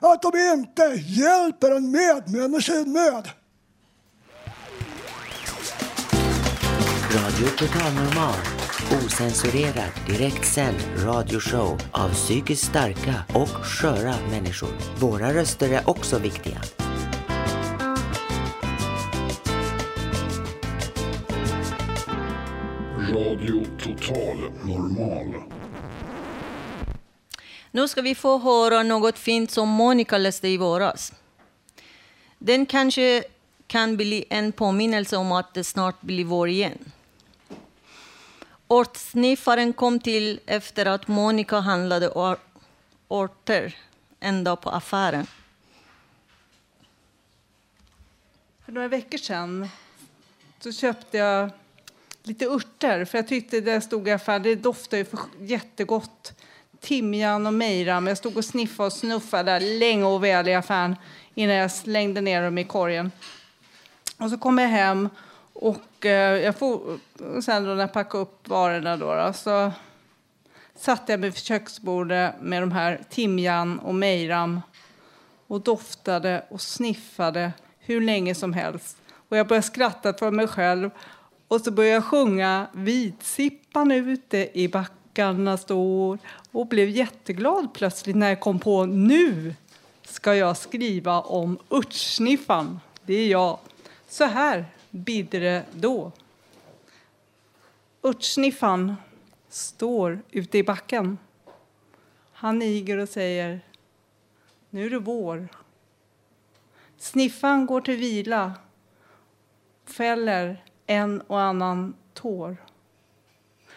att 0.00 0.22
de 0.22 0.38
inte 0.52 0.82
hjälper 1.06 1.70
en 1.70 1.90
medmänniska 1.90 2.72
i 2.74 2.84
nöd? 2.84 3.28
Radio 7.12 7.46
Total 7.46 7.92
Normal. 7.92 8.34
Ocensurerad, 9.04 9.90
direktsänd 10.06 10.76
radioshow 10.96 11.80
av 11.90 12.08
psykiskt 12.08 12.64
starka 12.64 13.14
och 13.34 13.48
sköra 13.48 14.14
människor. 14.30 14.68
Våra 14.98 15.34
röster 15.34 15.70
är 15.70 15.90
också 15.90 16.18
viktiga. 16.18 16.62
Radio 23.10 23.64
Total 23.82 24.38
Normal. 24.64 25.34
Nu 27.70 27.88
ska 27.88 28.02
vi 28.02 28.14
få 28.14 28.38
höra 28.38 28.82
något 28.82 29.18
fint 29.18 29.50
som 29.50 29.68
Monica 29.68 30.18
läste 30.18 30.48
i 30.48 30.56
våras. 30.56 31.12
Den 32.38 32.66
kanske 32.66 33.24
kan 33.66 33.96
bli 33.96 34.24
en 34.30 34.52
påminnelse 34.52 35.16
om 35.16 35.32
att 35.32 35.54
det 35.54 35.64
snart 35.64 36.00
blir 36.00 36.24
vår 36.24 36.48
igen. 36.48 36.78
Ortsniffaren 38.72 39.72
kom 39.72 40.00
till 40.00 40.40
efter 40.46 40.86
att 40.86 41.08
Monica 41.08 41.60
handlade 41.60 42.08
or- 42.08 42.38
örter 43.10 43.76
en 44.20 44.44
dag 44.44 44.60
på 44.60 44.70
affären. 44.70 45.26
För 48.64 48.72
några 48.72 48.88
veckor 48.88 49.18
sedan 49.18 49.68
så 50.60 50.72
köpte 50.72 51.18
jag 51.18 51.50
lite 52.22 52.46
örter 52.46 53.04
för 53.04 53.18
jag 53.18 53.28
tyckte 53.28 53.60
det 53.60 53.80
stod 53.80 54.08
i 54.08 54.10
affären, 54.10 54.42
det 54.42 54.54
doftar 54.54 54.96
ju 54.98 55.04
för 55.04 55.18
jättegott. 55.38 56.32
Timjan 56.80 57.46
och 57.46 57.54
mejram. 57.54 58.06
Jag 58.06 58.18
stod 58.18 58.36
och 58.36 58.44
sniffade 58.44 58.86
och 58.86 58.92
snuffade 58.92 59.60
länge 59.60 60.04
och 60.04 60.24
väl 60.24 60.48
i 60.48 60.54
affären 60.54 60.96
innan 61.34 61.56
jag 61.56 61.72
slängde 61.72 62.20
ner 62.20 62.42
dem 62.42 62.58
i 62.58 62.64
korgen. 62.64 63.12
Och 64.18 64.30
så 64.30 64.38
kom 64.38 64.58
jag 64.58 64.68
hem 64.68 65.08
och 65.52 65.76
eh, 66.06 66.12
jag 66.44 66.56
for, 66.56 66.98
sen 67.40 67.64
då 67.64 67.70
när 67.70 67.80
jag 67.80 67.92
packade 67.92 68.22
upp 68.22 68.48
varorna 68.48 68.96
då, 68.96 69.14
då 69.14 69.32
så 69.32 69.72
satte 70.74 71.12
jag 71.12 71.20
mig 71.20 71.30
vid 71.30 71.38
köksbordet 71.38 72.34
med 72.40 72.62
de 72.62 72.72
här 72.72 73.00
timjan 73.10 73.78
och 73.78 73.94
mejram 73.94 74.60
och 75.46 75.60
doftade 75.60 76.44
och 76.50 76.60
sniffade 76.60 77.52
hur 77.78 78.00
länge 78.00 78.34
som 78.34 78.52
helst. 78.52 78.96
Och 79.28 79.36
jag 79.36 79.48
började 79.48 79.66
skratta 79.66 80.14
för 80.14 80.30
mig 80.30 80.48
själv 80.48 80.90
och 81.48 81.60
så 81.60 81.70
började 81.70 81.94
jag 81.94 82.04
sjunga 82.04 82.66
Vitsippan 82.72 83.92
ute 83.92 84.58
i 84.58 84.68
backarna 84.68 85.56
står 85.56 86.18
och 86.52 86.66
blev 86.66 86.88
jätteglad 86.88 87.74
plötsligt 87.74 88.16
när 88.16 88.28
jag 88.28 88.40
kom 88.40 88.58
på 88.58 88.86
nu 88.86 89.54
ska 90.02 90.34
jag 90.34 90.56
skriva 90.56 91.20
om 91.20 91.58
örtsniffan. 91.70 92.80
Det 93.06 93.14
är 93.14 93.28
jag. 93.28 93.58
Så 94.08 94.24
här 94.24 94.64
bidde 94.92 95.64
då. 95.72 96.12
Örtsniffan 98.02 98.94
står 99.48 100.22
ute 100.30 100.58
i 100.58 100.62
backen. 100.62 101.18
Han 102.32 102.58
niger 102.58 102.98
och 102.98 103.08
säger 103.08 103.60
nu 104.70 104.86
är 104.86 104.90
det 104.90 104.98
vår. 104.98 105.48
Sniffan 106.98 107.66
går 107.66 107.80
till 107.80 107.96
vila, 107.96 108.52
fäller 109.84 110.64
en 110.86 111.20
och 111.20 111.40
annan 111.40 111.94
tår. 112.14 112.56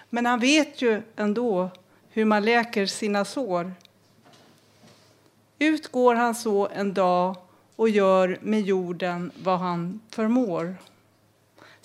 Men 0.10 0.26
han 0.26 0.40
vet 0.40 0.82
ju 0.82 1.02
ändå 1.16 1.70
hur 2.10 2.26
man 2.26 2.46
läker 2.46 2.86
sina 2.86 3.26
sår. 3.26 3.74
Ut 5.60 5.92
går 5.92 6.16
han 6.16 6.36
så 6.36 6.68
en 6.68 6.94
dag 6.94 7.36
och 7.76 7.90
gör 7.90 8.38
med 8.42 8.62
jorden 8.62 9.32
vad 9.44 9.60
han 9.60 10.02
förmår. 10.10 10.76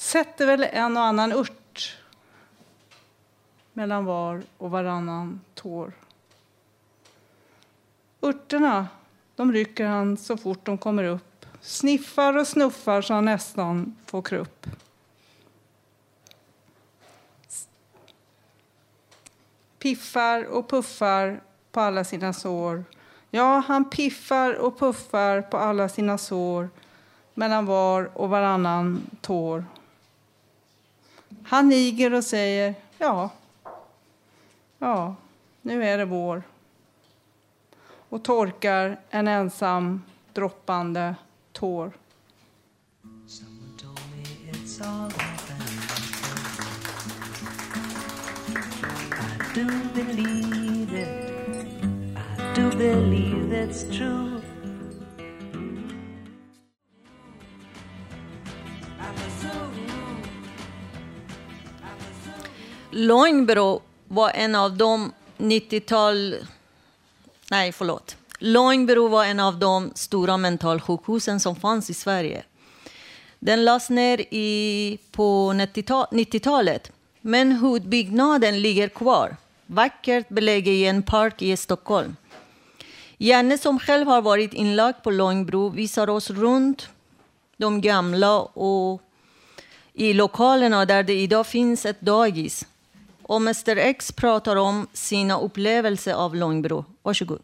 Sätter 0.00 0.46
väl 0.46 0.66
en 0.72 0.96
och 0.96 1.02
annan 1.02 1.32
ört 1.32 1.98
mellan 3.72 4.04
var 4.04 4.42
och 4.58 4.70
varannan 4.70 5.40
tår. 5.54 5.92
Örterna 8.22 8.88
de 9.36 9.52
rycker 9.52 9.86
han 9.86 10.16
så 10.16 10.36
fort 10.36 10.66
de 10.66 10.78
kommer 10.78 11.04
upp. 11.04 11.46
Sniffar 11.60 12.36
och 12.36 12.46
snuffar 12.46 13.02
så 13.02 13.14
han 13.14 13.24
nästan 13.24 13.96
får 14.06 14.22
krupp. 14.22 14.66
piffar 19.78 20.44
och 20.44 20.68
puffar 20.68 21.40
på 21.72 21.80
alla 21.80 22.04
sina 22.04 22.32
sår. 22.32 22.84
Ja, 23.30 23.64
han 23.66 23.90
piffar 23.90 24.54
och 24.54 24.78
puffar 24.78 25.42
på 25.42 25.56
alla 25.56 25.88
sina 25.88 26.18
sår 26.18 26.68
mellan 27.34 27.66
var 27.66 28.10
och 28.14 28.30
varannan 28.30 29.10
tår. 29.20 29.64
Han 31.42 31.68
niger 31.68 32.14
och 32.14 32.24
säger 32.24 32.74
ja, 32.98 33.30
ja, 34.78 35.14
nu 35.62 35.84
är 35.84 35.98
det 35.98 36.04
vår 36.04 36.42
och 38.08 38.24
torkar 38.24 39.00
en 39.10 39.28
ensam 39.28 40.02
droppande 40.32 41.14
tår. 41.52 41.92
I 49.56 49.64
do 49.64 49.66
believe 49.94 50.94
it. 50.94 51.08
I 52.38 52.54
do 52.54 52.70
believe 52.78 53.52
it's 53.52 53.84
true. 53.98 54.39
Långbro 62.92 63.82
var 64.08 64.30
en 64.30 64.54
av 64.54 64.76
de 64.76 65.12
90-tal... 65.38 66.36
Nej, 67.50 67.72
förlåt. 67.72 68.16
Långbro 68.38 69.08
var 69.08 69.24
en 69.24 69.40
av 69.40 69.58
de 69.58 69.92
stora 69.94 70.36
mentalsjukhusen 70.36 71.40
som 71.40 71.56
fanns 71.56 71.90
i 71.90 71.94
Sverige. 71.94 72.42
Den 73.38 73.64
lades 73.64 73.90
ner 73.90 74.20
i, 74.30 74.98
på 75.12 75.52
90-talet, 75.52 76.92
men 77.20 77.52
huvudbyggnaden 77.52 78.62
ligger 78.62 78.88
kvar. 78.88 79.36
Vackert 79.66 80.28
belägen 80.28 80.74
i 80.74 80.84
en 80.84 81.02
park 81.02 81.42
i 81.42 81.56
Stockholm. 81.56 82.16
Janne 83.18 83.58
som 83.58 83.78
själv 83.78 84.06
har 84.06 84.22
varit 84.22 84.54
inlagd 84.54 85.02
på 85.02 85.10
Långbro 85.10 85.68
visar 85.68 86.10
oss 86.10 86.30
runt 86.30 86.88
de 87.56 87.80
gamla 87.80 88.40
och 88.40 89.02
i 89.92 90.12
lokalerna 90.12 90.84
där 90.84 91.02
det 91.02 91.14
idag 91.14 91.46
finns 91.46 91.86
ett 91.86 92.00
dagis. 92.00 92.66
Och 93.30 93.36
Mr 93.36 93.76
X 93.76 94.12
pratar 94.12 94.56
om 94.56 94.86
sina 94.92 95.38
upplevelser 95.38 96.14
av 96.14 96.36
Långbro. 96.36 96.84
Varsågod. 97.02 97.40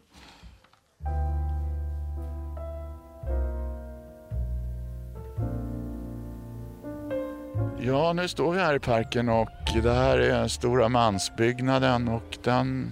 Ja, 7.79 8.13
nu 8.13 8.27
står 8.27 8.51
vi 8.51 8.59
här 8.59 8.75
i 8.75 8.79
parken 8.79 9.29
och 9.29 9.49
det 9.83 9.93
här 9.93 10.17
är 10.17 10.29
den 10.29 10.49
stora 10.49 10.89
mansbyggnaden 10.89 12.07
och 12.07 12.37
den 12.43 12.91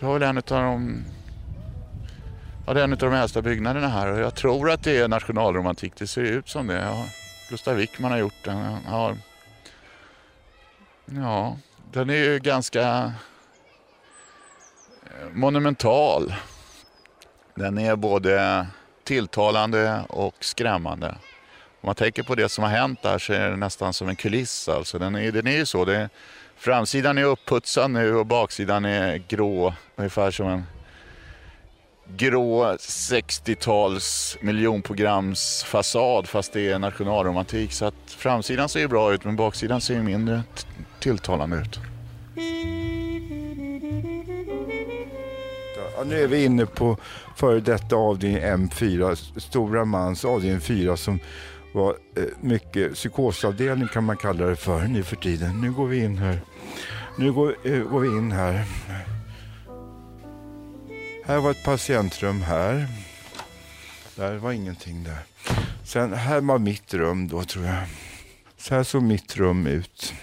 det 0.00 0.06
var 0.06 0.12
väl 0.18 0.22
en 0.22 0.36
av 0.36 0.42
de 0.44 1.04
Ja, 2.66 2.74
det 2.74 2.80
är 2.80 2.84
en 2.84 2.92
av 2.92 2.98
de 2.98 3.12
äldsta 3.12 3.42
byggnaderna 3.42 3.88
här 3.88 4.12
och 4.12 4.20
jag 4.20 4.34
tror 4.34 4.70
att 4.70 4.84
det 4.84 4.98
är 4.98 5.08
nationalromantik. 5.08 5.92
Det 5.96 6.06
ser 6.06 6.22
ut 6.22 6.48
som 6.48 6.66
det. 6.66 6.80
Ja, 6.80 7.04
Gustav 7.50 7.76
Wickman 7.76 8.10
har 8.10 8.18
gjort 8.18 8.44
den. 8.44 8.76
Ja, 8.86 9.16
den 11.92 12.10
är 12.10 12.14
ju 12.14 12.38
ganska 12.38 13.12
eh, 15.06 15.28
monumental. 15.32 16.34
Den 17.54 17.78
är 17.78 17.96
både 17.96 18.66
tilltalande 19.04 20.04
och 20.08 20.34
skrämmande. 20.40 21.08
Om 21.80 21.86
man 21.86 21.94
tänker 21.94 22.22
på 22.22 22.34
det 22.34 22.48
som 22.48 22.64
har 22.64 22.70
hänt 22.70 23.02
där 23.02 23.18
så 23.18 23.32
är 23.32 23.50
det 23.50 23.56
nästan 23.56 23.92
som 23.92 24.08
en 24.08 24.16
kuliss. 24.16 24.68
Alltså 24.68 24.98
den, 24.98 25.14
är, 25.14 25.32
den 25.32 25.46
är 25.46 25.56
ju 25.56 25.66
så. 25.66 25.84
Det, 25.84 26.08
framsidan 26.56 27.18
är 27.18 27.24
uppputsad 27.24 27.90
nu 27.90 28.14
och 28.16 28.26
baksidan 28.26 28.84
är 28.84 29.22
grå. 29.28 29.74
Ungefär 29.96 30.30
som 30.30 30.48
en 30.48 30.66
grå 32.16 32.72
60-tals 32.74 34.36
miljonprogramsfasad 34.40 36.28
fast 36.28 36.52
det 36.52 36.70
är 36.70 36.78
nationalromantik. 36.78 37.72
Så 37.72 37.84
att 37.84 37.94
framsidan 38.06 38.68
ser 38.68 38.80
ju 38.80 38.88
bra 38.88 39.14
ut 39.14 39.24
men 39.24 39.36
baksidan 39.36 39.80
ser 39.80 39.94
ju 39.94 40.02
mindre 40.02 40.42
tilltalande 41.02 41.56
ut. 41.56 41.80
Ja, 45.96 46.04
nu 46.04 46.22
är 46.22 46.26
vi 46.26 46.44
inne 46.44 46.66
på 46.66 46.96
före 47.36 47.60
detta 47.60 47.96
avdelning 47.96 48.42
M4, 48.42 49.14
Stora 49.40 49.84
Mans 49.84 50.24
avdelning 50.24 50.60
4 50.60 50.96
som 50.96 51.18
var 51.74 51.96
eh, 52.16 52.24
mycket 52.40 52.94
psykosavdelning 52.94 53.88
kan 53.88 54.04
man 54.04 54.16
kalla 54.16 54.46
det 54.46 54.56
för 54.56 54.84
nu 54.84 55.02
för 55.02 55.16
tiden. 55.16 55.60
Nu 55.60 55.72
går 55.72 55.86
vi 55.86 56.04
in 56.04 56.18
här. 56.18 56.40
Nu 57.18 57.32
går, 57.32 57.56
eh, 57.64 57.82
går 57.82 58.00
vi 58.00 58.08
in 58.08 58.32
här. 58.32 58.64
Här 61.24 61.38
var 61.38 61.50
ett 61.50 61.64
patientrum 61.64 62.42
här. 62.42 62.86
Där 64.16 64.36
var 64.36 64.52
ingenting 64.52 65.04
där. 65.04 65.18
Sen 65.84 66.12
här 66.12 66.40
var 66.40 66.58
mitt 66.58 66.94
rum 66.94 67.28
då 67.28 67.44
tror 67.44 67.64
jag. 67.64 67.84
Så 68.56 68.74
här 68.74 68.82
såg 68.82 69.02
mitt 69.02 69.36
rum 69.36 69.66
ut. 69.66 70.14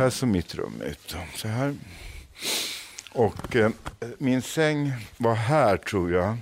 Så 0.00 0.04
här 0.04 0.10
såg 0.10 0.28
mitt 0.28 0.54
rum 0.54 0.82
ut. 0.82 1.16
Så 1.34 1.48
här. 1.48 1.74
Och 3.12 3.56
eh, 3.56 3.70
min 4.18 4.42
säng 4.42 4.92
var 5.16 5.34
här 5.34 5.76
tror 5.76 6.12
jag. 6.12 6.36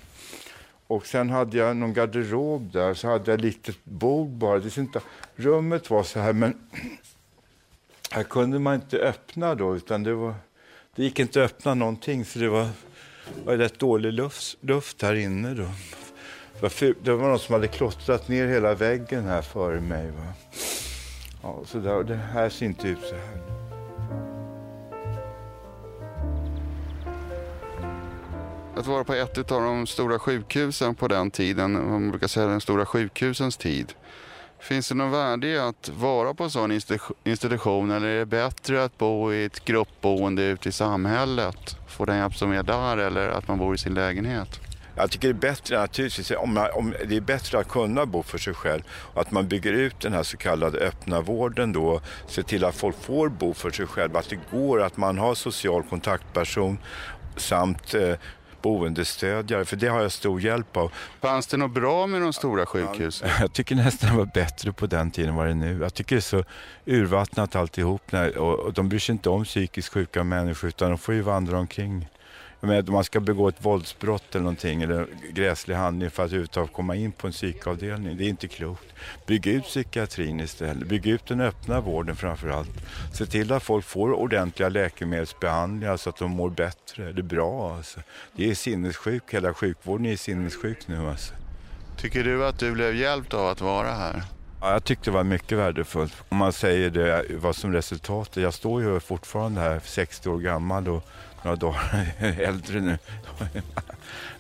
Och 0.87 1.07
sen 1.07 1.31
hade 1.31 1.57
jag 1.57 1.77
någon 1.77 1.93
garderob 1.93 2.73
där, 2.73 2.95
så 2.95 3.09
hade 3.09 3.31
jag 3.31 3.39
ett 3.39 3.45
litet 3.45 3.85
bord 3.85 4.29
bara. 4.29 4.59
Det 4.59 4.77
inte, 4.77 5.01
rummet 5.37 5.91
var 5.91 6.03
så 6.03 6.21
här, 6.21 6.33
men 6.33 6.55
här 8.11 8.23
kunde 8.23 8.59
man 8.59 8.75
inte 8.75 8.99
öppna 8.99 9.55
då, 9.55 9.77
utan 9.77 10.03
det, 10.03 10.15
var, 10.15 10.35
det 10.97 11.03
gick 11.03 11.19
inte 11.19 11.45
att 11.45 11.51
öppna 11.51 11.75
någonting, 11.75 12.25
så 12.25 12.39
det 12.39 12.49
var, 12.49 12.69
var 13.45 13.57
rätt 13.57 13.79
dålig 13.79 14.13
luft, 14.13 14.57
luft 14.61 15.03
här 15.03 15.15
inne 15.15 15.55
då. 15.55 15.69
Det 17.03 17.13
var 17.13 17.29
någon 17.29 17.39
som 17.39 17.53
hade 17.53 17.69
klottrat 17.69 18.29
ner 18.29 18.47
hela 18.47 18.75
väggen 18.75 19.25
här 19.25 19.43
före 19.43 19.81
mig. 19.81 20.11
Va? 20.11 20.33
Ja, 21.43 21.63
så 21.65 21.79
där, 21.79 22.05
det 22.05 22.17
här 22.17 22.49
ser 22.49 22.67
inte 22.67 22.89
ut 22.89 23.01
så 23.01 23.15
här. 23.15 23.59
att 28.79 28.87
vara 28.87 29.05
på 29.05 29.15
ett 29.15 29.53
av 29.53 29.63
de 29.63 29.87
stora 29.87 30.19
sjukhusen 30.19 30.95
på 30.95 31.09
den 31.09 31.31
tiden, 31.31 31.91
man 31.91 32.11
brukar 32.11 32.27
säga 32.27 32.47
den 32.47 32.61
stora 32.61 32.87
sjukhusens 32.87 33.57
tid. 33.57 33.93
Finns 34.59 34.89
det 34.89 34.95
någon 34.95 35.11
värde 35.11 35.47
i 35.47 35.59
att 35.59 35.89
vara 35.89 36.35
på 36.35 36.45
en 36.45 36.51
sån 36.51 36.73
institution 37.25 37.91
eller 37.91 38.07
är 38.07 38.19
det 38.19 38.27
bättre 38.27 38.85
att 38.85 38.99
bo 38.99 39.33
i 39.33 39.45
ett 39.45 39.65
gruppboende 39.65 40.43
ute 40.43 40.69
i 40.69 40.73
samhället? 40.73 41.77
Få 41.87 42.05
den 42.05 42.19
hjälp 42.19 42.35
som 42.35 42.53
är 42.53 42.63
där 42.63 42.97
eller 42.97 43.29
att 43.29 43.49
man 43.49 43.59
bor 43.59 43.75
i 43.75 43.79
sin 43.79 43.95
lägenhet? 43.95 44.68
Jag 44.99 45.11
tycker 45.11 45.29
det 45.29 45.33
är 45.33 45.51
bättre 45.51 45.79
naturligtvis, 45.79 46.31
om, 46.31 46.55
man, 46.55 46.71
om 46.75 46.95
det 47.09 47.17
är 47.17 47.21
bättre 47.21 47.59
att 47.59 47.69
kunna 47.69 48.07
bo 48.07 48.23
för 48.23 48.39
sig 48.39 48.55
själv 48.55 48.83
och 48.91 49.21
att 49.21 49.31
man 49.31 49.49
bygger 49.49 49.73
ut 49.73 50.01
den 50.01 50.13
här 50.13 50.23
så 50.23 50.37
kallade 50.37 50.79
öppna 50.79 51.21
vården 51.21 51.73
då, 51.73 52.01
se 52.27 52.43
till 52.43 52.65
att 52.65 52.75
folk 52.75 52.97
får 53.03 53.29
bo 53.29 53.55
för 53.55 53.71
sig 53.71 53.87
själva, 53.87 54.19
att 54.19 54.29
det 54.29 54.39
går, 54.51 54.83
att 54.83 54.97
man 54.97 55.19
har 55.19 55.35
social 55.35 55.83
kontaktperson 55.83 56.79
samt 57.37 57.95
eh, 57.95 58.15
boendestödjare, 58.63 59.65
för 59.65 59.77
det 59.77 59.89
har 59.89 60.03
jag 60.03 60.13
stor 60.13 60.41
hjälp 60.41 60.77
av. 60.77 60.93
Fanns 61.21 61.47
det 61.47 61.57
något 61.57 61.75
bra 61.75 62.07
med 62.07 62.23
de 62.23 62.33
stora 62.33 62.67
sjukhusen? 62.67 63.29
Jag 63.41 63.53
tycker 63.53 63.75
nästan 63.75 64.11
det 64.11 64.17
var 64.17 64.31
bättre 64.35 64.73
på 64.73 64.87
den 64.87 65.11
tiden 65.11 65.31
än 65.31 65.37
vad 65.37 65.47
det 65.47 65.51
är 65.51 65.55
nu. 65.55 65.79
Jag 65.81 65.95
tycker 65.95 66.17
det 66.17 66.21
är 66.21 66.21
så 66.21 66.45
urvattnat 66.85 67.57
alltihop 67.57 68.13
när, 68.13 68.39
och, 68.39 68.73
de 68.73 68.89
bryr 68.89 68.99
sig 68.99 69.13
inte 69.13 69.31
om 69.31 69.45
psykiskt 69.45 69.93
sjuka 69.93 70.25
människor 70.25 70.69
utan 70.69 70.89
de 70.89 70.99
får 70.99 71.15
ju 71.15 71.21
vandra 71.21 71.59
omkring. 71.59 72.09
Men 72.61 72.89
om 72.89 72.95
man 72.95 73.05
ska 73.05 73.21
begå 73.21 73.49
ett 73.49 73.65
våldsbrott 73.65 74.35
eller 74.35 74.43
någonting 74.43 74.83
eller 74.83 75.07
gräslig 75.33 75.75
handling 75.75 76.11
för 76.11 76.23
att 76.23 76.29
överhuvudtaget 76.29 76.73
komma 76.73 76.97
in 76.97 77.13
på 77.13 77.27
en 77.27 77.33
psykavdelning. 77.33 78.17
Det 78.17 78.25
är 78.25 78.29
inte 78.29 78.49
klokt. 78.49 78.95
Bygg 79.27 79.47
ut 79.47 79.65
psykiatrin 79.65 80.41
istället. 80.41 80.89
Bygg 80.89 81.07
ut 81.07 81.27
den 81.27 81.41
öppna 81.41 81.81
vården 81.81 82.17
framför 82.17 82.49
allt. 82.49 82.71
Se 83.13 83.27
till 83.27 83.53
att 83.53 83.63
folk 83.63 83.85
får 83.85 84.13
ordentliga 84.13 84.69
läkemedelsbehandlingar 84.69 85.97
så 85.97 86.11
att 86.11 86.19
de 86.19 86.31
mår 86.31 86.51
bättre. 86.51 87.13
Det 87.13 87.21
är 87.21 87.23
bra 87.23 87.77
alltså. 87.77 88.01
Det 88.37 88.51
är 88.51 88.55
sinnessjuk. 88.55 89.23
Hela 89.31 89.55
sjukvården 89.55 90.07
är 90.07 90.17
sinnessjuk 90.17 90.89
nu 90.89 91.09
alltså. 91.09 91.35
Tycker 91.97 92.25
du 92.25 92.47
att 92.47 92.59
du 92.59 92.73
blev 92.73 92.95
hjälpt 92.95 93.35
av 93.35 93.47
att 93.47 93.61
vara 93.61 93.91
här? 93.91 94.23
Ja, 94.61 94.73
jag 94.73 94.85
tyckte 94.85 95.11
det 95.11 95.15
var 95.15 95.25
mycket 95.25 95.59
värdefullt. 95.59 96.15
Om 96.29 96.37
man 96.37 96.53
säger 96.53 96.91
det, 96.91 97.25
vad 97.31 97.57
som 97.57 97.73
resultatet. 97.73 98.43
Jag 98.43 98.55
står 98.55 98.83
ju 98.83 99.01
fortfarande 99.01 99.61
här, 99.61 99.81
60 99.85 100.29
år 100.29 100.39
gammal 100.39 100.89
och 100.89 101.05
några 101.43 101.57
dagar 101.57 102.07
äldre 102.39 102.81
nu. 102.81 102.99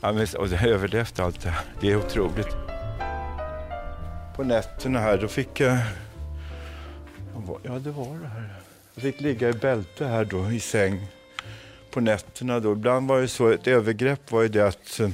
ja, 0.00 0.12
men, 0.12 0.26
och 0.38 0.48
jag 0.48 0.66
överlevt 0.66 1.20
allt 1.20 1.40
det 1.42 1.50
här. 1.50 1.64
Det 1.80 1.90
är 1.90 1.96
otroligt. 1.96 2.56
På 4.36 4.44
nätterna 4.44 4.98
här, 4.98 5.18
då 5.18 5.28
fick 5.28 5.60
jag... 5.60 5.78
Ja, 7.62 7.78
det 7.78 7.90
var 7.90 8.18
det 8.18 8.28
här. 8.28 8.54
Jag 8.94 9.02
fick 9.02 9.20
ligga 9.20 9.48
i 9.48 9.52
bälte 9.52 10.06
här 10.06 10.24
då, 10.24 10.50
i 10.50 10.60
säng 10.60 11.06
på 11.90 12.00
nätterna. 12.00 12.60
Då. 12.60 12.72
Ibland 12.72 13.08
var 13.08 13.20
det 13.20 13.28
så, 13.28 13.48
ett 13.48 13.66
övergrepp 13.66 14.30
var 14.30 14.42
ju 14.42 14.48
det 14.48 14.66
att 14.66 15.00
eh, 15.00 15.10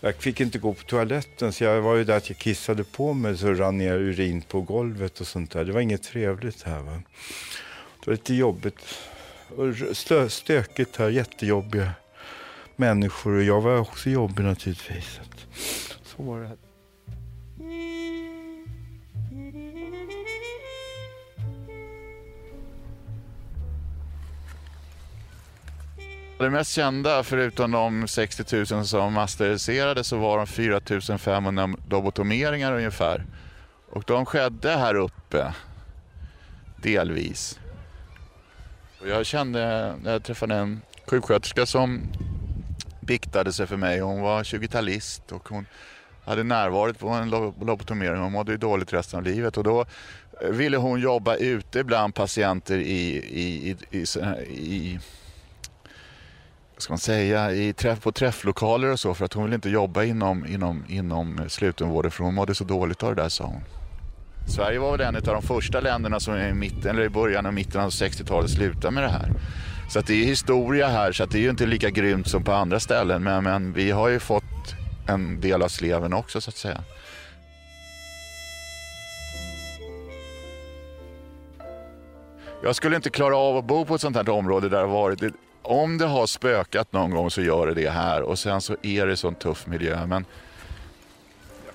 jag 0.00 0.14
fick 0.14 0.40
inte 0.40 0.58
gå 0.58 0.74
på 0.74 0.82
toaletten 0.82 1.52
så 1.52 1.64
jag 1.64 1.82
var 1.82 1.94
ju 1.94 2.04
där 2.04 2.16
att 2.16 2.30
jag 2.30 2.38
kissade 2.38 2.84
på 2.84 3.12
mig 3.12 3.38
så 3.38 3.54
rann 3.54 3.78
ner 3.78 3.94
urin 3.94 4.42
på 4.42 4.60
golvet 4.60 5.20
och 5.20 5.26
sånt 5.26 5.50
där. 5.50 5.64
Det 5.64 5.72
var 5.72 5.80
inget 5.80 6.02
trevligt 6.02 6.62
här. 6.62 6.80
Va? 6.80 7.02
Det 8.00 8.06
var 8.06 8.12
lite 8.12 8.34
jobbigt 8.34 8.98
stö- 9.92 10.28
stökigt 10.28 10.96
här, 10.96 11.08
jättejobbiga 11.08 11.90
människor 12.76 13.32
och 13.36 13.42
jag 13.42 13.60
var 13.60 13.78
också 13.78 14.10
jobbig 14.10 14.44
naturligtvis. 14.44 15.20
Så 16.04 16.22
var 16.22 16.40
det. 16.40 16.56
Det 26.38 26.50
mest 26.50 26.72
kända, 26.72 27.22
förutom 27.22 27.70
de 27.70 28.08
60 28.08 28.74
000 28.74 28.86
som 28.86 29.12
masteriserades, 29.12 30.06
så 30.06 30.16
var 30.18 30.38
de 30.38 30.46
4 30.46 31.18
500 31.18 31.74
lobotomeringar 31.90 32.72
ungefär. 32.72 33.24
Och 33.90 34.04
de 34.06 34.26
skedde 34.26 34.70
här 34.70 34.94
uppe, 34.94 35.54
delvis. 36.76 37.58
Jag 39.04 39.26
kände, 39.26 39.94
när 40.02 40.12
jag 40.12 40.22
träffade 40.22 40.54
en 40.54 40.80
sjuksköterska 41.06 41.66
som 41.66 42.02
biktade 43.00 43.52
sig 43.52 43.66
för 43.66 43.76
mig. 43.76 44.00
Hon 44.00 44.20
var 44.20 44.42
20-talist 44.42 45.32
och 45.32 45.48
hon 45.48 45.66
hade 46.24 46.42
närvarit 46.42 46.98
på 46.98 47.08
en 47.08 47.30
lobotomering. 47.60 48.22
Hon 48.22 48.32
mådde 48.32 48.52
ju 48.52 48.58
dåligt 48.58 48.92
resten 48.92 49.18
av 49.18 49.24
livet. 49.24 49.56
Och 49.56 49.64
då 49.64 49.84
eh, 50.40 50.48
ville 50.48 50.76
hon 50.76 51.00
jobba 51.00 51.34
ute 51.34 51.84
bland 51.84 52.14
patienter 52.14 52.78
i, 52.78 53.16
i, 53.16 53.76
i, 53.90 53.98
i, 53.98 54.02
i 54.48 54.98
vad 56.74 56.82
ska 56.82 56.92
man 56.92 56.98
säga, 56.98 57.52
i 57.52 57.72
träff, 57.72 58.02
på 58.02 58.12
träfflokaler 58.12 58.92
och 58.92 59.00
så 59.00 59.14
för 59.14 59.24
att 59.24 59.32
hon 59.32 59.44
ville 59.44 59.54
inte 59.54 59.70
jobba 59.70 60.04
inom, 60.04 60.46
inom, 60.46 60.84
inom 60.88 61.40
slutenvården 61.48 62.10
för 62.10 62.24
hon 62.24 62.34
mådde 62.34 62.54
så 62.54 62.64
dåligt 62.64 63.02
av 63.02 63.16
det 63.16 63.22
där 63.22 63.28
sa 63.28 63.44
hon. 63.44 63.62
Sverige 64.46 64.78
var 64.78 64.92
väl 64.96 65.00
en 65.00 65.16
av 65.16 65.22
de 65.22 65.42
första 65.42 65.80
länderna 65.80 66.20
som 66.20 66.36
i, 66.36 66.54
mitten, 66.54 66.90
eller 66.90 67.02
i 67.02 67.08
början 67.08 67.46
och 67.46 67.54
mitten 67.54 67.80
av 67.80 67.90
60-talet 67.90 68.50
slutade 68.50 68.90
med 68.90 69.02
det 69.02 69.08
här. 69.08 69.32
Så 69.88 69.98
att 69.98 70.06
det 70.06 70.14
är 70.14 70.24
historia 70.24 70.88
här 70.88 71.12
så 71.12 71.24
att 71.24 71.30
det 71.30 71.38
är 71.38 71.42
ju 71.42 71.50
inte 71.50 71.66
lika 71.66 71.90
grymt 71.90 72.28
som 72.28 72.44
på 72.44 72.52
andra 72.52 72.80
ställen 72.80 73.22
men, 73.22 73.44
men 73.44 73.72
vi 73.72 73.90
har 73.90 74.08
ju 74.08 74.18
fått 74.18 74.44
en 75.08 75.40
del 75.40 75.62
av 75.62 75.68
sleven 75.68 76.12
också 76.12 76.40
så 76.40 76.50
att 76.50 76.56
säga. 76.56 76.80
Jag 82.62 82.76
skulle 82.76 82.96
inte 82.96 83.10
klara 83.10 83.36
av 83.36 83.56
att 83.56 83.64
bo 83.64 83.84
på 83.84 83.94
ett 83.94 84.00
sånt 84.00 84.16
här 84.16 84.28
område 84.28 84.68
där 84.68 84.76
det 84.76 84.86
har 84.86 84.92
varit 84.92 85.22
om 85.62 85.98
det 85.98 86.06
har 86.06 86.26
spökat 86.26 86.92
någon 86.92 87.10
gång 87.10 87.30
så 87.30 87.42
gör 87.42 87.66
det 87.66 87.74
det 87.74 87.90
här 87.90 88.22
och 88.22 88.38
sen 88.38 88.60
så 88.60 88.76
är 88.82 89.06
det 89.06 89.16
sån 89.16 89.34
tuff 89.34 89.66
miljö. 89.66 90.06
Men 90.06 90.24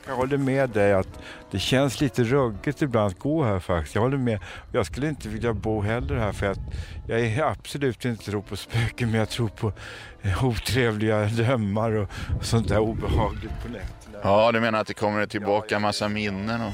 jag 0.07 0.15
håller 0.15 0.37
med 0.37 0.69
dig 0.69 0.93
att 0.93 1.19
det 1.51 1.59
känns 1.59 2.01
lite 2.01 2.23
ruggigt 2.23 2.81
ibland 2.81 3.07
att 3.07 3.19
gå 3.19 3.43
här 3.43 3.59
faktiskt. 3.59 3.95
Jag 3.95 4.01
håller 4.01 4.17
med. 4.17 4.39
Jag 4.71 4.85
skulle 4.85 5.07
inte 5.07 5.29
vilja 5.29 5.53
bo 5.53 5.81
heller 5.81 6.15
här 6.15 6.31
för 6.31 6.45
att 6.51 6.59
jag 7.07 7.19
är 7.19 7.43
absolut 7.43 8.05
inte 8.05 8.25
tror 8.25 8.41
på 8.41 8.55
spöken 8.55 9.11
men 9.11 9.19
jag 9.19 9.29
tror 9.29 9.49
på 9.49 9.73
eh, 10.21 10.45
otrevliga 10.45 11.25
drömmar 11.25 11.91
och 11.91 12.09
sånt 12.41 12.67
där 12.67 12.79
obehagligt 12.79 13.51
på 13.63 13.67
nätterna. 13.67 14.19
ja, 14.23 14.51
du 14.51 14.59
menar 14.59 14.81
att 14.81 14.87
det 14.87 14.93
kommer 14.93 15.25
tillbaka 15.25 15.75
en 15.75 15.81
massa 15.81 16.09
minnen 16.09 16.61
och 16.61 16.73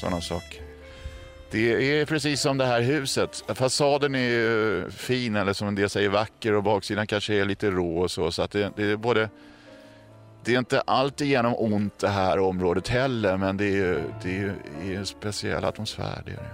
sådana 0.00 0.20
saker. 0.20 0.62
Det 1.50 2.00
är 2.00 2.06
precis 2.06 2.40
som 2.40 2.58
det 2.58 2.66
här 2.66 2.80
huset. 2.80 3.44
Fasaden 3.54 4.14
är 4.14 4.28
ju 4.28 4.90
fin 4.90 5.36
eller 5.36 5.52
som 5.52 5.68
en 5.68 5.74
del 5.74 5.90
säger 5.90 6.08
vacker 6.08 6.52
och 6.54 6.62
baksidan 6.62 7.06
kanske 7.06 7.34
är 7.34 7.44
lite 7.44 7.70
rå 7.70 7.98
och 7.98 8.10
så. 8.10 8.30
Så 8.30 8.42
att 8.42 8.50
det, 8.50 8.72
det 8.76 8.90
är 8.90 8.96
både 8.96 9.28
det 10.48 10.54
är 10.54 10.58
inte 10.58 10.80
alltigenom 10.80 11.54
ont 11.56 11.98
det 11.98 12.08
här 12.08 12.38
området 12.38 12.88
heller 12.88 13.36
men 13.36 13.56
det 13.56 13.64
är 13.64 13.70
ju 13.70 14.02
det 14.22 14.28
är, 14.28 14.32
ju- 14.32 14.52
det 14.82 14.94
är 14.94 14.98
en 14.98 15.06
speciell 15.06 15.64
atmosfär. 15.64 16.22
Det 16.26 16.30
är 16.30 16.36
det. 16.36 16.50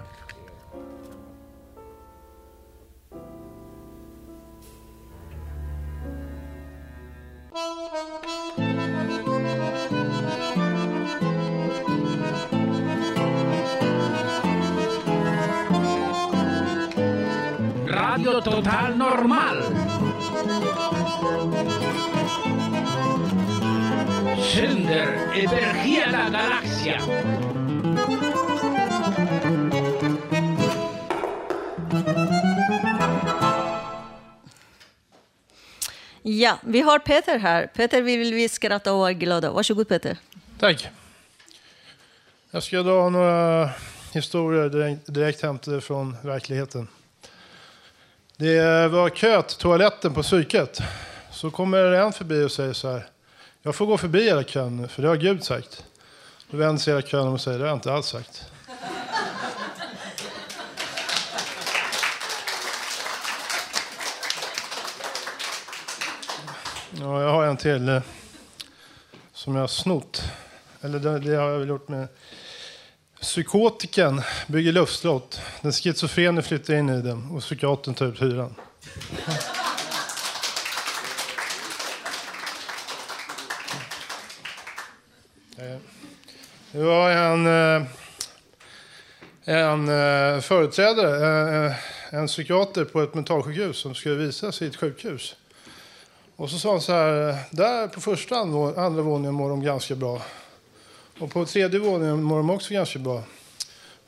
Radio 17.88 18.40
Total 18.40 18.96
Normal. 18.96 19.58
Sänder 24.54 25.06
över 25.34 25.74
hela 25.74 26.30
galaxen. 26.30 27.00
Ja, 36.22 36.58
vi 36.62 36.80
har 36.80 36.98
Peter 36.98 37.38
här. 37.38 37.66
Peter 37.66 38.02
vill 38.02 38.34
vi 38.34 38.48
skratta 38.48 38.92
och 38.92 38.98
vara 38.98 39.12
glada. 39.12 39.50
Varsågod 39.50 39.88
Peter. 39.88 40.16
Tack. 40.58 40.88
Jag 42.50 42.62
ska 42.62 42.82
dra 42.82 43.08
några 43.08 43.70
historier 44.12 44.68
direkt, 44.68 45.14
direkt 45.14 45.42
hämtade 45.42 45.80
från 45.80 46.16
verkligheten. 46.22 46.88
Det 48.36 48.88
var 48.88 49.08
kö 49.08 49.42
till 49.42 49.56
toaletten 49.56 50.14
på 50.14 50.22
psyket. 50.22 50.78
Så 51.32 51.50
kommer 51.50 51.78
en 51.78 52.12
förbi 52.12 52.44
och 52.44 52.52
säger 52.52 52.72
så 52.72 52.92
här. 52.92 53.13
Jag 53.66 53.74
får 53.74 53.86
gå 53.86 53.98
förbi 53.98 54.28
era 54.28 54.44
kön 54.44 54.88
för 54.88 55.02
det 55.02 55.08
har 55.08 55.16
Gud 55.16 55.44
sagt. 55.44 55.84
Då 56.50 56.56
vänder 56.56 56.82
sig 56.82 56.94
era 56.94 57.02
kön 57.02 57.28
och 57.28 57.40
säger 57.40 57.58
det 57.58 57.64
har 57.64 57.68
jag 57.68 57.76
inte 57.76 57.92
alls 57.92 58.06
sagt. 58.06 58.44
Ja, 67.00 67.22
jag 67.22 67.32
har 67.32 67.46
en 67.46 67.56
till 67.56 67.88
eh, 67.88 68.02
som 69.32 69.54
jag 69.54 69.62
har 69.62 69.68
snott. 69.68 70.22
Eller 70.80 70.98
det, 70.98 71.18
det 71.18 71.36
har 71.36 71.50
jag 71.50 71.58
väl 71.58 71.68
gjort 71.68 71.88
med 71.88 72.08
Psykotiken 73.20 74.22
bygger 74.46 74.72
luftslott. 74.72 75.40
Den 75.60 75.72
schizofrene 75.72 76.42
flyttar 76.42 76.74
in 76.74 76.88
i 76.88 77.02
den 77.02 77.30
och 77.30 77.40
psykiatern 77.40 77.94
tar 77.94 78.06
ut 78.06 78.22
hyran. 78.22 78.54
Eh, 85.58 85.76
Det 86.72 86.82
var 86.82 87.10
en, 87.10 87.46
eh, 87.46 87.86
en 89.44 89.88
eh, 89.88 90.40
företrädare, 90.40 91.76
en 92.10 92.26
psykiater 92.26 92.84
på 92.84 93.02
ett 93.02 93.14
mentalsjukhus 93.14 93.76
som 93.76 93.94
skulle 93.94 94.14
visa 94.14 94.52
sitt 94.52 94.76
sjukhus. 94.76 95.36
Och 96.36 96.50
så 96.50 96.58
sa 96.58 96.70
han 96.70 96.80
så 96.80 96.92
här, 96.92 97.36
där 97.50 97.88
på 97.88 98.00
första 98.00 98.36
andra 98.36 98.82
andra 98.84 99.02
våningen 99.02 99.34
mår 99.34 99.50
de 99.50 99.62
ganska 99.62 99.94
bra. 99.94 100.22
Och 101.18 101.30
på 101.30 101.44
tredje 101.44 101.80
våningen 101.80 102.22
mår 102.22 102.36
de 102.36 102.50
också 102.50 102.74
ganska 102.74 102.98
bra. 102.98 103.22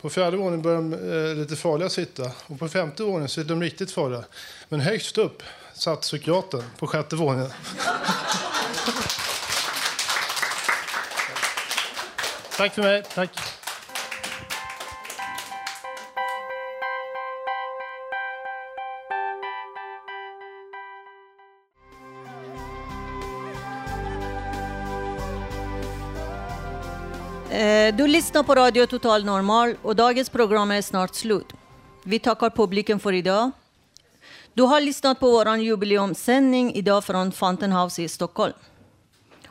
På 0.00 0.10
fjärde 0.10 0.36
våningen 0.36 0.62
börjar 0.62 0.78
de 0.82 0.92
eh, 1.30 1.36
lite 1.36 1.56
farliga 1.56 1.88
sitta. 1.88 2.30
Och 2.46 2.58
på 2.58 2.68
femte 2.68 3.02
våningen 3.02 3.28
sitter 3.28 3.48
de 3.48 3.62
riktigt 3.62 3.90
farliga. 3.90 4.24
Men 4.68 4.80
högst 4.80 5.18
upp 5.18 5.42
satt 5.74 6.00
psykiatern 6.00 6.62
på 6.78 6.86
sjätte 6.86 7.16
våningen. 7.16 7.50
Tack 12.56 12.74
för 12.74 12.82
mig. 12.82 13.02
Tack. 13.14 13.30
Eh, 27.50 27.94
du 27.94 28.06
lyssnar 28.06 28.42
på 28.42 28.54
Radio 28.54 28.86
Total 28.86 29.24
Normal 29.24 29.76
och 29.82 29.96
dagens 29.96 30.30
program 30.30 30.70
är 30.70 30.82
snart 30.82 31.14
slut. 31.14 31.46
Vi 32.04 32.18
tackar 32.18 32.50
publiken 32.50 33.00
för 33.00 33.12
idag. 33.12 33.50
Du 34.54 34.62
har 34.62 34.80
lyssnat 34.80 35.20
på 35.20 35.30
vår 35.30 35.56
jubileumssändning 35.56 36.74
idag 36.74 37.04
från 37.04 37.32
Fountain 37.32 37.72
House 37.72 38.02
i 38.02 38.08
Stockholm. 38.08 38.52